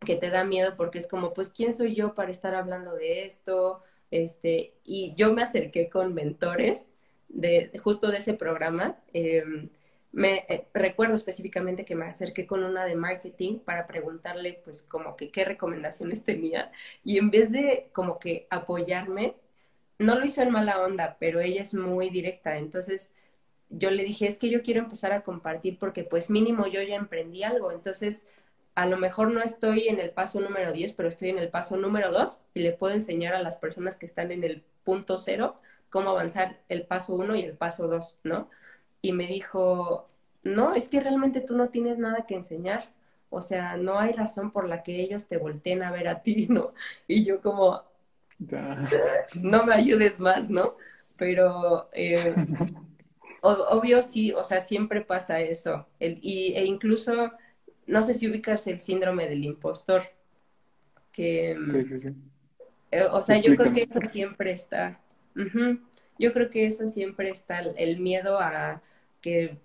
que 0.06 0.16
te 0.16 0.30
da 0.30 0.44
miedo 0.44 0.76
porque 0.78 0.98
es 0.98 1.08
como, 1.08 1.34
pues, 1.34 1.52
¿quién 1.52 1.74
soy 1.74 1.94
yo 1.96 2.16
para 2.16 2.32
estar 2.32 2.56
hablando 2.56 2.96
de 2.96 3.24
esto? 3.26 3.84
Este, 4.10 4.74
y 4.84 5.14
yo 5.16 5.34
me 5.34 5.44
acerqué 5.44 5.90
con 5.90 6.14
mentores 6.14 6.90
de, 7.30 7.72
justo 7.84 8.10
de 8.12 8.18
ese 8.18 8.34
programa. 8.34 8.98
Em, 9.14 9.70
me 10.12 10.46
eh, 10.50 10.68
recuerdo 10.74 11.16
específicamente 11.16 11.86
que 11.86 11.96
me 11.96 12.06
acerqué 12.06 12.46
con 12.46 12.64
una 12.64 12.86
de 12.86 12.96
marketing 12.96 13.60
para 13.60 13.88
preguntarle 13.88 14.62
pues 14.64 14.82
como 14.84 15.16
que 15.16 15.32
qué 15.32 15.46
recomendaciones 15.46 16.24
tenía. 16.26 16.72
Y 17.04 17.18
en 17.18 17.32
vez 17.32 17.52
de 17.52 17.90
como 17.94 18.20
que 18.20 18.48
apoyarme, 18.50 19.36
no 20.00 20.16
lo 20.20 20.26
hizo 20.26 20.42
en 20.42 20.52
mala 20.52 20.82
onda, 20.82 21.18
pero 21.20 21.40
ella 21.42 21.62
es 21.62 21.74
muy 21.74 22.10
directa, 22.10 22.58
entonces 22.58 23.14
yo 23.70 23.92
le 23.92 24.04
dije, 24.04 24.28
es 24.28 24.40
que 24.40 24.50
yo 24.50 24.62
quiero 24.64 24.82
empezar 24.82 25.14
a 25.14 25.24
compartir 25.24 25.78
porque 25.80 26.04
pues 26.04 26.30
mínimo 26.30 26.68
yo 26.68 26.82
ya 26.82 26.96
emprendí 26.96 27.44
algo, 27.44 27.72
entonces 27.72 28.28
a 28.76 28.86
lo 28.86 28.98
mejor 28.98 29.32
no 29.32 29.42
estoy 29.42 29.88
en 29.88 30.00
el 30.00 30.12
paso 30.12 30.40
número 30.42 30.72
10, 30.74 30.94
pero 30.94 31.10
estoy 31.10 31.30
en 31.30 31.40
el 31.40 31.50
paso 31.50 31.78
número 31.78 32.12
2 32.12 32.40
y 32.54 32.62
le 32.62 32.74
puedo 32.74 32.94
enseñar 32.94 33.34
a 33.36 33.42
las 33.44 33.58
personas 33.58 33.98
que 33.98 34.06
están 34.06 34.32
en 34.32 34.44
el 34.44 34.64
punto 34.84 35.18
cero 35.18 35.60
cómo 35.90 36.10
avanzar 36.12 36.60
el 36.70 36.86
paso 36.86 37.16
1 37.16 37.36
y 37.36 37.44
el 37.44 37.58
paso 37.58 37.88
2, 37.88 38.20
¿no? 38.24 38.50
Y 39.02 39.14
me 39.14 39.28
dijo, 39.28 40.10
no, 40.44 40.74
es 40.74 40.90
que 40.90 41.00
realmente 41.00 41.42
tú 41.42 41.56
no 41.56 41.70
tienes 41.70 41.98
nada 41.98 42.26
que 42.26 42.36
enseñar. 42.36 42.90
O 43.30 43.42
sea, 43.42 43.78
no 43.78 44.00
hay 44.00 44.14
razón 44.14 44.52
por 44.52 44.68
la 44.68 44.84
que 44.84 45.02
ellos 45.02 45.28
te 45.28 45.38
volteen 45.38 45.84
a 45.84 45.92
ver 45.92 46.08
a 46.08 46.22
ti, 46.22 46.48
¿no? 46.50 46.74
Y 47.08 47.26
yo 47.26 47.42
como, 47.42 47.84
no 49.36 49.66
me 49.66 49.74
ayudes 49.74 50.20
más, 50.20 50.50
¿no? 50.50 50.76
Pero 51.18 51.90
eh, 51.94 52.36
obvio 53.42 54.02
sí, 54.02 54.32
o 54.34 54.44
sea, 54.44 54.62
siempre 54.62 55.02
pasa 55.02 55.40
eso. 55.40 55.88
El, 56.00 56.20
y, 56.22 56.54
e 56.56 56.66
incluso 56.66 57.32
no 57.88 58.02
sé 58.02 58.14
si 58.14 58.28
ubicas 58.30 58.68
el 58.68 58.82
síndrome 58.82 59.28
del 59.28 59.44
impostor, 59.44 60.04
que, 61.12 61.58
sí, 61.72 61.86
sí, 61.86 62.00
sí. 62.00 62.16
Eh, 62.92 63.08
o 63.10 63.22
sea, 63.22 63.38
yo 63.38 63.56
creo 63.56 63.74
que 63.74 63.84
eso 63.84 64.00
siempre 64.02 64.52
está. 64.52 65.00
Yo 66.20 66.34
creo 66.34 66.50
que 66.50 66.66
eso 66.66 66.88
siempre 66.90 67.30
está, 67.30 67.60
el 67.60 68.00
miedo 68.00 68.40
a 68.40 68.82
que 69.22 69.58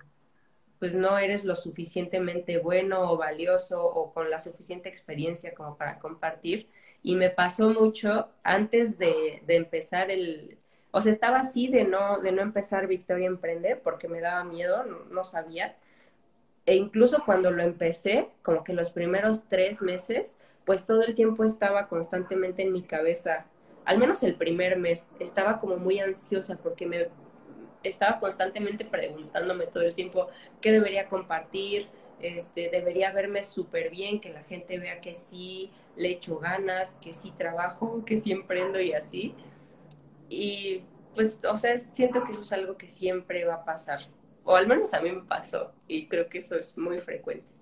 pues 0.78 0.94
no 0.94 1.18
eres 1.18 1.44
lo 1.44 1.56
suficientemente 1.56 2.58
bueno 2.58 3.10
o 3.10 3.16
valioso 3.16 3.84
o 3.84 4.12
con 4.12 4.30
la 4.30 4.40
suficiente 4.40 4.88
experiencia 4.88 5.54
como 5.54 5.76
para 5.76 5.98
compartir. 5.98 6.68
Y 7.02 7.16
me 7.16 7.30
pasó 7.30 7.70
mucho 7.70 8.28
antes 8.42 8.98
de, 8.98 9.42
de 9.46 9.56
empezar 9.56 10.10
el, 10.10 10.58
o 10.90 11.00
sea, 11.00 11.12
estaba 11.12 11.40
así 11.40 11.68
de 11.68 11.84
no, 11.84 12.20
de 12.20 12.32
no 12.32 12.42
empezar 12.42 12.86
Victoria 12.88 13.26
Emprende 13.26 13.76
porque 13.76 14.08
me 14.08 14.20
daba 14.20 14.44
miedo, 14.44 14.84
no 14.84 15.24
sabía 15.24 15.76
e 16.66 16.74
incluso 16.74 17.22
cuando 17.24 17.50
lo 17.52 17.62
empecé, 17.62 18.28
como 18.42 18.64
que 18.64 18.72
los 18.72 18.90
primeros 18.90 19.44
tres 19.48 19.82
meses, 19.82 20.36
pues 20.64 20.84
todo 20.84 21.02
el 21.02 21.14
tiempo 21.14 21.44
estaba 21.44 21.88
constantemente 21.88 22.62
en 22.62 22.72
mi 22.72 22.82
cabeza, 22.82 23.46
al 23.84 23.98
menos 23.98 24.22
el 24.24 24.34
primer 24.34 24.76
mes, 24.76 25.08
estaba 25.20 25.60
como 25.60 25.76
muy 25.76 26.00
ansiosa 26.00 26.58
porque 26.58 26.86
me 26.86 27.08
estaba 27.82 28.18
constantemente 28.20 28.84
preguntándome 28.84 29.66
todo 29.66 29.82
el 29.84 29.94
tiempo 29.94 30.28
qué 30.60 30.72
debería 30.72 31.08
compartir, 31.08 31.88
este, 32.20 32.68
debería 32.70 33.12
verme 33.12 33.42
súper 33.42 33.90
bien, 33.90 34.20
que 34.20 34.30
la 34.32 34.42
gente 34.44 34.78
vea 34.78 35.00
que 35.00 35.14
sí 35.14 35.70
le 35.96 36.10
echo 36.10 36.38
ganas, 36.38 36.92
que 37.00 37.12
sí 37.14 37.32
trabajo, 37.32 38.04
que 38.04 38.18
sí 38.18 38.32
emprendo 38.32 38.80
y 38.80 38.92
así. 38.94 39.34
Y 40.28 40.84
pues, 41.14 41.40
o 41.48 41.56
sea, 41.56 41.76
siento 41.78 42.24
que 42.24 42.32
eso 42.32 42.42
es 42.42 42.52
algo 42.52 42.76
que 42.76 42.88
siempre 42.88 43.44
va 43.44 43.54
a 43.56 43.64
pasar. 43.64 44.00
o 44.44 44.56
al 44.56 44.66
menos 44.68 44.94
a 44.94 45.00
mí 45.00 45.10
me 45.12 45.22
pasó, 45.24 45.74
y 45.88 46.08
creo 46.08 46.28
que 46.28 46.38
eso 46.38 46.56
es 46.56 46.78
muy 46.78 46.98
frecuente. 46.98 47.55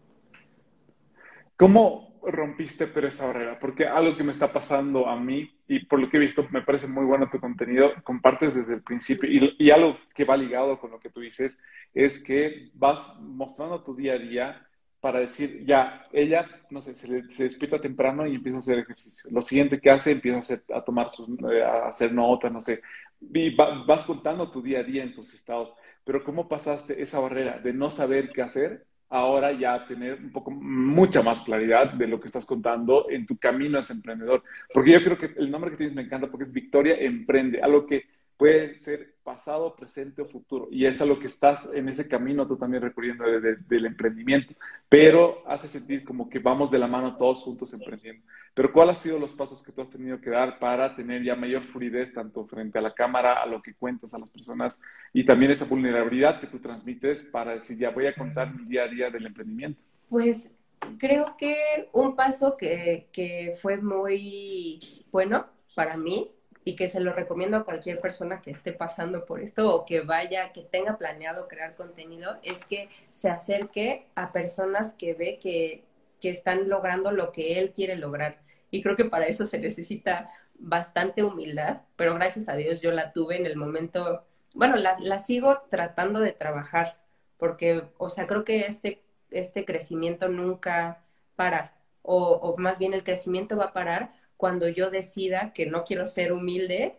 ¿Cómo 1.57 2.21
rompiste 2.27 2.87
pero 2.87 3.09
esa 3.09 3.27
barrera? 3.27 3.59
Porque 3.59 3.87
algo 3.87 4.17
que 4.17 4.25
me 4.25 4.33
está 4.33 4.53
pasando 4.53 5.07
a 5.09 5.17
mí, 5.17 5.51
y 5.69 5.85
por 5.87 6.01
lo 6.01 6.09
que 6.09 6.17
he 6.17 6.21
visto 6.21 6.47
me 6.51 6.63
parece 6.63 6.87
muy 6.87 7.05
bueno 7.05 7.29
tu 7.31 7.39
contenido, 7.39 7.93
compartes 8.03 8.55
desde 8.55 8.75
el 8.75 8.83
principio, 8.83 9.31
y, 9.31 9.55
y 9.59 9.71
algo 9.71 9.99
que 10.15 10.25
va 10.25 10.37
ligado 10.37 10.79
con 10.79 10.91
lo 10.91 11.01
que 11.01 11.11
tú 11.11 11.21
dices, 11.21 11.63
es 11.93 12.19
que 12.23 12.71
vas 12.75 13.19
mostrando 13.21 13.83
tu 13.83 13.95
día 13.95 14.15
a 14.15 14.19
día 14.19 14.69
para 15.05 15.21
decir, 15.21 15.67
ya, 15.67 16.03
ella, 16.15 16.49
no 16.71 16.81
sé, 16.81 16.95
se, 16.95 17.21
despierta 17.37 17.79
temprano 17.79 18.27
y 18.27 18.37
empieza 18.37 18.57
a 18.57 18.61
hacer 18.61 18.79
ejercicio. 18.79 19.31
Lo 19.31 19.43
siguiente 19.43 19.79
que 19.79 19.91
hace, 19.91 20.13
empieza 20.13 20.39
a, 20.39 20.41
hacer, 20.41 20.63
a 20.75 20.83
tomar 20.83 21.11
sus, 21.11 21.29
eh, 21.53 21.63
a 21.63 21.89
hacer 21.89 22.15
notas, 22.15 22.51
no 22.51 22.59
sé. 22.63 22.81
Y 23.21 23.55
vas 23.55 24.07
contando 24.07 24.51
tu 24.51 24.63
día 24.63 24.79
a 24.81 24.83
día 24.83 25.03
en 25.03 25.15
tus 25.15 25.35
estados. 25.35 25.75
Pero 26.05 26.25
¿cómo 26.25 26.49
pasaste 26.49 27.03
esa 27.03 27.21
barrera 27.21 27.59
de 27.59 27.75
no 27.75 27.91
saber 27.91 28.31
qué 28.33 28.41
hacer 28.41 28.87
ahora 29.09 29.53
ya 29.53 29.87
tener 29.87 30.15
un 30.15 30.33
poco, 30.33 30.51
mucha 30.51 31.23
más 31.23 31.43
claridad 31.43 31.93
de 31.93 32.07
lo 32.07 32.21
que 32.21 32.27
estás 32.27 32.47
contando 32.47 33.07
en 33.11 33.27
tu 33.27 33.37
camino 33.39 33.79
as 33.79 33.91
emprendedor. 33.91 34.43
Porque 34.73 34.93
yo 34.93 35.03
creo 35.03 35.19
que 35.19 35.35
el 35.37 35.51
nombre 35.51 35.71
que 35.71 35.77
tienes 35.77 35.95
me 35.95 36.03
encanta 36.03 36.31
porque 36.31 36.45
es 36.45 36.53
Victoria 36.53 36.97
Emprende, 36.97 37.63
algo 37.63 37.87
que 37.87 38.05
puede 38.37 38.75
ser 38.75 39.14
pasado, 39.25 39.75
presente 39.75 40.23
o 40.23 40.27
futuro. 40.27 40.69
Y 40.71 40.85
es 40.85 41.01
a 41.01 41.07
lo 41.07 41.19
que 41.19 41.27
estás 41.27 41.75
en 41.75 41.89
ese 41.89 42.07
camino 42.07 42.47
tú 42.47 42.57
también 42.57 42.83
recurriendo 42.83 43.25
del 43.25 43.87
emprendimiento. 43.87 44.55
Pero 44.89 45.43
hace 45.47 45.67
sentir 45.67 46.05
como 46.05 46.29
que 46.29 46.39
vamos 46.39 46.71
de 46.71 46.79
la 46.79 46.87
mano 46.87 47.17
todos 47.17 47.43
juntos 47.43 47.73
emprendiendo. 47.73 48.23
Pero 48.53 48.73
¿cuáles 48.73 48.99
han 48.99 49.03
sido 49.03 49.19
los 49.19 49.33
pasos 49.33 49.63
que 49.65 49.73
tú 49.73 49.81
has 49.81 49.91
tenido 49.91 50.21
que 50.21 50.31
dar 50.31 50.61
para 50.61 50.95
tener 50.95 51.25
ya 51.25 51.35
mayor 51.35 51.65
fluidez 51.65 52.13
tanto 52.13 52.47
frente 52.47 52.79
a 52.79 52.83
la 52.83 52.95
cámara, 52.95 53.43
a 53.43 53.47
lo 53.47 53.61
que 53.61 53.75
cuentas 53.75 54.15
a 54.15 54.19
las 54.19 54.31
personas 54.31 54.81
y 55.13 55.25
también 55.25 55.51
esa 55.51 55.65
vulnerabilidad 55.65 56.41
que 56.41 56.47
tú 56.47 56.61
transmites 56.61 57.23
para 57.23 57.55
decir, 57.55 57.79
ya 57.79 57.91
voy 57.91 58.07
a 58.07 58.15
contar 58.15 58.55
mi 58.55 58.65
día 58.65 58.85
a 58.85 58.89
día 58.89 59.11
del 59.11 59.27
emprendimiento? 59.27 59.83
Pues 60.09 60.51
creo 60.99 61.37
que 61.37 61.89
un 61.93 62.15
paso 62.15 62.57
que, 62.57 63.09
que 63.11 63.55
fue 63.61 63.79
muy 63.79 65.07
bueno 65.11 65.47
para 65.75 65.97
mí 65.97 66.31
y 66.65 66.77
que 66.77 66.89
se 66.89 67.01
lo 67.01 67.13
recomiendo 67.13 67.59
a 67.59 67.65
cualquier 67.65 68.01
persona 68.01 68.41
que 68.41 68.51
esté 68.51 68.73
pasando 68.73 69.27
por 69.27 69.41
esto 69.41 69.75
o 69.75 69.85
que 69.85 70.01
vaya, 70.01 70.53
que 70.53 70.63
tenga 70.63 70.97
planeado 70.97 71.47
crear 71.47 71.75
contenido, 71.77 72.39
es 72.43 72.65
que 72.65 72.89
se 73.11 73.29
acerque 73.29 74.07
a 74.15 74.33
personas 74.33 74.95
que 74.95 75.15
ve 75.15 75.39
que, 75.41 75.85
que 76.21 76.31
están 76.31 76.69
logrando 76.69 77.13
lo 77.13 77.33
que 77.33 77.59
él 77.59 77.73
quiere 77.73 77.97
lograr. 77.97 78.41
Y 78.71 78.83
creo 78.83 78.97
que 78.97 79.05
para 79.05 79.27
eso 79.27 79.47
se 79.47 79.59
necesita 79.59 80.31
bastante 80.59 81.23
humildad, 81.23 81.83
pero 81.97 82.15
gracias 82.15 82.49
a 82.49 82.57
Dios 82.57 82.81
yo 82.81 82.93
la 82.93 83.13
tuve 83.13 83.37
en 83.37 83.47
el 83.47 83.57
momento, 83.57 84.25
bueno, 84.55 84.77
la, 84.77 84.97
la 85.01 85.19
sigo 85.19 85.63
tratando 85.71 86.21
de 86.21 86.33
trabajar, 86.33 86.99
porque, 87.37 87.85
o 87.99 88.09
sea, 88.09 88.27
creo 88.27 88.45
que 88.45 88.61
este, 88.61 89.03
este 89.31 89.65
crecimiento 89.65 90.29
nunca 90.29 91.05
para, 91.37 91.75
o, 92.03 92.19
o 92.35 92.57
más 92.57 92.79
bien 92.79 92.95
el 92.95 93.05
crecimiento 93.05 93.57
va 93.57 93.67
a 93.67 93.73
parar 93.73 94.13
cuando 94.45 94.69
yo 94.69 94.91
decida 94.91 95.55
que 95.55 95.65
no 95.65 95.85
quiero 95.85 96.07
ser 96.07 96.31
humilde 96.31 96.99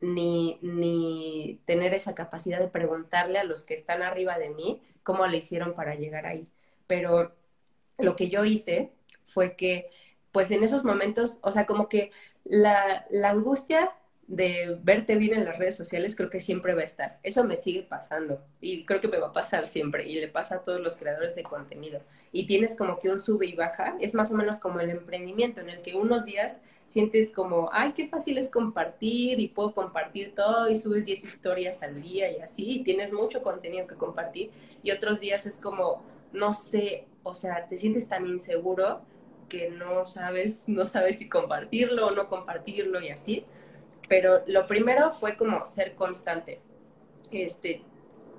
ni, 0.00 0.58
ni 0.62 1.60
tener 1.66 1.92
esa 1.92 2.14
capacidad 2.14 2.58
de 2.58 2.68
preguntarle 2.68 3.38
a 3.38 3.44
los 3.44 3.64
que 3.64 3.74
están 3.74 4.00
arriba 4.00 4.38
de 4.38 4.48
mí 4.48 4.80
cómo 5.02 5.26
le 5.26 5.36
hicieron 5.36 5.74
para 5.74 5.94
llegar 5.94 6.24
ahí. 6.24 6.48
Pero 6.86 7.34
lo 7.98 8.16
que 8.16 8.30
yo 8.30 8.46
hice 8.46 8.92
fue 9.24 9.56
que, 9.56 9.90
pues 10.32 10.50
en 10.52 10.64
esos 10.64 10.84
momentos, 10.84 11.38
o 11.42 11.52
sea, 11.52 11.66
como 11.66 11.90
que 11.90 12.12
la, 12.44 13.04
la 13.10 13.28
angustia 13.28 13.92
de 14.28 14.76
verte 14.82 15.14
bien 15.14 15.34
en 15.34 15.44
las 15.44 15.58
redes 15.58 15.76
sociales 15.76 16.16
creo 16.16 16.30
que 16.30 16.40
siempre 16.40 16.74
va 16.74 16.82
a 16.82 16.84
estar. 16.86 17.18
Eso 17.22 17.44
me 17.44 17.56
sigue 17.56 17.82
pasando 17.82 18.44
y 18.60 18.84
creo 18.84 19.00
que 19.00 19.08
me 19.08 19.18
va 19.18 19.28
a 19.28 19.32
pasar 19.32 19.68
siempre 19.68 20.08
y 20.08 20.20
le 20.20 20.28
pasa 20.28 20.56
a 20.56 20.60
todos 20.60 20.80
los 20.80 20.96
creadores 20.96 21.36
de 21.36 21.42
contenido. 21.42 22.00
Y 22.32 22.46
tienes 22.46 22.74
como 22.74 22.98
que 22.98 23.08
un 23.08 23.20
sube 23.20 23.46
y 23.46 23.54
baja, 23.54 23.96
es 24.00 24.14
más 24.14 24.30
o 24.30 24.34
menos 24.34 24.58
como 24.58 24.80
el 24.80 24.90
emprendimiento 24.90 25.60
en 25.60 25.70
el 25.70 25.82
que 25.82 25.94
unos 25.94 26.24
días 26.24 26.60
sientes 26.86 27.32
como, 27.32 27.68
ay, 27.72 27.92
qué 27.92 28.08
fácil 28.08 28.38
es 28.38 28.48
compartir 28.48 29.40
y 29.40 29.48
puedo 29.48 29.74
compartir 29.74 30.34
todo 30.34 30.68
y 30.68 30.76
subes 30.76 31.04
10 31.04 31.24
historias 31.24 31.82
al 31.82 32.00
día 32.00 32.30
y 32.30 32.40
así, 32.40 32.82
tienes 32.84 33.12
mucho 33.12 33.42
contenido 33.42 33.86
que 33.86 33.96
compartir 33.96 34.50
y 34.82 34.90
otros 34.92 35.20
días 35.20 35.46
es 35.46 35.58
como, 35.58 36.02
no 36.32 36.54
sé, 36.54 37.06
o 37.22 37.34
sea, 37.34 37.66
te 37.68 37.76
sientes 37.76 38.08
tan 38.08 38.26
inseguro 38.26 39.00
que 39.48 39.70
no 39.70 40.04
sabes, 40.04 40.68
no 40.68 40.84
sabes 40.84 41.18
si 41.18 41.28
compartirlo 41.28 42.08
o 42.08 42.10
no 42.12 42.28
compartirlo 42.28 43.00
y 43.00 43.10
así 43.10 43.44
pero 44.08 44.42
lo 44.46 44.66
primero 44.66 45.10
fue 45.10 45.36
como 45.36 45.66
ser 45.66 45.94
constante, 45.94 46.60
este, 47.30 47.82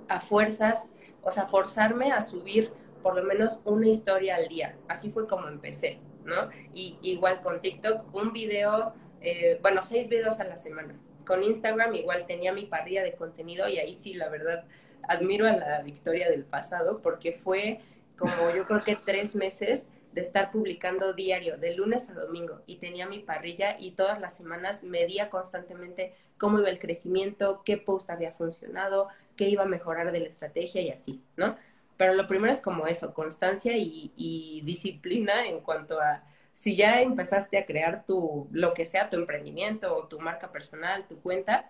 a 0.07 0.19
fuerzas, 0.19 0.87
o 1.23 1.31
sea, 1.31 1.47
forzarme 1.47 2.11
a 2.11 2.21
subir 2.21 2.71
por 3.03 3.15
lo 3.15 3.23
menos 3.23 3.59
una 3.65 3.87
historia 3.87 4.35
al 4.35 4.47
día. 4.47 4.75
Así 4.87 5.11
fue 5.11 5.27
como 5.27 5.47
empecé, 5.47 5.99
¿no? 6.27 6.49
Y 6.73 6.97
igual 7.01 7.41
con 7.41 7.61
TikTok, 7.61 8.13
un 8.13 8.33
video, 8.33 8.93
eh, 9.21 9.57
bueno, 9.61 9.81
seis 9.81 10.07
videos 10.07 10.39
a 10.39 10.43
la 10.43 10.55
semana. 10.55 10.95
Con 11.25 11.43
Instagram 11.43 11.95
igual 11.95 12.25
tenía 12.25 12.53
mi 12.53 12.65
parrilla 12.65 13.03
de 13.03 13.13
contenido 13.13 13.67
y 13.67 13.79
ahí 13.79 13.93
sí, 13.93 14.13
la 14.13 14.29
verdad, 14.29 14.65
admiro 15.07 15.47
a 15.47 15.53
la 15.53 15.81
Victoria 15.81 16.29
del 16.29 16.43
pasado 16.43 17.01
porque 17.01 17.31
fue 17.31 17.79
como 18.17 18.49
yo 18.51 18.65
creo 18.65 18.83
que 18.83 18.95
tres 18.95 19.35
meses 19.35 19.87
de 20.11 20.21
estar 20.21 20.49
publicando 20.49 21.13
diario, 21.13 21.57
de 21.57 21.75
lunes 21.75 22.09
a 22.09 22.13
domingo, 22.13 22.61
y 22.65 22.77
tenía 22.77 23.05
mi 23.05 23.19
parrilla 23.19 23.77
y 23.79 23.91
todas 23.91 24.19
las 24.19 24.35
semanas 24.35 24.81
medía 24.81 25.29
constantemente 25.29 26.15
cómo 26.39 26.59
iba 26.59 26.69
el 26.69 26.79
crecimiento, 26.79 27.61
qué 27.63 27.77
post 27.77 28.09
había 28.09 28.31
funcionado, 28.31 29.09
qué 29.35 29.47
iba 29.47 29.63
a 29.63 29.67
mejorar 29.67 30.11
de 30.11 30.21
la 30.21 30.27
estrategia 30.27 30.81
y 30.81 30.89
así, 30.89 31.21
¿no? 31.35 31.55
Pero 31.97 32.13
lo 32.13 32.27
primero 32.27 32.53
es 32.53 32.61
como 32.61 32.87
eso, 32.87 33.13
constancia 33.13 33.75
y, 33.75 34.11
y 34.15 34.61
disciplina 34.63 35.47
en 35.47 35.61
cuanto 35.61 35.99
a 35.99 36.23
si 36.53 36.75
ya 36.75 37.01
empezaste 37.01 37.59
a 37.59 37.65
crear 37.67 38.03
tu, 38.05 38.47
lo 38.51 38.73
que 38.73 38.87
sea, 38.87 39.11
tu 39.11 39.17
emprendimiento 39.17 39.95
o 39.95 40.07
tu 40.07 40.19
marca 40.19 40.51
personal, 40.51 41.05
tu 41.07 41.19
cuenta, 41.21 41.69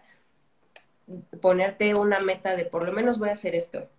ponerte 1.42 1.94
una 1.96 2.20
meta 2.20 2.56
de 2.56 2.66
por 2.66 2.86
lo 2.86 2.94
menos 2.94 3.20
voy 3.20 3.30
a 3.30 3.34
hacer 3.34 3.56
esto. 3.56 3.90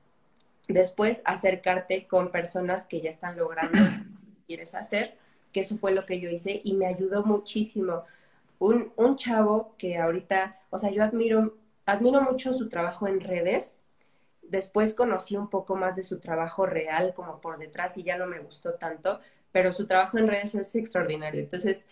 Después 0.66 1.20
acercarte 1.26 2.06
con 2.06 2.30
personas 2.30 2.86
que 2.86 3.00
ya 3.00 3.10
están 3.10 3.36
logrando 3.36 3.78
quieres 4.46 4.74
hacer, 4.74 5.16
que 5.52 5.60
eso 5.60 5.76
fue 5.78 5.92
lo 5.92 6.06
que 6.06 6.20
yo 6.20 6.30
hice 6.30 6.60
y 6.64 6.74
me 6.74 6.86
ayudó 6.86 7.22
muchísimo. 7.22 8.04
Un, 8.58 8.92
un 8.96 9.16
chavo 9.16 9.74
que 9.78 9.98
ahorita, 9.98 10.58
o 10.70 10.78
sea, 10.78 10.90
yo 10.90 11.02
admiro, 11.04 11.54
admiro 11.86 12.22
mucho 12.22 12.54
su 12.54 12.70
trabajo 12.70 13.06
en 13.06 13.20
redes. 13.20 13.78
Después 14.50 14.94
conocí 14.94 15.36
un 15.36 15.48
poco 15.50 15.76
más 15.76 15.96
de 15.96 16.02
su 16.02 16.18
trabajo 16.20 16.66
real, 16.66 17.14
como 17.14 17.40
por 17.40 17.58
detrás, 17.58 17.96
y 17.98 18.02
ya 18.02 18.16
no 18.18 18.26
me 18.26 18.40
gustó 18.40 18.74
tanto, 18.74 19.20
pero 19.52 19.72
su 19.72 19.86
trabajo 19.86 20.18
en 20.18 20.28
redes 20.28 20.54
es 20.54 20.74
extraordinario. 20.74 21.40
Entonces, 21.40 21.86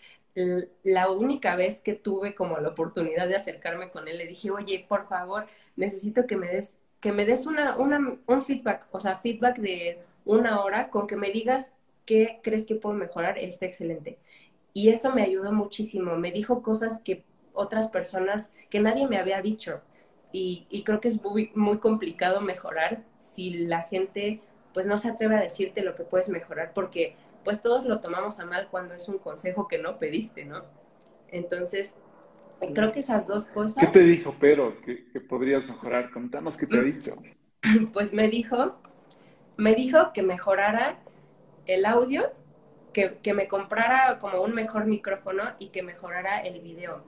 la 0.83 1.09
única 1.09 1.55
vez 1.55 1.81
que 1.81 1.93
tuve 1.93 2.35
como 2.35 2.57
la 2.59 2.69
oportunidad 2.69 3.27
de 3.27 3.35
acercarme 3.35 3.89
con 3.89 4.07
él, 4.07 4.17
le 4.17 4.27
dije, 4.27 4.51
oye, 4.51 4.85
por 4.87 5.07
favor, 5.07 5.47
necesito 5.75 6.27
que 6.27 6.35
me 6.37 6.47
des, 6.47 6.75
que 6.99 7.11
me 7.11 7.25
des 7.25 7.45
una, 7.47 7.75
una, 7.77 8.17
un 8.27 8.41
feedback, 8.41 8.87
o 8.91 8.99
sea, 8.99 9.17
feedback 9.17 9.57
de 9.57 9.99
una 10.25 10.61
hora 10.63 10.89
con 10.89 11.07
que 11.07 11.15
me 11.15 11.31
digas 11.31 11.73
¿qué 12.05 12.39
crees 12.41 12.65
que 12.65 12.75
puedo 12.75 12.95
mejorar? 12.95 13.37
Está 13.37 13.67
excelente. 13.67 14.17
Y 14.73 14.89
eso 14.89 15.11
me 15.13 15.23
ayudó 15.23 15.51
muchísimo. 15.51 16.15
Me 16.17 16.31
dijo 16.31 16.63
cosas 16.63 17.01
que 17.03 17.23
otras 17.53 17.89
personas, 17.89 18.51
que 18.69 18.79
nadie 18.79 19.07
me 19.07 19.17
había 19.17 19.41
dicho. 19.41 19.81
Y, 20.31 20.83
creo 20.85 20.99
que 20.99 21.07
es 21.07 21.21
muy, 21.23 21.51
muy 21.55 21.79
complicado 21.79 22.41
mejorar 22.41 23.03
si 23.15 23.65
la 23.65 23.83
gente 23.83 24.41
pues 24.73 24.85
no 24.85 24.97
se 24.97 25.09
atreve 25.09 25.35
a 25.35 25.41
decirte 25.41 25.81
lo 25.81 25.95
que 25.95 26.03
puedes 26.03 26.29
mejorar 26.29 26.71
porque 26.75 27.15
pues 27.43 27.61
todos 27.61 27.85
lo 27.85 28.01
tomamos 28.01 28.39
a 28.39 28.45
mal 28.45 28.67
cuando 28.69 28.93
es 28.93 29.07
un 29.07 29.17
consejo 29.17 29.67
que 29.67 29.79
no 29.79 29.97
pediste, 29.97 30.45
¿no? 30.45 30.63
Entonces, 31.29 31.95
creo 32.73 32.91
que 32.91 32.99
esas 32.99 33.25
dos 33.25 33.47
cosas... 33.47 33.85
¿Qué 33.85 33.91
te 33.91 34.03
dijo, 34.03 34.35
pero, 34.39 34.79
que, 34.81 35.09
que 35.09 35.21
podrías 35.21 35.65
mejorar? 35.65 36.11
Contanos 36.11 36.57
qué 36.57 36.67
te 36.67 36.77
ha 36.77 36.81
dicho. 36.81 37.15
Pues 37.91 38.13
me 38.13 38.29
dijo, 38.29 38.79
me 39.57 39.75
dijo 39.75 40.13
que 40.13 40.21
mejorara 40.21 40.99
el 41.65 41.85
audio, 41.85 42.31
que, 42.93 43.17
que, 43.23 43.33
me 43.33 43.47
comprara 43.47 44.19
como 44.19 44.41
un 44.41 44.53
mejor 44.53 44.85
micrófono 44.85 45.43
y 45.59 45.69
que 45.69 45.81
mejorara 45.83 46.39
el 46.41 46.61
video 46.61 47.03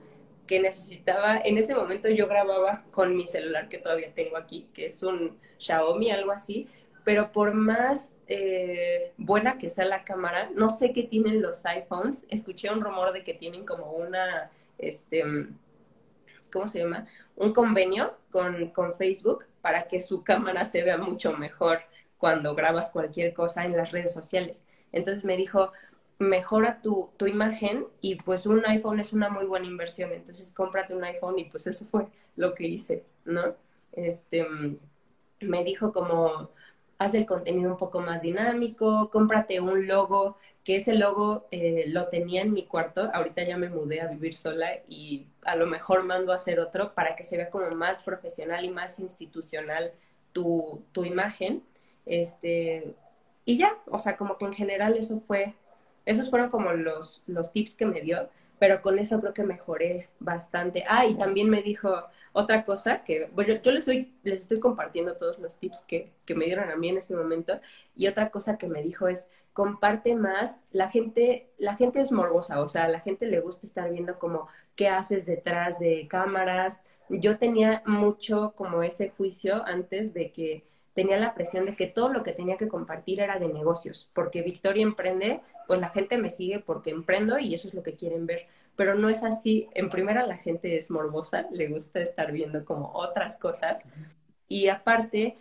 que 0.50 0.58
necesitaba. 0.58 1.38
En 1.38 1.58
ese 1.58 1.76
momento 1.76 2.08
yo 2.08 2.26
grababa 2.26 2.82
con 2.90 3.16
mi 3.16 3.24
celular 3.24 3.68
que 3.68 3.78
todavía 3.78 4.12
tengo 4.12 4.36
aquí, 4.36 4.68
que 4.74 4.86
es 4.86 5.00
un 5.04 5.38
Xiaomi, 5.60 6.10
algo 6.10 6.32
así, 6.32 6.66
pero 7.04 7.30
por 7.30 7.54
más 7.54 8.10
eh, 8.26 9.12
buena 9.16 9.58
que 9.58 9.70
sea 9.70 9.84
la 9.84 10.02
cámara, 10.02 10.50
no 10.52 10.68
sé 10.68 10.92
qué 10.92 11.04
tienen 11.04 11.40
los 11.40 11.64
iPhones. 11.66 12.26
Escuché 12.30 12.68
un 12.68 12.80
rumor 12.80 13.12
de 13.12 13.22
que 13.22 13.32
tienen 13.32 13.64
como 13.64 13.92
una, 13.92 14.50
este, 14.76 15.22
¿cómo 16.52 16.66
se 16.66 16.80
llama? 16.80 17.06
Un 17.36 17.52
convenio 17.52 18.18
con, 18.32 18.70
con 18.70 18.92
Facebook 18.92 19.44
para 19.62 19.84
que 19.84 20.00
su 20.00 20.24
cámara 20.24 20.64
se 20.64 20.82
vea 20.82 20.96
mucho 20.96 21.32
mejor 21.32 21.78
cuando 22.18 22.56
grabas 22.56 22.90
cualquier 22.90 23.32
cosa 23.34 23.64
en 23.64 23.76
las 23.76 23.92
redes 23.92 24.12
sociales. 24.12 24.64
Entonces 24.90 25.24
me 25.24 25.36
dijo, 25.36 25.70
mejora 26.20 26.80
tu, 26.82 27.10
tu, 27.16 27.26
imagen 27.26 27.86
y 28.00 28.16
pues 28.16 28.46
un 28.46 28.64
iPhone 28.66 29.00
es 29.00 29.12
una 29.12 29.30
muy 29.30 29.46
buena 29.46 29.66
inversión, 29.66 30.12
entonces 30.12 30.52
cómprate 30.52 30.94
un 30.94 31.02
iPhone 31.02 31.38
y 31.38 31.44
pues 31.44 31.66
eso 31.66 31.86
fue 31.86 32.06
lo 32.36 32.54
que 32.54 32.66
hice, 32.68 33.04
¿no? 33.24 33.56
Este, 33.92 34.46
me 35.40 35.64
dijo 35.64 35.92
como, 35.92 36.50
haz 36.98 37.14
el 37.14 37.24
contenido 37.26 37.72
un 37.72 37.78
poco 37.78 38.00
más 38.00 38.20
dinámico, 38.22 39.10
cómprate 39.10 39.60
un 39.60 39.86
logo, 39.86 40.36
que 40.62 40.76
ese 40.76 40.94
logo 40.94 41.48
eh, 41.50 41.84
lo 41.88 42.08
tenía 42.08 42.42
en 42.42 42.52
mi 42.52 42.66
cuarto, 42.66 43.10
ahorita 43.14 43.42
ya 43.44 43.56
me 43.56 43.70
mudé 43.70 44.02
a 44.02 44.08
vivir 44.08 44.36
sola 44.36 44.68
y 44.88 45.26
a 45.42 45.56
lo 45.56 45.66
mejor 45.66 46.02
mando 46.04 46.32
a 46.32 46.36
hacer 46.36 46.60
otro 46.60 46.94
para 46.94 47.16
que 47.16 47.24
se 47.24 47.38
vea 47.38 47.48
como 47.48 47.70
más 47.70 48.02
profesional 48.02 48.64
y 48.64 48.68
más 48.68 49.00
institucional 49.00 49.92
tu, 50.32 50.84
tu 50.92 51.06
imagen. 51.06 51.62
Este, 52.04 52.94
y 53.46 53.56
ya, 53.56 53.78
o 53.86 53.98
sea, 53.98 54.16
como 54.18 54.36
que 54.36 54.44
en 54.44 54.52
general 54.52 54.96
eso 54.96 55.18
fue, 55.18 55.54
esos 56.04 56.30
fueron 56.30 56.50
como 56.50 56.72
los, 56.72 57.22
los 57.26 57.52
tips 57.52 57.74
que 57.74 57.86
me 57.86 58.00
dio 58.00 58.28
pero 58.60 58.82
con 58.82 58.98
eso 58.98 59.18
creo 59.20 59.32
que 59.32 59.42
mejoré 59.42 60.10
bastante. 60.20 60.84
Ah, 60.86 61.06
y 61.06 61.14
también 61.14 61.48
me 61.48 61.62
dijo 61.62 62.04
otra 62.32 62.62
cosa 62.62 63.02
que, 63.02 63.30
bueno, 63.32 63.54
yo 63.62 63.72
les, 63.72 63.88
les 63.88 64.40
estoy 64.42 64.60
compartiendo 64.60 65.16
todos 65.16 65.38
los 65.38 65.58
tips 65.58 65.82
que, 65.84 66.12
que 66.26 66.34
me 66.34 66.44
dieron 66.44 66.70
a 66.70 66.76
mí 66.76 66.90
en 66.90 66.98
ese 66.98 67.16
momento, 67.16 67.58
y 67.96 68.06
otra 68.06 68.30
cosa 68.30 68.58
que 68.58 68.68
me 68.68 68.82
dijo 68.82 69.08
es, 69.08 69.28
comparte 69.54 70.14
más, 70.14 70.60
la 70.72 70.90
gente, 70.90 71.48
la 71.56 71.74
gente 71.74 72.02
es 72.02 72.12
morbosa, 72.12 72.60
o 72.60 72.68
sea, 72.68 72.84
a 72.84 72.88
la 72.88 73.00
gente 73.00 73.26
le 73.26 73.40
gusta 73.40 73.66
estar 73.66 73.90
viendo 73.90 74.18
como 74.18 74.46
qué 74.76 74.88
haces 74.88 75.24
detrás 75.24 75.78
de 75.78 76.06
cámaras. 76.06 76.82
Yo 77.08 77.38
tenía 77.38 77.82
mucho 77.86 78.52
como 78.56 78.82
ese 78.82 79.08
juicio 79.08 79.64
antes 79.66 80.12
de 80.12 80.32
que 80.32 80.64
tenía 81.00 81.16
la 81.16 81.32
presión 81.32 81.64
de 81.64 81.76
que 81.76 81.86
todo 81.86 82.10
lo 82.10 82.22
que 82.22 82.32
tenía 82.32 82.58
que 82.58 82.68
compartir 82.68 83.20
era 83.20 83.38
de 83.38 83.48
negocios, 83.48 84.10
porque 84.12 84.42
Victoria 84.42 84.82
emprende, 84.82 85.40
pues 85.66 85.80
la 85.80 85.88
gente 85.88 86.18
me 86.18 86.28
sigue 86.30 86.58
porque 86.58 86.90
emprendo 86.90 87.38
y 87.38 87.54
eso 87.54 87.68
es 87.68 87.72
lo 87.72 87.82
que 87.82 87.94
quieren 87.94 88.26
ver. 88.26 88.48
Pero 88.76 88.94
no 88.94 89.08
es 89.08 89.22
así. 89.22 89.66
En 89.72 89.88
primera, 89.88 90.26
la 90.26 90.36
gente 90.36 90.76
es 90.76 90.90
morbosa, 90.90 91.46
le 91.52 91.68
gusta 91.68 92.00
estar 92.00 92.32
viendo 92.32 92.66
como 92.66 92.92
otras 92.92 93.38
cosas. 93.38 93.82
Y 94.46 94.68
aparte, 94.68 95.36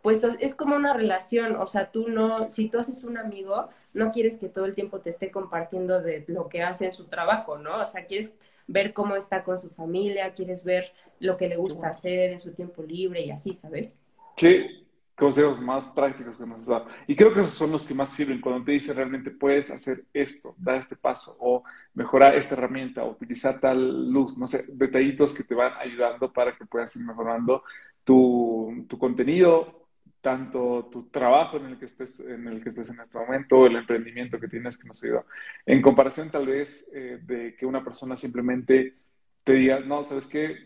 pues 0.00 0.24
es 0.40 0.54
como 0.54 0.74
una 0.74 0.94
relación, 0.94 1.56
o 1.56 1.66
sea, 1.66 1.90
tú 1.90 2.08
no, 2.08 2.48
si 2.48 2.70
tú 2.70 2.78
haces 2.78 3.04
un 3.04 3.18
amigo, 3.18 3.68
no 3.92 4.10
quieres 4.10 4.38
que 4.38 4.48
todo 4.48 4.64
el 4.64 4.74
tiempo 4.74 5.00
te 5.00 5.10
esté 5.10 5.30
compartiendo 5.30 6.00
de 6.00 6.24
lo 6.28 6.48
que 6.48 6.62
hace 6.62 6.86
en 6.86 6.92
su 6.94 7.08
trabajo, 7.08 7.58
¿no? 7.58 7.82
O 7.82 7.86
sea, 7.86 8.06
quieres 8.06 8.38
ver 8.66 8.94
cómo 8.94 9.16
está 9.16 9.44
con 9.44 9.58
su 9.58 9.68
familia, 9.68 10.32
quieres 10.32 10.64
ver 10.64 10.94
lo 11.20 11.36
que 11.36 11.50
le 11.50 11.56
gusta 11.56 11.88
hacer 11.88 12.32
en 12.32 12.40
su 12.40 12.52
tiempo 12.52 12.82
libre 12.82 13.20
y 13.20 13.30
así, 13.30 13.52
¿sabes? 13.52 13.98
¿Qué, 14.34 14.83
consejos 15.16 15.60
más 15.60 15.86
prácticos 15.86 16.38
que 16.38 16.46
nos 16.46 16.66
dado. 16.66 16.86
Y 17.06 17.14
creo 17.14 17.32
que 17.32 17.40
esos 17.40 17.54
son 17.54 17.70
los 17.70 17.86
que 17.86 17.94
más 17.94 18.10
sirven 18.10 18.40
cuando 18.40 18.64
te 18.64 18.72
dice 18.72 18.92
realmente 18.92 19.30
puedes 19.30 19.70
hacer 19.70 20.04
esto, 20.12 20.54
dar 20.58 20.76
este 20.76 20.96
paso 20.96 21.36
o 21.40 21.62
mejorar 21.94 22.34
esta 22.34 22.54
herramienta 22.54 23.04
o 23.04 23.12
utilizar 23.12 23.60
tal 23.60 24.10
luz, 24.10 24.36
no 24.36 24.46
sé, 24.46 24.64
detallitos 24.72 25.32
que 25.32 25.44
te 25.44 25.54
van 25.54 25.72
ayudando 25.78 26.32
para 26.32 26.56
que 26.56 26.66
puedas 26.66 26.94
ir 26.96 27.04
mejorando 27.04 27.62
tu, 28.02 28.84
tu 28.88 28.98
contenido, 28.98 29.86
tanto 30.20 30.88
tu 30.90 31.08
trabajo 31.10 31.58
en 31.58 31.66
el 31.66 31.78
que 31.78 31.84
estés 31.84 32.18
en 32.20 32.48
el 32.48 32.62
que 32.62 32.70
estés 32.70 32.90
en 32.90 32.98
este 32.98 33.18
momento, 33.18 33.66
el 33.66 33.76
emprendimiento 33.76 34.40
que 34.40 34.48
tienes 34.48 34.78
que 34.78 34.88
nos 34.88 35.02
ayuda. 35.04 35.24
En 35.64 35.80
comparación 35.80 36.30
tal 36.30 36.46
vez 36.46 36.90
eh, 36.94 37.20
de 37.22 37.54
que 37.54 37.66
una 37.66 37.84
persona 37.84 38.16
simplemente 38.16 38.96
te 39.44 39.52
diga, 39.52 39.80
no, 39.80 40.02
sabes 40.02 40.26
qué, 40.26 40.56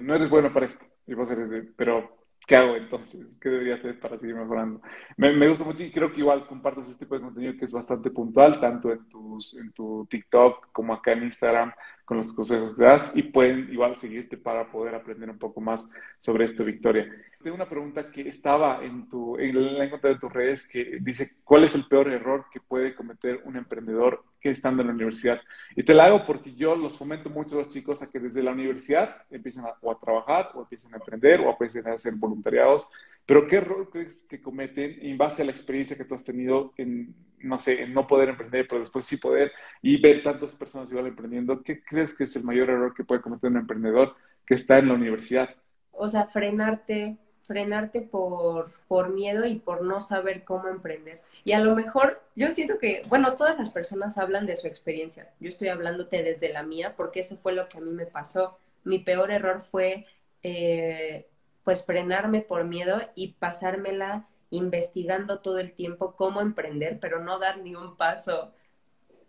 no 0.00 0.14
eres 0.14 0.28
bueno 0.28 0.52
para 0.52 0.66
esto, 0.66 0.84
y 1.06 1.14
vos 1.14 1.30
eres 1.30 1.48
de, 1.48 1.62
pero 1.62 2.17
¿qué 2.48 2.56
hago 2.56 2.76
entonces? 2.76 3.36
¿Qué 3.40 3.50
debería 3.50 3.74
hacer 3.74 4.00
para 4.00 4.18
seguir 4.18 4.34
mejorando? 4.34 4.80
Me, 5.18 5.48
gusta 5.48 5.64
mucho 5.64 5.84
y 5.84 5.92
creo 5.92 6.10
que 6.10 6.20
igual 6.20 6.46
compartes 6.46 6.88
este 6.88 7.04
tipo 7.04 7.14
de 7.14 7.20
contenido 7.20 7.54
que 7.58 7.66
es 7.66 7.72
bastante 7.72 8.10
puntual, 8.10 8.58
tanto 8.58 8.90
en, 8.90 9.06
tus, 9.08 9.54
en 9.58 9.70
tu 9.72 10.06
TikTok 10.08 10.72
como 10.72 10.94
acá 10.94 11.12
en 11.12 11.24
Instagram, 11.24 11.72
con 12.08 12.16
los 12.16 12.32
consejos 12.32 12.74
que 12.74 12.84
das 12.84 13.12
y 13.14 13.22
pueden 13.22 13.70
igual 13.70 13.94
seguirte 13.94 14.38
para 14.38 14.72
poder 14.72 14.94
aprender 14.94 15.28
un 15.28 15.38
poco 15.38 15.60
más 15.60 15.90
sobre 16.18 16.46
esto, 16.46 16.64
Victoria. 16.64 17.06
Tengo 17.42 17.54
una 17.54 17.68
pregunta 17.68 18.10
que 18.10 18.26
estaba 18.26 18.82
en, 18.82 19.10
tu, 19.10 19.36
en 19.36 19.76
la 19.76 19.84
encontré 19.84 20.14
de 20.14 20.18
tus 20.18 20.32
redes 20.32 20.66
que 20.66 21.00
dice, 21.02 21.32
¿cuál 21.44 21.64
es 21.64 21.74
el 21.74 21.84
peor 21.84 22.08
error 22.08 22.46
que 22.50 22.60
puede 22.60 22.94
cometer 22.94 23.42
un 23.44 23.56
emprendedor 23.56 24.24
que 24.40 24.48
estando 24.48 24.80
en 24.80 24.88
la 24.88 24.94
universidad? 24.94 25.38
Y 25.76 25.82
te 25.82 25.92
la 25.92 26.06
hago 26.06 26.24
porque 26.24 26.54
yo 26.54 26.74
los 26.74 26.96
fomento 26.96 27.28
mucho 27.28 27.56
a 27.56 27.58
los 27.58 27.68
chicos 27.68 28.00
a 28.00 28.10
que 28.10 28.20
desde 28.20 28.42
la 28.42 28.52
universidad 28.52 29.14
empiecen 29.30 29.66
a, 29.66 29.74
o 29.82 29.92
a 29.92 30.00
trabajar 30.00 30.52
o 30.54 30.62
empiecen 30.62 30.94
a 30.94 30.96
emprender 30.96 31.40
o 31.40 31.50
empiecen 31.50 31.86
a 31.88 31.92
hacer 31.92 32.14
voluntariados. 32.16 32.88
Pero 33.28 33.46
¿qué 33.46 33.56
error 33.56 33.90
crees 33.90 34.24
que 34.24 34.40
cometen 34.40 34.96
en 35.02 35.18
base 35.18 35.42
a 35.42 35.44
la 35.44 35.50
experiencia 35.50 35.98
que 35.98 36.06
tú 36.06 36.14
has 36.14 36.24
tenido 36.24 36.72
en 36.78 37.14
no 37.40 37.58
sé, 37.58 37.82
en 37.82 37.94
no 37.94 38.06
poder 38.06 38.30
emprender, 38.30 38.66
pero 38.66 38.80
después 38.80 39.04
sí 39.04 39.18
poder 39.18 39.52
y 39.82 40.00
ver 40.00 40.22
tantas 40.22 40.54
personas 40.54 40.90
igual 40.90 41.06
emprendiendo, 41.06 41.62
¿qué 41.62 41.82
crees 41.82 42.16
que 42.16 42.24
es 42.24 42.36
el 42.36 42.44
mayor 42.44 42.70
error 42.70 42.94
que 42.94 43.04
puede 43.04 43.20
cometer 43.20 43.50
un 43.50 43.58
emprendedor 43.58 44.14
que 44.46 44.54
está 44.54 44.78
en 44.78 44.88
la 44.88 44.94
universidad? 44.94 45.50
O 45.92 46.08
sea, 46.08 46.26
frenarte, 46.26 47.18
frenarte 47.42 48.00
por, 48.00 48.72
por 48.88 49.10
miedo 49.10 49.46
y 49.46 49.56
por 49.56 49.82
no 49.82 50.00
saber 50.00 50.44
cómo 50.44 50.68
emprender. 50.68 51.20
Y 51.44 51.52
a 51.52 51.60
lo 51.60 51.74
mejor, 51.74 52.22
yo 52.34 52.50
siento 52.52 52.78
que, 52.78 53.02
bueno, 53.08 53.34
todas 53.34 53.58
las 53.58 53.70
personas 53.70 54.18
hablan 54.18 54.46
de 54.46 54.56
su 54.56 54.66
experiencia. 54.66 55.30
Yo 55.40 55.48
estoy 55.48 55.68
hablándote 55.68 56.22
desde 56.22 56.52
la 56.52 56.62
mía 56.62 56.94
porque 56.96 57.20
eso 57.20 57.36
fue 57.36 57.52
lo 57.52 57.68
que 57.68 57.78
a 57.78 57.80
mí 57.80 57.90
me 57.90 58.06
pasó. 58.06 58.58
Mi 58.84 58.98
peor 58.98 59.30
error 59.30 59.60
fue, 59.60 60.06
eh, 60.42 61.26
pues, 61.68 61.84
frenarme 61.84 62.40
por 62.40 62.64
miedo 62.64 62.98
y 63.14 63.32
pasármela 63.32 64.26
investigando 64.48 65.40
todo 65.40 65.58
el 65.58 65.74
tiempo 65.74 66.16
cómo 66.16 66.40
emprender, 66.40 66.98
pero 66.98 67.22
no 67.22 67.38
dar 67.38 67.58
ni 67.58 67.74
un 67.74 67.94
paso 67.98 68.54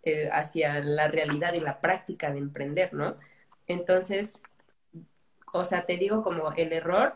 eh, 0.04 0.30
hacia 0.32 0.80
la 0.82 1.06
realidad 1.08 1.52
y 1.52 1.60
la 1.60 1.82
práctica 1.82 2.32
de 2.32 2.38
emprender, 2.38 2.94
¿no? 2.94 3.18
Entonces, 3.66 4.40
o 5.52 5.64
sea, 5.64 5.84
te 5.84 5.98
digo 5.98 6.22
como 6.22 6.50
el 6.52 6.72
error 6.72 7.12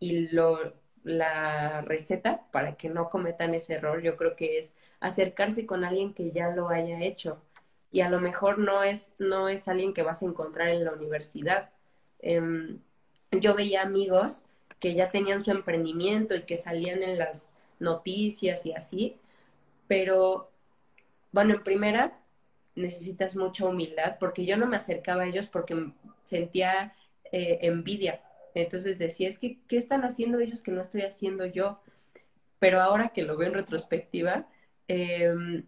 y 0.00 0.30
lo, 0.30 0.74
la 1.04 1.82
receta 1.82 2.42
para 2.50 2.74
que 2.74 2.88
no 2.88 3.10
cometan 3.10 3.54
ese 3.54 3.74
error, 3.74 4.02
yo 4.02 4.16
creo 4.16 4.34
que 4.34 4.58
es 4.58 4.74
acercarse 4.98 5.66
con 5.66 5.84
alguien 5.84 6.14
que 6.14 6.32
ya 6.32 6.48
lo 6.48 6.68
haya 6.68 7.00
hecho. 7.00 7.40
Y 7.92 8.00
a 8.00 8.10
lo 8.10 8.20
mejor 8.20 8.58
no 8.58 8.82
es, 8.82 9.14
no 9.20 9.48
es 9.48 9.68
alguien 9.68 9.94
que 9.94 10.02
vas 10.02 10.22
a 10.22 10.26
encontrar 10.26 10.70
en 10.70 10.84
la 10.84 10.92
universidad. 10.94 11.70
Em, 12.18 12.80
yo 13.30 13.54
veía 13.54 13.82
amigos 13.82 14.46
que 14.80 14.94
ya 14.94 15.10
tenían 15.10 15.44
su 15.44 15.50
emprendimiento 15.50 16.34
y 16.34 16.42
que 16.42 16.56
salían 16.56 17.02
en 17.02 17.18
las 17.18 17.52
noticias 17.78 18.66
y 18.66 18.72
así, 18.72 19.18
pero 19.88 20.50
bueno, 21.32 21.54
en 21.54 21.62
primera 21.64 22.18
necesitas 22.76 23.36
mucha 23.36 23.66
humildad 23.66 24.16
porque 24.18 24.44
yo 24.44 24.56
no 24.56 24.66
me 24.66 24.76
acercaba 24.76 25.22
a 25.22 25.26
ellos 25.26 25.46
porque 25.46 25.92
sentía 26.22 26.94
eh, 27.32 27.58
envidia. 27.62 28.22
Entonces 28.54 28.98
decía, 28.98 29.28
es 29.28 29.38
que, 29.38 29.58
¿qué 29.68 29.76
están 29.76 30.04
haciendo 30.04 30.38
ellos 30.40 30.62
que 30.62 30.70
no 30.70 30.80
estoy 30.80 31.02
haciendo 31.02 31.46
yo? 31.46 31.80
Pero 32.58 32.80
ahora 32.80 33.10
que 33.10 33.22
lo 33.22 33.36
veo 33.36 33.48
en 33.48 33.54
retrospectiva, 33.54 34.48
em, 34.88 35.66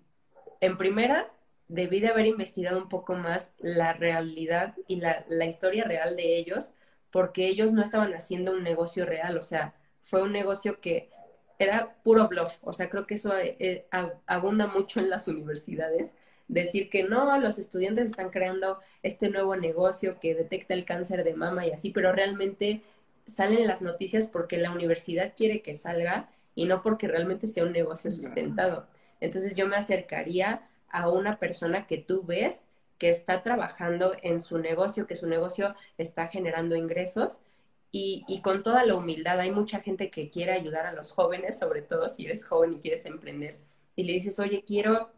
en 0.60 0.78
primera, 0.78 1.32
debí 1.68 2.00
de 2.00 2.08
haber 2.08 2.26
investigado 2.26 2.78
un 2.78 2.88
poco 2.88 3.14
más 3.14 3.52
la 3.58 3.92
realidad 3.92 4.74
y 4.88 4.96
la, 4.96 5.24
la 5.28 5.46
historia 5.46 5.84
real 5.84 6.16
de 6.16 6.38
ellos 6.38 6.74
porque 7.10 7.46
ellos 7.48 7.72
no 7.72 7.82
estaban 7.82 8.14
haciendo 8.14 8.52
un 8.52 8.62
negocio 8.62 9.06
real, 9.06 9.38
o 9.38 9.42
sea, 9.42 9.74
fue 10.02 10.22
un 10.22 10.32
negocio 10.32 10.80
que 10.80 11.10
era 11.58 11.94
puro 12.02 12.28
bluff, 12.28 12.58
o 12.62 12.72
sea, 12.72 12.90
creo 12.90 13.06
que 13.06 13.14
eso 13.14 13.36
eh, 13.36 13.56
eh, 13.58 13.86
abunda 14.26 14.66
mucho 14.66 15.00
en 15.00 15.10
las 15.10 15.26
universidades, 15.26 16.16
decir 16.48 16.90
que 16.90 17.02
no, 17.02 17.38
los 17.38 17.58
estudiantes 17.58 18.10
están 18.10 18.30
creando 18.30 18.78
este 19.02 19.28
nuevo 19.30 19.56
negocio 19.56 20.18
que 20.20 20.34
detecta 20.34 20.74
el 20.74 20.84
cáncer 20.84 21.24
de 21.24 21.34
mama 21.34 21.66
y 21.66 21.72
así, 21.72 21.90
pero 21.90 22.12
realmente 22.12 22.82
salen 23.26 23.66
las 23.66 23.82
noticias 23.82 24.26
porque 24.26 24.56
la 24.56 24.70
universidad 24.70 25.32
quiere 25.36 25.62
que 25.62 25.74
salga 25.74 26.28
y 26.54 26.66
no 26.66 26.82
porque 26.82 27.08
realmente 27.08 27.46
sea 27.46 27.64
un 27.64 27.72
negocio 27.72 28.12
sustentado. 28.12 28.86
Entonces 29.20 29.54
yo 29.56 29.66
me 29.66 29.76
acercaría 29.76 30.62
a 30.88 31.10
una 31.10 31.38
persona 31.38 31.86
que 31.86 31.98
tú 31.98 32.22
ves 32.24 32.64
que 32.98 33.10
está 33.10 33.42
trabajando 33.42 34.14
en 34.22 34.40
su 34.40 34.58
negocio, 34.58 35.06
que 35.06 35.16
su 35.16 35.28
negocio 35.28 35.74
está 35.98 36.28
generando 36.28 36.76
ingresos 36.76 37.42
y, 37.92 38.40
con 38.42 38.62
toda 38.62 38.84
la 38.84 38.94
humildad. 38.94 39.40
Hay 39.40 39.50
mucha 39.50 39.80
gente 39.80 40.10
que 40.10 40.28
quiere 40.30 40.52
ayudar 40.52 40.86
a 40.86 40.92
los 40.92 41.12
jóvenes, 41.12 41.58
sobre 41.58 41.82
todo 41.82 42.08
si 42.08 42.26
eres 42.26 42.44
joven 42.44 42.74
y 42.74 42.80
quieres 42.80 43.06
emprender. 43.06 43.58
Y 43.96 44.04
le 44.04 44.12
dices, 44.12 44.38
oye, 44.38 44.64
quiero, 44.66 45.10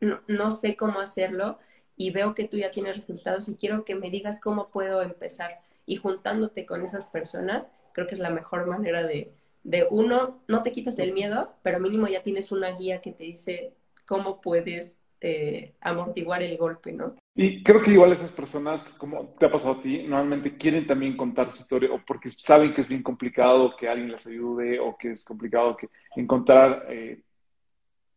no, 0.00 0.20
no 0.28 0.50
sé 0.50 0.76
cómo 0.76 1.00
hacerlo 1.00 1.58
y 1.96 2.10
veo 2.12 2.34
que 2.34 2.48
tú 2.48 2.56
ya 2.56 2.70
tienes 2.70 2.96
resultados 2.96 3.48
y 3.48 3.56
quiero 3.56 3.84
que 3.84 3.94
me 3.94 4.10
digas 4.10 4.40
cómo 4.40 4.70
puedo 4.70 5.02
empezar. 5.02 5.60
Y 5.86 5.96
juntándote 5.96 6.66
con 6.66 6.84
esas 6.84 7.08
personas, 7.08 7.72
creo 7.92 8.06
que 8.06 8.14
es 8.14 8.20
la 8.20 8.30
mejor 8.30 8.66
manera 8.66 9.02
de, 9.02 9.32
de 9.64 9.86
uno, 9.90 10.40
no 10.48 10.62
te 10.62 10.72
quitas 10.72 10.98
el 10.98 11.12
miedo, 11.12 11.54
pero 11.62 11.80
mínimo 11.80 12.06
ya 12.08 12.22
tienes 12.22 12.52
una 12.52 12.70
guía 12.70 13.00
que 13.00 13.12
te 13.12 13.24
dice 13.24 13.74
cómo 14.06 14.40
puedes 14.40 14.99
eh, 15.20 15.74
amortiguar 15.80 16.42
el 16.42 16.56
golpe, 16.56 16.92
¿no? 16.92 17.16
Y 17.34 17.62
creo 17.62 17.80
que 17.82 17.92
igual 17.92 18.12
esas 18.12 18.32
personas, 18.32 18.94
como 18.94 19.34
te 19.38 19.46
ha 19.46 19.50
pasado 19.50 19.74
a 19.74 19.80
ti, 19.80 20.02
normalmente 20.02 20.56
quieren 20.56 20.86
también 20.86 21.16
contar 21.16 21.50
su 21.50 21.58
historia 21.58 21.92
o 21.92 22.00
porque 22.04 22.30
saben 22.30 22.72
que 22.72 22.80
es 22.80 22.88
bien 22.88 23.02
complicado 23.02 23.76
que 23.76 23.88
alguien 23.88 24.10
les 24.10 24.26
ayude 24.26 24.80
o 24.80 24.96
que 24.96 25.12
es 25.12 25.24
complicado 25.24 25.76
que 25.76 25.88
encontrar, 26.16 26.86
eh, 26.88 27.22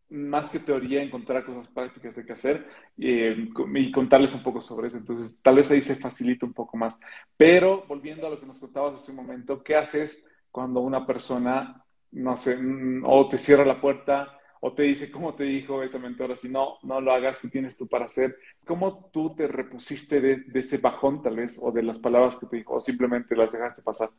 más 0.09 0.49
que 0.49 0.59
teoría, 0.59 1.01
encontrar 1.01 1.45
cosas 1.45 1.67
prácticas 1.67 2.15
de 2.15 2.25
qué 2.25 2.33
hacer 2.33 2.67
eh, 2.97 3.49
y 3.75 3.91
contarles 3.91 4.33
un 4.35 4.43
poco 4.43 4.61
sobre 4.61 4.87
eso. 4.87 4.97
Entonces, 4.97 5.41
tal 5.41 5.55
vez 5.55 5.69
ahí 5.71 5.81
se 5.81 5.95
facilita 5.95 6.45
un 6.45 6.53
poco 6.53 6.77
más. 6.77 6.99
Pero 7.35 7.85
volviendo 7.87 8.27
a 8.27 8.29
lo 8.29 8.39
que 8.39 8.45
nos 8.45 8.59
contabas 8.59 8.95
hace 8.95 9.11
un 9.11 9.17
momento, 9.17 9.63
¿qué 9.63 9.75
haces 9.75 10.25
cuando 10.51 10.81
una 10.81 11.05
persona, 11.05 11.83
no 12.11 12.37
sé, 12.37 12.57
mm, 12.57 13.03
o 13.05 13.27
te 13.27 13.37
cierra 13.37 13.65
la 13.65 13.81
puerta 13.81 14.39
o 14.65 14.71
te 14.71 14.83
dice, 14.83 15.11
como 15.11 15.35
te 15.35 15.43
dijo 15.43 15.83
esa 15.83 15.99
mentora, 15.99 16.37
si 16.37 16.47
no, 16.47 16.77
no 16.83 17.01
lo 17.01 17.11
hagas, 17.11 17.37
¿qué 17.37 17.49
tienes 17.49 17.77
tú 17.77 17.85
para 17.85 18.05
hacer? 18.05 18.37
¿Cómo 18.65 19.09
tú 19.11 19.35
te 19.35 19.45
repusiste 19.45 20.21
de, 20.21 20.37
de 20.37 20.59
ese 20.61 20.77
bajón 20.77 21.21
tal 21.21 21.35
vez 21.35 21.59
o 21.61 21.69
de 21.69 21.83
las 21.83 21.99
palabras 21.99 22.37
que 22.37 22.45
te 22.45 22.55
dijo 22.55 22.75
o 22.75 22.79
simplemente 22.79 23.35
las 23.35 23.51
dejaste 23.51 23.81
pasar? 23.81 24.09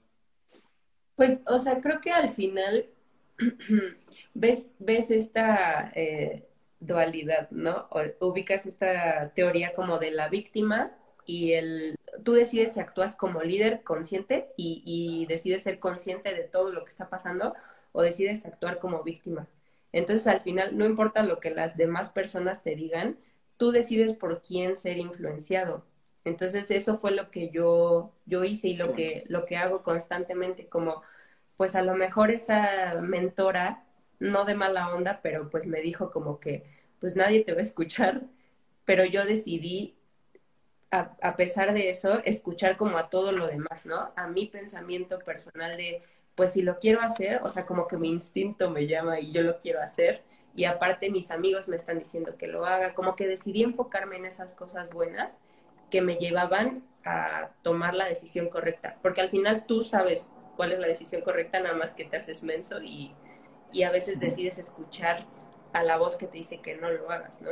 Pues, 1.17 1.41
o 1.47 1.59
sea, 1.59 1.81
creo 1.81 1.99
que 2.03 2.11
al 2.11 2.29
final 2.29 2.85
ves, 4.35 4.67
ves 4.79 5.11
esta 5.11 5.91
eh, 5.95 6.47
dualidad, 6.79 7.51
¿no? 7.51 7.89
O, 7.89 8.29
ubicas 8.29 8.67
esta 8.67 9.31
teoría 9.31 9.75
como 9.75 9.99
de 9.99 10.11
la 10.11 10.29
víctima 10.29 10.93
y 11.25 11.53
el 11.53 11.97
tú 12.23 12.35
decides 12.35 12.75
si 12.75 12.81
actúas 12.81 13.17
como 13.17 13.43
líder 13.43 13.83
consciente 13.83 14.53
y, 14.59 14.83
y, 14.85 15.25
decides 15.25 15.63
ser 15.63 15.79
consciente 15.79 16.35
de 16.35 16.45
todo 16.45 16.71
lo 16.71 16.85
que 16.85 16.91
está 16.91 17.09
pasando 17.09 17.55
o 17.93 18.03
decides 18.03 18.45
actuar 18.45 18.79
como 18.79 19.03
víctima. 19.03 19.49
Entonces 19.95 20.27
al 20.27 20.43
final 20.43 20.77
no 20.77 20.87
importa 20.87 21.23
lo 21.23 21.41
que 21.41 21.51
las 21.51 21.77
demás 21.77 22.11
personas 22.11 22.63
te 22.65 22.75
digan, 22.75 23.17
tú 23.57 23.71
decides 23.71 24.13
por 24.15 24.43
quién 24.43 24.75
ser 24.77 24.99
influenciado. 24.99 25.87
Entonces 26.25 26.71
eso 26.73 26.99
fue 26.99 27.13
lo 27.13 27.31
que 27.31 27.51
yo, 27.51 28.13
yo 28.27 28.45
hice 28.45 28.69
y 28.69 28.77
lo 28.77 28.93
que, 28.93 29.25
lo 29.29 29.47
que 29.47 29.57
hago 29.57 29.83
constantemente, 29.85 30.67
como 30.69 31.03
pues 31.57 31.77
a 31.77 31.83
lo 31.83 31.95
mejor 31.95 32.31
esa 32.33 33.01
mentora, 33.01 33.85
no 34.19 34.45
de 34.45 34.55
mala 34.57 34.93
onda, 34.95 35.21
pero 35.23 35.49
pues 35.51 35.67
me 35.67 35.81
dijo 35.81 36.11
como 36.11 36.41
que 36.41 36.65
pues 37.01 37.15
nadie 37.17 37.45
te 37.45 37.53
va 37.53 37.61
a 37.61 37.63
escuchar, 37.63 38.23
pero 38.85 39.05
yo 39.05 39.25
decidí, 39.27 39.97
a, 40.91 41.17
a 41.23 41.37
pesar 41.37 41.75
de 41.75 41.91
eso, 41.91 42.21
escuchar 42.25 42.77
como 42.77 42.99
a 42.99 43.11
todo 43.11 43.33
lo 43.33 43.47
demás, 43.47 43.87
¿no? 43.87 44.13
A 44.17 44.29
mi 44.29 44.47
pensamiento 44.47 45.19
personal 45.21 45.77
de, 45.77 46.03
pues 46.35 46.53
si 46.53 46.62
lo 46.62 46.78
quiero 46.78 47.01
hacer, 47.01 47.41
o 47.43 47.51
sea, 47.51 47.66
como 47.66 47.87
que 47.87 47.97
mi 47.97 48.11
instinto 48.11 48.70
me 48.70 48.87
llama 48.87 49.20
y 49.20 49.32
yo 49.32 49.43
lo 49.43 49.59
quiero 49.59 49.80
hacer, 49.80 50.22
y 50.57 50.64
aparte 50.64 51.11
mis 51.11 51.30
amigos 51.30 51.68
me 51.68 51.76
están 51.76 51.99
diciendo 51.99 52.37
que 52.37 52.47
lo 52.47 52.64
haga, 52.66 52.95
como 52.95 53.16
que 53.16 53.26
decidí 53.26 53.62
enfocarme 53.62 54.16
en 54.16 54.26
esas 54.26 54.55
cosas 54.55 54.91
buenas 54.91 55.41
que 55.91 56.01
me 56.01 56.16
llevaban 56.16 56.85
a 57.05 57.51
tomar 57.62 57.95
la 57.95 58.07
decisión 58.07 58.49
correcta, 58.49 58.99
porque 59.03 59.20
al 59.20 59.30
final 59.30 59.64
tú 59.66 59.85
sabes 59.85 60.32
cuál 60.57 60.72
es 60.72 60.78
la 60.78 60.87
decisión 60.87 61.22
correcta, 61.22 61.61
nada 61.61 61.74
más 61.74 61.93
que 61.93 62.05
te 62.05 62.16
haces 62.16 62.43
menso 62.43 62.82
y, 62.82 63.12
y 63.72 63.82
a 63.82 63.91
veces 63.91 64.20
decides 64.20 64.59
escuchar 64.59 65.26
a 65.72 65.82
la 65.82 65.97
voz 65.97 66.16
que 66.16 66.26
te 66.26 66.39
dice 66.39 66.61
que 66.61 66.76
no 66.76 66.91
lo 66.91 67.11
hagas, 67.11 67.43
¿no? 67.43 67.51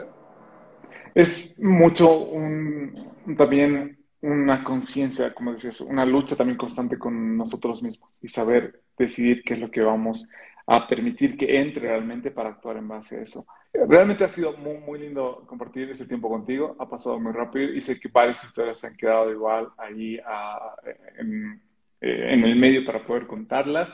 Es 1.14 1.60
mucho 1.62 2.18
un, 2.18 3.34
también 3.36 4.01
una 4.22 4.62
conciencia, 4.62 5.34
como 5.34 5.52
decías, 5.52 5.80
una 5.80 6.06
lucha 6.06 6.36
también 6.36 6.56
constante 6.56 6.98
con 6.98 7.36
nosotros 7.36 7.82
mismos 7.82 8.18
y 8.22 8.28
saber 8.28 8.80
decidir 8.96 9.42
qué 9.42 9.54
es 9.54 9.60
lo 9.60 9.70
que 9.70 9.82
vamos 9.82 10.30
a 10.66 10.86
permitir 10.86 11.36
que 11.36 11.58
entre 11.58 11.88
realmente 11.88 12.30
para 12.30 12.50
actuar 12.50 12.76
en 12.76 12.86
base 12.86 13.18
a 13.18 13.22
eso. 13.22 13.44
Realmente 13.72 14.22
ha 14.22 14.28
sido 14.28 14.56
muy, 14.56 14.78
muy 14.78 15.00
lindo 15.00 15.44
compartir 15.46 15.90
ese 15.90 16.06
tiempo 16.06 16.28
contigo, 16.28 16.76
ha 16.78 16.88
pasado 16.88 17.18
muy 17.18 17.32
rápido 17.32 17.72
y 17.72 17.80
sé 17.80 17.98
que 17.98 18.08
varias 18.08 18.44
historias 18.44 18.78
se 18.78 18.86
han 18.86 18.96
quedado 18.96 19.32
igual 19.32 19.70
ahí 19.76 20.18
a, 20.24 20.76
en, 21.18 21.60
eh, 22.00 22.32
en, 22.32 22.44
el 22.44 22.54
medio 22.56 22.84
para 22.84 23.04
poder 23.04 23.26
contarlas. 23.26 23.92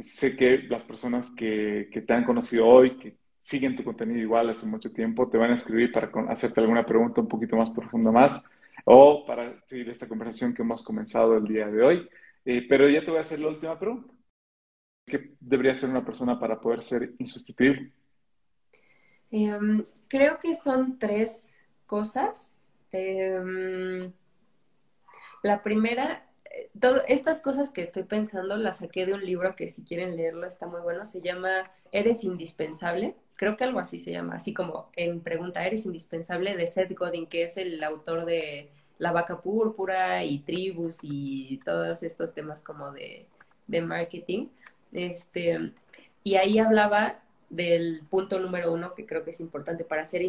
Sé 0.00 0.34
que 0.34 0.58
las 0.68 0.82
personas 0.82 1.30
que, 1.30 1.90
que 1.92 2.00
te 2.00 2.14
han 2.14 2.24
conocido 2.24 2.66
hoy, 2.66 2.96
que 2.96 3.16
siguen 3.40 3.76
tu 3.76 3.84
contenido 3.84 4.20
igual 4.20 4.48
hace 4.48 4.66
mucho 4.66 4.92
tiempo, 4.92 5.28
te 5.28 5.36
van 5.36 5.50
a 5.50 5.54
escribir 5.54 5.92
para 5.92 6.10
hacerte 6.30 6.60
alguna 6.60 6.86
pregunta 6.86 7.20
un 7.20 7.28
poquito 7.28 7.56
más 7.56 7.70
profunda 7.70 8.10
más 8.10 8.42
o 8.90 9.24
para 9.26 9.60
seguir 9.66 9.90
esta 9.90 10.08
conversación 10.08 10.54
que 10.54 10.62
hemos 10.62 10.82
comenzado 10.82 11.36
el 11.36 11.44
día 11.44 11.66
de 11.66 11.82
hoy. 11.82 12.08
Eh, 12.44 12.66
pero 12.66 12.88
ya 12.88 13.04
te 13.04 13.10
voy 13.10 13.18
a 13.18 13.20
hacer 13.20 13.38
la 13.38 13.48
última 13.48 13.78
pregunta. 13.78 14.14
¿Qué 15.06 15.34
debería 15.40 15.74
ser 15.74 15.90
una 15.90 16.04
persona 16.04 16.38
para 16.38 16.58
poder 16.58 16.82
ser 16.82 17.14
insustituible? 17.18 17.92
Em, 19.30 19.84
creo 20.08 20.38
que 20.38 20.54
son 20.54 20.98
tres 20.98 21.52
cosas. 21.84 22.54
Em, 22.90 24.10
la 25.42 25.62
primera, 25.62 26.26
eh, 26.58 27.02
estas 27.08 27.40
cosas 27.40 27.70
que 27.70 27.82
estoy 27.82 28.04
pensando 28.04 28.56
las 28.56 28.78
saqué 28.78 29.06
de 29.06 29.14
un 29.14 29.24
libro 29.24 29.54
que 29.56 29.68
si 29.68 29.82
quieren 29.82 30.16
leerlo 30.16 30.46
está 30.46 30.66
muy 30.66 30.80
bueno, 30.80 31.04
se 31.04 31.20
llama 31.20 31.70
Eres 31.92 32.24
indispensable 32.24 33.14
creo 33.38 33.56
que 33.56 33.64
algo 33.64 33.78
así 33.78 34.00
se 34.00 34.10
llama, 34.10 34.34
así 34.34 34.52
como 34.52 34.90
en 34.96 35.20
Pregunta, 35.20 35.64
¿eres 35.64 35.86
indispensable? 35.86 36.56
de 36.56 36.66
Seth 36.66 36.92
Godin, 36.92 37.26
que 37.26 37.44
es 37.44 37.56
el 37.56 37.82
autor 37.84 38.24
de 38.26 38.68
La 38.98 39.12
vaca 39.12 39.40
púrpura 39.40 40.24
y 40.24 40.40
Tribus 40.40 40.98
y 41.02 41.60
todos 41.64 42.02
estos 42.02 42.34
temas 42.34 42.62
como 42.62 42.90
de, 42.90 43.26
de 43.68 43.80
marketing. 43.80 44.48
Este, 44.92 45.72
y 46.24 46.34
ahí 46.34 46.58
hablaba 46.58 47.20
del 47.48 48.02
punto 48.10 48.40
número 48.40 48.72
uno, 48.72 48.94
que 48.94 49.06
creo 49.06 49.22
que 49.22 49.30
es 49.30 49.40
importante 49.40 49.84
para 49.84 50.04
ser 50.04 50.22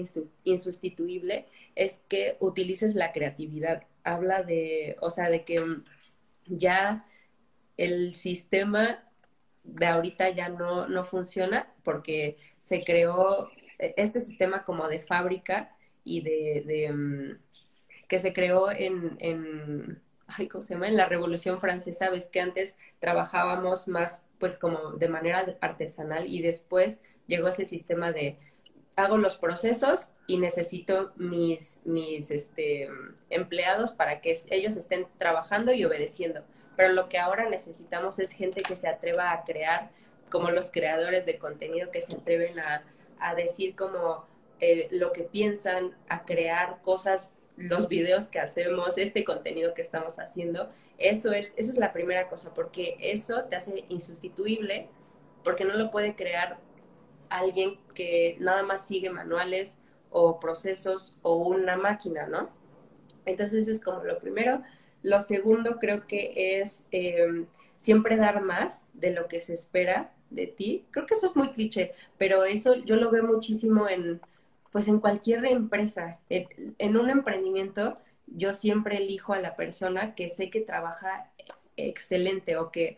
insustituible, 0.44 1.46
es 1.76 2.02
que 2.10 2.38
utilices 2.40 2.94
la 2.94 3.12
creatividad. 3.12 3.84
Habla 4.04 4.44
de, 4.44 4.98
o 5.02 5.10
sea, 5.10 5.32
de 5.32 5.44
que 5.46 5.66
ya 6.50 7.06
el 7.78 8.14
sistema 8.14 9.04
de 9.64 9.86
ahorita 9.86 10.30
ya 10.30 10.50
no, 10.50 10.88
no 10.88 11.04
funciona 11.04 11.74
porque 11.84 12.38
se 12.58 12.84
creó 12.84 13.50
este 13.78 14.20
sistema 14.20 14.64
como 14.66 14.88
de 14.88 15.00
fábrica 15.00 15.76
y 16.04 16.22
de, 16.22 16.92
mm, 16.92 17.40
que 18.08 18.20
se 18.20 18.34
creó 18.34 18.72
en, 18.72 19.16
en 19.20 20.02
¿cómo 20.52 20.62
se 20.62 20.74
llama? 20.74 20.88
En 20.88 20.98
la 20.98 21.06
Revolución 21.06 21.60
Francesa, 21.60 22.10
ves 22.10 22.28
que 22.28 22.42
antes 22.42 22.78
trabajábamos 23.00 23.88
más 23.88 24.24
pues 24.40 24.58
como 24.58 24.92
de 24.94 25.10
manera 25.10 25.58
artesanal 25.62 26.28
y 26.28 26.42
después 26.42 27.02
llegó 27.28 27.50
ese 27.50 27.66
sistema 27.66 28.12
de 28.12 28.38
hago 29.00 29.18
los 29.18 29.38
procesos 29.38 30.12
y 30.28 30.38
necesito 30.38 31.12
mis, 31.16 31.80
mis 31.86 32.30
este, 32.32 32.90
empleados 33.30 33.94
para 33.94 34.22
que 34.22 34.38
ellos 34.50 34.78
estén 34.78 35.08
trabajando 35.18 35.74
y 35.74 35.84
obedeciendo 35.86 36.44
pero 36.80 36.94
lo 36.94 37.10
que 37.10 37.18
ahora 37.18 37.50
necesitamos 37.50 38.20
es 38.20 38.32
gente 38.32 38.62
que 38.62 38.78
se 38.78 38.88
atreva 38.88 39.34
a 39.34 39.44
crear, 39.44 39.90
como 40.30 40.50
los 40.50 40.72
creadores 40.72 41.26
de 41.26 41.38
contenido 41.38 41.92
que 41.92 42.00
se 42.00 42.14
atreven 42.16 42.58
a, 42.58 42.86
decir 43.36 43.76
como 43.76 44.24
eh, 44.62 44.88
lo 44.90 45.12
que 45.12 45.24
piensan, 45.24 45.94
a 46.08 46.24
crear 46.24 46.82
cosas, 46.82 47.34
los 47.58 47.90
videos 47.90 48.30
que 48.30 48.40
hacemos, 48.40 48.98
este 48.98 49.26
contenido 49.26 49.74
que 49.74 49.82
estamos 49.82 50.20
haciendo. 50.20 50.70
Eso 50.98 51.34
es, 51.34 51.54
eso 51.58 51.74
es 51.74 51.78
la 51.78 51.92
primera 51.92 52.30
cosa, 52.30 52.54
porque 52.54 52.96
eso 53.02 53.44
te 53.50 53.58
hace 53.58 53.84
insustituible, 53.90 54.88
porque 55.44 55.66
no 55.66 55.74
lo 55.74 55.92
puede 55.92 56.16
crear 56.16 56.60
alguien 57.30 57.78
que 57.94 58.38
nada 58.40 58.64
más 58.64 58.88
sigue 58.88 59.10
manuales 59.10 59.80
o 60.10 60.40
procesos 60.40 61.18
o 61.22 61.36
una 61.36 61.78
máquina, 61.78 62.28
¿no? 62.28 62.50
Entonces 63.26 63.64
eso 63.64 63.72
es 63.72 63.82
como 63.82 64.04
lo 64.04 64.20
primero. 64.20 64.62
Lo 65.04 65.22
segundo 65.22 65.78
creo 65.80 66.08
que 66.08 66.60
es 66.62 66.84
em, 66.92 67.46
siempre 67.78 68.18
dar 68.18 68.42
más 68.42 68.86
de 68.94 69.12
lo 69.14 69.28
que 69.28 69.40
se 69.40 69.54
espera 69.54 70.14
de 70.30 70.48
ti. 70.48 70.86
Creo 70.92 71.06
que 71.06 71.16
eso 71.16 71.28
es 71.28 71.36
muy 71.36 71.52
cliché, 71.52 71.94
pero 72.18 72.44
eso 72.44 72.76
yo 72.76 72.96
lo 72.96 73.12
veo 73.12 73.24
muchísimo 73.24 73.88
en, 73.88 74.22
pues 74.72 74.88
en 74.88 75.00
cualquier 75.00 75.46
empresa. 75.46 76.20
En, 76.30 76.98
un 76.98 77.10
emprendimiento 77.10 77.98
yo 78.28 78.54
siempre 78.54 78.98
elijo 78.98 79.34
a 79.34 79.40
la 79.40 79.56
persona 79.56 80.16
que 80.16 80.30
sé 80.30 80.50
que 80.50 80.62
trabaja 80.62 81.32
excelente 81.78 82.58
o 82.58 82.72
que 82.72 82.98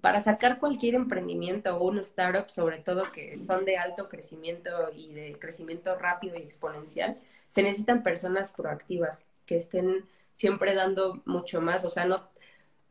para 0.00 0.20
sacar 0.20 0.58
cualquier 0.60 0.94
emprendimiento 0.94 1.76
o 1.76 1.84
un 1.88 1.98
startup, 1.98 2.50
sobre 2.50 2.78
todo 2.78 3.10
que 3.12 3.40
son 3.46 3.64
de 3.64 3.76
alto 3.76 4.08
crecimiento 4.08 4.70
y 4.94 5.12
de 5.12 5.38
crecimiento 5.38 5.96
rápido 5.96 6.36
y 6.36 6.42
exponencial, 6.42 7.18
se 7.48 7.62
necesitan 7.62 8.02
personas 8.02 8.52
proactivas 8.52 9.26
que 9.46 9.56
estén 9.56 10.06
siempre 10.32 10.74
dando 10.74 11.22
mucho 11.24 11.60
más, 11.60 11.84
o 11.84 11.90
sea, 11.90 12.04
no, 12.04 12.28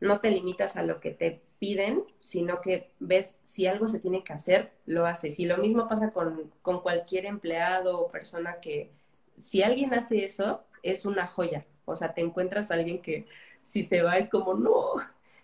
no 0.00 0.20
te 0.20 0.30
limitas 0.30 0.76
a 0.76 0.82
lo 0.82 1.00
que 1.00 1.10
te 1.10 1.42
piden, 1.58 2.04
sino 2.18 2.60
que 2.60 2.90
ves 3.00 3.38
si 3.42 3.66
algo 3.66 3.88
se 3.88 4.00
tiene 4.00 4.24
que 4.24 4.32
hacer, 4.34 4.72
lo 4.86 5.06
haces. 5.06 5.38
Y 5.40 5.46
lo 5.46 5.56
mismo 5.58 5.88
pasa 5.88 6.10
con, 6.12 6.52
con 6.62 6.80
cualquier 6.82 7.26
empleado 7.26 7.98
o 8.00 8.10
persona 8.10 8.60
que, 8.60 8.90
si 9.38 9.62
alguien 9.62 9.94
hace 9.94 10.24
eso, 10.24 10.62
es 10.82 11.06
una 11.06 11.26
joya. 11.26 11.64
O 11.86 11.96
sea, 11.96 12.14
te 12.14 12.20
encuentras 12.20 12.70
a 12.70 12.74
alguien 12.74 13.00
que 13.02 13.26
si 13.62 13.82
se 13.82 14.02
va 14.02 14.18
es 14.18 14.28
como, 14.28 14.54
no, 14.54 14.96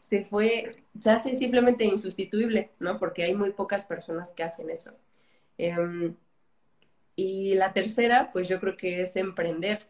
se 0.02 0.24
fue, 0.24 0.76
se 0.98 1.10
hace 1.10 1.34
simplemente 1.34 1.84
insustituible, 1.84 2.70
¿no? 2.80 2.98
Porque 2.98 3.24
hay 3.24 3.34
muy 3.34 3.52
pocas 3.52 3.84
personas 3.84 4.32
que 4.32 4.42
hacen 4.42 4.70
eso. 4.70 4.92
Em, 5.58 6.16
y 7.16 7.54
la 7.54 7.72
tercera, 7.72 8.30
pues 8.32 8.48
yo 8.48 8.60
creo 8.60 8.76
que 8.76 9.02
es 9.02 9.16
emprender 9.16 9.86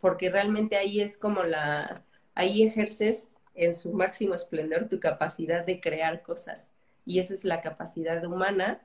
porque 0.00 0.30
realmente 0.30 0.76
ahí 0.76 1.00
es 1.00 1.18
como 1.18 1.42
la, 1.42 2.02
ahí 2.34 2.62
ejerces 2.62 3.30
en 3.54 3.74
su 3.74 3.92
máximo 3.92 4.34
esplendor 4.34 4.88
tu 4.88 5.00
capacidad 5.00 5.64
de 5.64 5.80
crear 5.80 6.22
cosas. 6.22 6.72
Y 7.04 7.18
esa 7.20 7.34
es 7.34 7.44
la 7.44 7.60
capacidad 7.60 8.24
humana 8.24 8.80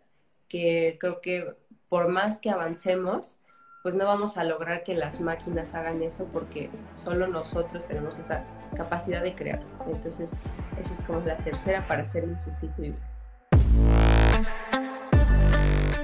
que 0.47 0.97
creo 0.99 1.21
que 1.21 1.55
por 1.89 2.09
más 2.09 2.39
que 2.39 2.49
avancemos, 2.49 3.37
pues 3.81 3.95
no 3.95 4.05
vamos 4.05 4.37
a 4.37 4.43
lograr 4.43 4.83
que 4.83 4.93
las 4.93 5.19
máquinas 5.21 5.73
hagan 5.73 6.01
eso 6.03 6.25
porque 6.31 6.69
solo 6.95 7.27
nosotros 7.27 7.87
tenemos 7.87 8.19
esa 8.19 8.43
capacidad 8.75 9.23
de 9.23 9.35
crear. 9.35 9.61
Entonces, 9.87 10.39
Esa 10.79 10.93
es 10.93 11.01
como 11.01 11.19
la 11.21 11.37
tercera 11.37 11.85
para 11.87 12.05
ser 12.05 12.23
insustituible. 12.23 12.97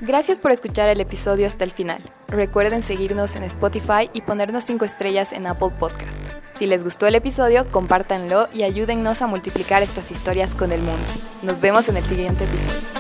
Gracias 0.01 0.39
por 0.39 0.51
escuchar 0.51 0.89
el 0.89 1.01
episodio 1.01 1.47
hasta 1.47 1.63
el 1.63 1.71
final. 1.71 2.01
Recuerden 2.27 2.81
seguirnos 2.81 3.35
en 3.35 3.43
Spotify 3.43 4.09
y 4.13 4.21
ponernos 4.21 4.63
5 4.63 4.85
estrellas 4.85 5.33
en 5.33 5.47
Apple 5.47 5.71
Podcast. 5.77 6.11
Si 6.55 6.65
les 6.65 6.83
gustó 6.83 7.07
el 7.07 7.15
episodio, 7.15 7.69
compártanlo 7.71 8.47
y 8.53 8.63
ayúdennos 8.63 9.21
a 9.21 9.27
multiplicar 9.27 9.83
estas 9.83 10.11
historias 10.11 10.55
con 10.55 10.71
el 10.71 10.81
mundo. 10.81 11.05
Nos 11.43 11.59
vemos 11.59 11.89
en 11.89 11.97
el 11.97 12.03
siguiente 12.03 12.45
episodio. 12.45 12.96